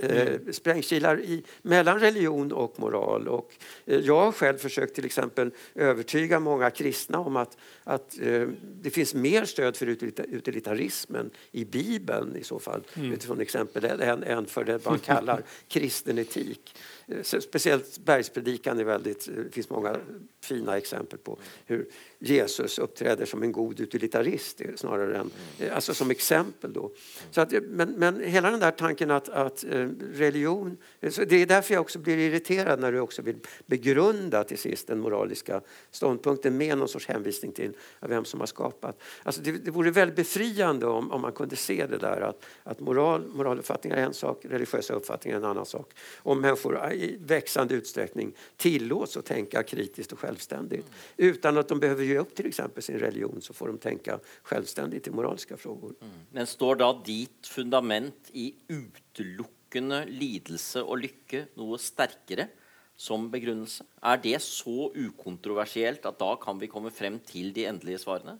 ja. 0.00 0.08
eh, 0.08 0.38
sprängkilar 0.52 1.20
i, 1.20 1.42
mellan 1.62 2.00
religion 2.00 2.52
och 2.52 2.80
moral. 2.80 3.28
Och, 3.28 3.52
eh, 3.84 4.00
jag 4.00 4.24
har 4.24 4.32
själv 4.32 4.58
försökt 4.58 4.94
till 4.94 5.04
exempel 5.04 5.50
övertyga 5.74 6.40
många 6.40 6.70
kristna 6.70 7.18
om 7.18 7.36
att, 7.36 7.56
att 7.84 8.20
eh, 8.20 8.48
det 8.62 8.90
finns 8.90 9.14
mer 9.14 9.44
stöd 9.44 9.76
för 9.76 9.86
utilitarismen 10.28 11.30
i 11.52 11.64
Bibeln 11.64 12.36
i 12.36 12.44
så 12.44 12.58
fall, 12.58 12.82
mm. 12.94 13.12
utifrån 13.12 13.40
exempel, 13.40 13.84
än, 13.84 14.22
än 14.22 14.46
för 14.46 14.64
det 14.64 14.84
man 14.84 14.98
kallar 14.98 15.42
kristen 15.68 16.18
etik. 16.18 16.74
Speciellt 17.22 17.98
bergspredikan 17.98 18.78
är 18.78 18.84
väldigt, 18.84 19.28
det 19.36 19.54
finns 19.54 19.70
många 19.70 19.96
fina 20.40 20.76
exempel 20.76 21.18
på 21.18 21.38
hur 21.66 21.88
Jesus 22.18 22.78
uppträder 22.78 23.26
som 23.26 23.42
en 23.42 23.52
god 23.52 23.80
utilitarist 23.80 24.60
eh, 24.60 24.66
snarare 24.76 25.16
än, 25.16 25.30
eh, 25.58 25.74
alltså 25.74 25.94
som 25.94 26.10
exempel 26.10 26.72
då. 26.72 26.90
Så 27.30 27.40
att, 27.40 27.52
men, 27.62 27.90
men 27.90 28.20
hela 28.20 28.50
den 28.50 28.60
där 28.60 28.70
tanken 28.70 29.10
att, 29.10 29.28
att 29.28 29.64
religion... 30.12 30.76
Så 31.10 31.24
det 31.24 31.36
är 31.36 31.46
därför 31.46 31.74
jag 31.74 31.80
också 31.80 31.98
blir 31.98 32.18
irriterad 32.18 32.80
när 32.80 32.92
du 32.92 33.00
också 33.00 33.22
vill 33.22 33.36
begrunda 33.66 34.44
till 34.44 34.58
sist 34.58 34.86
den 34.86 35.00
moraliska 35.00 35.60
ståndpunkten 35.90 36.56
med 36.56 36.78
någon 36.78 36.88
sorts 36.88 37.08
hänvisning 37.08 37.52
till 37.52 37.72
vem 38.00 38.24
som 38.24 38.40
har 38.40 38.46
skapat. 38.46 39.02
Alltså 39.22 39.40
det, 39.42 39.52
det 39.52 39.70
vore 39.70 39.90
väldigt 39.90 40.16
befriande 40.16 40.86
om, 40.86 41.12
om 41.12 41.20
man 41.20 41.32
kunde 41.32 41.56
se 41.56 41.86
det 41.86 41.98
där 41.98 42.20
att, 42.20 42.44
att 42.62 42.80
moral, 42.80 43.26
moraluppfattningar 43.34 43.96
är 43.96 44.02
en 44.02 44.14
sak, 44.14 44.44
religiösa 44.44 44.94
uppfattningar 44.94 45.36
är 45.36 45.40
en 45.40 45.50
annan 45.50 45.66
sak. 45.66 45.92
Om 46.16 46.40
människor 46.40 46.91
i 46.92 47.16
växande 47.20 47.74
utsträckning 47.74 48.32
tillåts 48.56 49.16
att 49.16 49.24
tänka 49.24 49.62
kritiskt 49.62 50.12
och 50.12 50.18
självständigt 50.18 50.86
utan 51.16 51.58
att 51.58 51.68
de 51.68 51.80
behöver 51.80 52.04
ge 52.04 52.18
upp 52.18 52.34
till 52.34 52.46
exempel 52.46 52.82
sin 52.82 52.98
religion 52.98 53.40
så 53.40 53.54
får 53.54 53.68
de 53.68 53.78
tänka 53.78 54.18
självständigt 54.42 55.06
i 55.06 55.10
moraliska 55.10 55.56
frågor. 55.56 55.94
Mm. 56.00 56.14
Men 56.30 56.46
står 56.46 56.76
då 56.76 57.02
ditt 57.04 57.46
fundament 57.46 58.30
i 58.32 58.54
utelukkende 58.68 60.06
lidelse 60.06 60.82
och 60.82 60.98
lycka 60.98 61.44
något 61.54 61.80
starkare 61.80 62.48
som 62.96 63.30
begrunnelse? 63.30 63.84
Är 64.00 64.20
det 64.22 64.42
så 64.42 64.92
okontroversiellt 65.08 66.06
att 66.06 66.18
då 66.18 66.36
kan 66.36 66.58
vi 66.58 66.66
komma 66.66 66.90
fram 66.90 67.18
till 67.18 67.52
de 67.52 67.66
ändliga 67.66 67.98
svaren? 67.98 68.38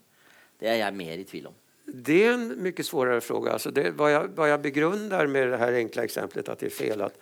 Det 0.58 0.68
är 0.68 0.76
jag 0.76 0.94
mer 0.94 1.18
i 1.18 1.24
tvivel 1.24 1.46
om. 1.46 1.54
Det 1.84 2.24
är 2.24 2.32
en 2.32 2.62
mycket 2.62 2.86
svårare 2.86 3.20
fråga. 3.20 3.52
Alltså 3.52 3.70
det, 3.70 3.90
vad, 3.90 4.12
jag, 4.12 4.28
vad 4.28 4.50
jag 4.50 4.62
begrundar 4.62 5.26
med 5.26 5.48
det 5.48 5.56
här 5.56 5.72
enkla 5.72 6.04
exemplet 6.04 6.48
att 6.48 6.58
det 6.58 6.66
är 6.66 6.70
fel 6.70 7.00
att 7.00 7.18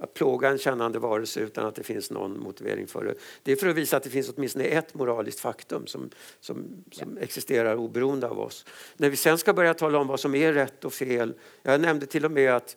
att 0.00 0.14
plåga 0.14 0.48
en 0.48 0.58
kännande 0.58 0.98
varelse 0.98 1.40
utan 1.40 1.66
att 1.66 1.74
det 1.74 1.82
finns 1.82 2.10
någon 2.10 2.40
motivering 2.40 2.86
för 2.86 3.04
det. 3.04 3.14
Det 3.42 3.52
är 3.52 3.56
för 3.56 3.68
att 3.68 3.76
visa 3.76 3.96
att 3.96 4.02
det 4.02 4.10
finns 4.10 4.32
åtminstone 4.36 4.64
ett 4.64 4.94
moraliskt 4.94 5.40
faktum 5.40 5.86
som, 5.86 6.10
som, 6.40 6.84
som 6.92 7.16
ja. 7.16 7.22
existerar 7.22 7.76
oberoende 7.76 8.28
av 8.28 8.40
oss. 8.40 8.66
När 8.96 9.10
vi 9.10 9.16
sen 9.16 9.38
ska 9.38 9.52
börja 9.52 9.74
tala 9.74 9.98
om 9.98 10.06
vad 10.06 10.20
som 10.20 10.34
är 10.34 10.52
rätt 10.52 10.84
och 10.84 10.92
fel. 10.92 11.34
Jag 11.62 11.80
nämnde 11.80 12.06
till 12.06 12.24
och 12.24 12.30
med 12.30 12.56
att 12.56 12.76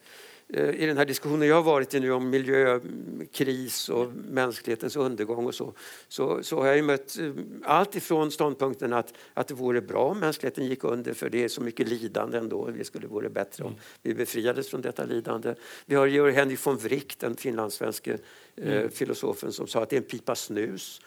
i 0.53 0.85
den 0.85 0.97
här 0.97 1.05
diskussionen 1.05 1.47
jag 1.47 1.55
har 1.55 1.63
varit 1.63 1.93
i 1.93 1.99
nu 1.99 2.11
om 2.11 2.29
miljökris 2.29 3.89
och 3.89 4.11
mänsklighetens 4.13 4.95
undergång 4.95 5.45
och 5.45 5.55
så, 5.55 5.73
så, 6.07 6.43
så 6.43 6.61
har 6.61 6.67
jag 6.67 6.85
mött 6.85 7.19
eh, 7.19 7.31
allt 7.63 7.95
ifrån 7.95 8.31
ståndpunkten 8.31 8.93
att, 8.93 9.13
att 9.33 9.47
det 9.47 9.53
vore 9.53 9.81
bra 9.81 10.05
om 10.05 10.19
mänskligheten 10.19 10.65
gick 10.65 10.83
under 10.83 11.13
för 11.13 11.29
det 11.29 11.43
är 11.43 11.47
så 11.47 11.61
mycket 11.61 11.87
lidande 11.87 12.37
ändå. 12.37 12.69
Det 12.77 12.83
skulle 12.83 13.07
vore 13.07 13.29
bättre 13.29 13.63
om 13.63 13.75
vi 14.01 14.13
befriades 14.13 14.69
från 14.69 14.81
detta 14.81 15.03
lidande. 15.03 15.55
Vi 15.85 15.95
har 15.95 16.07
Georg 16.07 16.33
Henrik 16.33 16.65
von 16.65 16.77
Wright, 16.77 17.19
den 17.19 17.35
finlandssvenske 17.35 18.17
eh, 18.55 18.77
mm. 18.77 18.89
filosofen 18.89 19.51
som 19.51 19.67
sa 19.67 19.83
att 19.83 19.89
det 19.89 19.95
är 19.95 20.01
en 20.01 20.07
pipa 20.07 20.35
snus. 20.35 21.01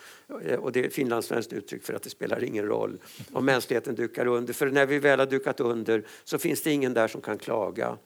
Och 0.58 0.72
det 0.72 0.84
är 0.84 0.90
finlandssvenskt 0.90 1.52
uttryck 1.52 1.84
för 1.84 1.94
att 1.94 2.02
det 2.02 2.10
spelar 2.10 2.44
ingen 2.44 2.64
roll 2.64 2.98
om 3.32 3.44
mänskligheten 3.44 3.94
dukar 3.94 4.26
under. 4.26 4.52
För 4.52 4.70
när 4.70 4.86
vi 4.86 4.98
väl 4.98 5.18
har 5.18 5.26
dukat 5.26 5.60
under 5.60 6.04
så 6.24 6.38
finns 6.38 6.62
det 6.62 6.72
ingen 6.72 6.94
där 6.94 7.08
som 7.08 7.20
kan 7.20 7.38
klaga 7.38 7.98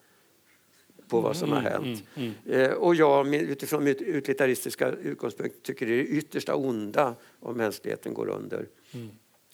på 1.11 1.21
vad 1.21 1.37
som 1.37 1.53
har 1.53 1.61
mm, 1.61 1.73
hänt. 1.73 2.05
Mm, 2.15 2.33
mm, 2.47 2.61
eh, 2.61 2.73
och 2.73 2.95
jag 2.95 3.35
utifrån 3.35 3.85
mitt 3.85 4.03
utilitaristiska 4.03 4.89
utgångspunkt 4.89 5.63
tycker 5.63 5.87
det 5.87 5.93
är 5.93 5.97
det 5.97 6.05
yttersta 6.05 6.55
onda 6.55 7.15
om 7.41 7.57
mänskligheten 7.57 8.15
går 8.15 8.29
under. 8.29 8.67
Mm. 8.93 9.11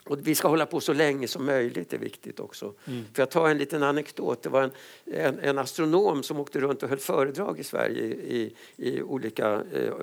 Och 0.07 0.19
vi 0.23 0.35
ska 0.35 0.49
hålla 0.49 0.67
på 0.67 0.81
så 0.81 0.93
länge 0.93 1.29
som 1.29 1.47
möjligt, 1.47 1.93
är 1.93 1.99
viktigt 1.99 2.41
också. 2.41 2.75
Mm. 2.85 3.05
För 3.13 3.23
jag 3.23 3.31
tar 3.31 3.49
en 3.49 3.59
liten 3.59 3.83
anekdot. 3.83 4.43
Det 4.43 4.49
var 4.49 4.63
en, 4.63 4.71
en, 5.05 5.39
en, 5.39 5.59
astronom 5.59 6.23
som 6.23 6.41
åkte 6.41 6.61
runt 6.61 6.83
och 6.83 6.89
höll 6.89 6.99
föredrag 6.99 7.59
i 7.59 7.65
Sverige 7.65 8.05
i, 8.05 8.55
i 8.77 9.03
olika 9.03 9.63
eh, 9.73 9.95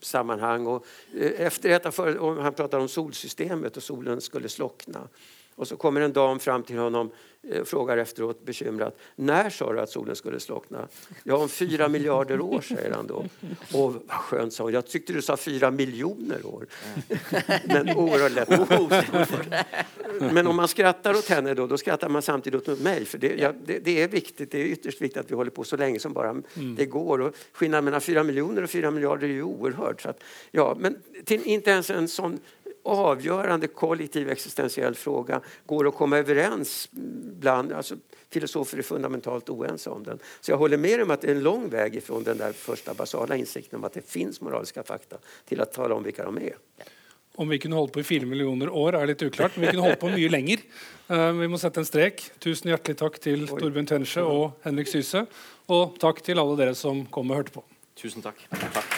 sammanhang. 0.00 0.66
Och, 0.66 0.86
eh, 1.16 1.46
efter 1.46 1.70
ett 1.70 1.86
av 1.98 2.40
han 2.40 2.54
pratade 2.54 2.82
om 2.82 2.88
solsystemet 2.88 3.76
och 3.76 3.82
solen 3.82 4.20
skulle 4.20 4.48
slockna. 4.48 5.08
Och 5.56 5.68
så 5.68 5.76
kommer 5.76 6.00
en 6.00 6.12
dam 6.12 6.38
fram 6.38 6.62
till 6.62 6.78
honom 6.78 7.10
Eh, 7.50 7.64
frågar 7.64 7.96
efteråt 7.96 8.44
bekymrat. 8.44 8.98
När 9.16 9.50
sa 9.50 9.72
du 9.72 9.80
att 9.80 9.90
solen 9.90 10.16
skulle 10.16 10.40
slockna? 10.40 10.88
Ja, 11.22 11.36
om 11.36 11.48
fyra 11.48 11.88
miljarder 11.88 12.40
år, 12.40 12.60
säger 12.60 12.90
han 12.90 13.06
då. 13.06 13.24
Och 13.72 13.94
vad 13.94 14.10
skönt, 14.10 14.52
sa 14.52 14.64
hon. 14.64 14.72
Jag 14.72 14.86
tyckte 14.86 15.12
du 15.12 15.22
sa 15.22 15.36
fyra 15.36 15.70
miljoner 15.70 16.46
år. 16.46 16.66
Men 17.64 17.96
oerhört 17.96 18.32
lätt. 18.32 18.48
Men 20.32 20.46
om 20.46 20.56
man 20.56 20.68
skrattar 20.68 21.14
åt 21.14 21.28
henne 21.28 21.54
då, 21.54 21.66
då 21.66 21.78
skrattar 21.78 22.08
man 22.08 22.22
samtidigt 22.22 22.68
åt 22.68 22.80
mig. 22.80 23.04
För 23.04 23.18
det, 23.18 23.34
ja, 23.38 23.52
det, 23.64 23.78
det, 23.78 24.02
är 24.02 24.08
viktigt, 24.08 24.50
det 24.50 24.58
är 24.60 24.64
ytterst 24.64 25.00
viktigt 25.00 25.20
att 25.20 25.30
vi 25.30 25.34
håller 25.34 25.50
på 25.50 25.64
så 25.64 25.76
länge 25.76 25.98
som 25.98 26.12
bara 26.12 26.30
mm. 26.30 26.44
det 26.76 26.86
går. 26.86 27.20
Och 27.20 27.34
skillnaden 27.52 27.84
mellan 27.84 28.00
fyra 28.00 28.22
miljoner 28.22 28.62
och 28.62 28.70
fyra 28.70 28.90
miljarder 28.90 29.28
är 29.28 29.32
ju 29.32 29.42
oerhört. 29.42 30.00
Så 30.00 30.08
att, 30.08 30.22
ja, 30.50 30.76
men 30.80 30.96
till, 31.24 31.42
inte 31.42 31.70
ens 31.70 31.90
en 31.90 32.08
sån 32.08 32.38
avgörande 32.84 33.66
kollektiv 33.66 34.30
existentiell 34.30 34.94
fråga 34.94 35.40
går 35.66 35.88
att 35.88 35.94
komma 35.94 36.18
överens 36.18 36.88
bland 37.40 37.72
alltså, 37.72 37.94
filosofer 38.30 38.78
är 38.78 38.82
fundamentalt 38.82 39.48
oense 39.48 39.90
om 39.90 40.04
den. 40.04 40.18
Så 40.40 40.50
jag 40.50 40.58
håller 40.58 40.76
med 40.76 41.02
om 41.02 41.10
att 41.10 41.20
det 41.20 41.26
är 41.26 41.34
en 41.34 41.42
lång 41.42 41.68
väg 41.68 41.96
ifrån 41.96 42.22
den 42.22 42.38
där 42.38 42.52
första 42.52 42.94
basala 42.94 43.36
insikten 43.36 43.78
om 43.78 43.84
att 43.84 43.92
det 43.92 44.08
finns 44.08 44.40
moraliska 44.40 44.82
fakta 44.82 45.16
till 45.44 45.60
att 45.60 45.72
tala 45.72 45.94
om 45.94 46.02
vilka 46.02 46.24
de 46.24 46.38
är. 46.38 46.54
Om 47.36 47.48
vi 47.48 47.58
kunde 47.58 47.76
hålla 47.76 47.92
på 47.92 48.00
i 48.00 48.04
fyra 48.04 48.26
miljoner 48.26 48.68
år 48.68 48.94
är 48.94 49.06
lite 49.06 49.26
oklart, 49.26 49.56
men 49.56 49.60
vi 49.60 49.66
kunde 49.66 49.82
hålla 49.82 49.96
på 49.96 50.08
mycket 50.08 50.30
längre. 50.30 50.60
Uh, 51.10 51.32
vi 51.32 51.48
måste 51.48 51.66
sätta 51.68 51.80
en 51.80 51.86
streck. 51.86 52.30
Tusen 52.38 52.70
hjärtligt 52.70 52.98
tack 52.98 53.18
till 53.18 53.48
Torbjörn 53.48 53.86
Tensche 53.86 54.20
och 54.20 54.60
Henrik 54.62 54.88
Syse. 54.88 55.26
Och 55.66 55.96
tack 55.98 56.22
till 56.22 56.38
alla 56.38 56.64
er 56.64 56.72
som 56.72 57.06
kom 57.06 57.30
och 57.30 57.36
hörde 57.36 57.50
på. 57.50 57.64
Tusen 57.94 58.22
tack. 58.22 58.48
tack. 58.72 58.93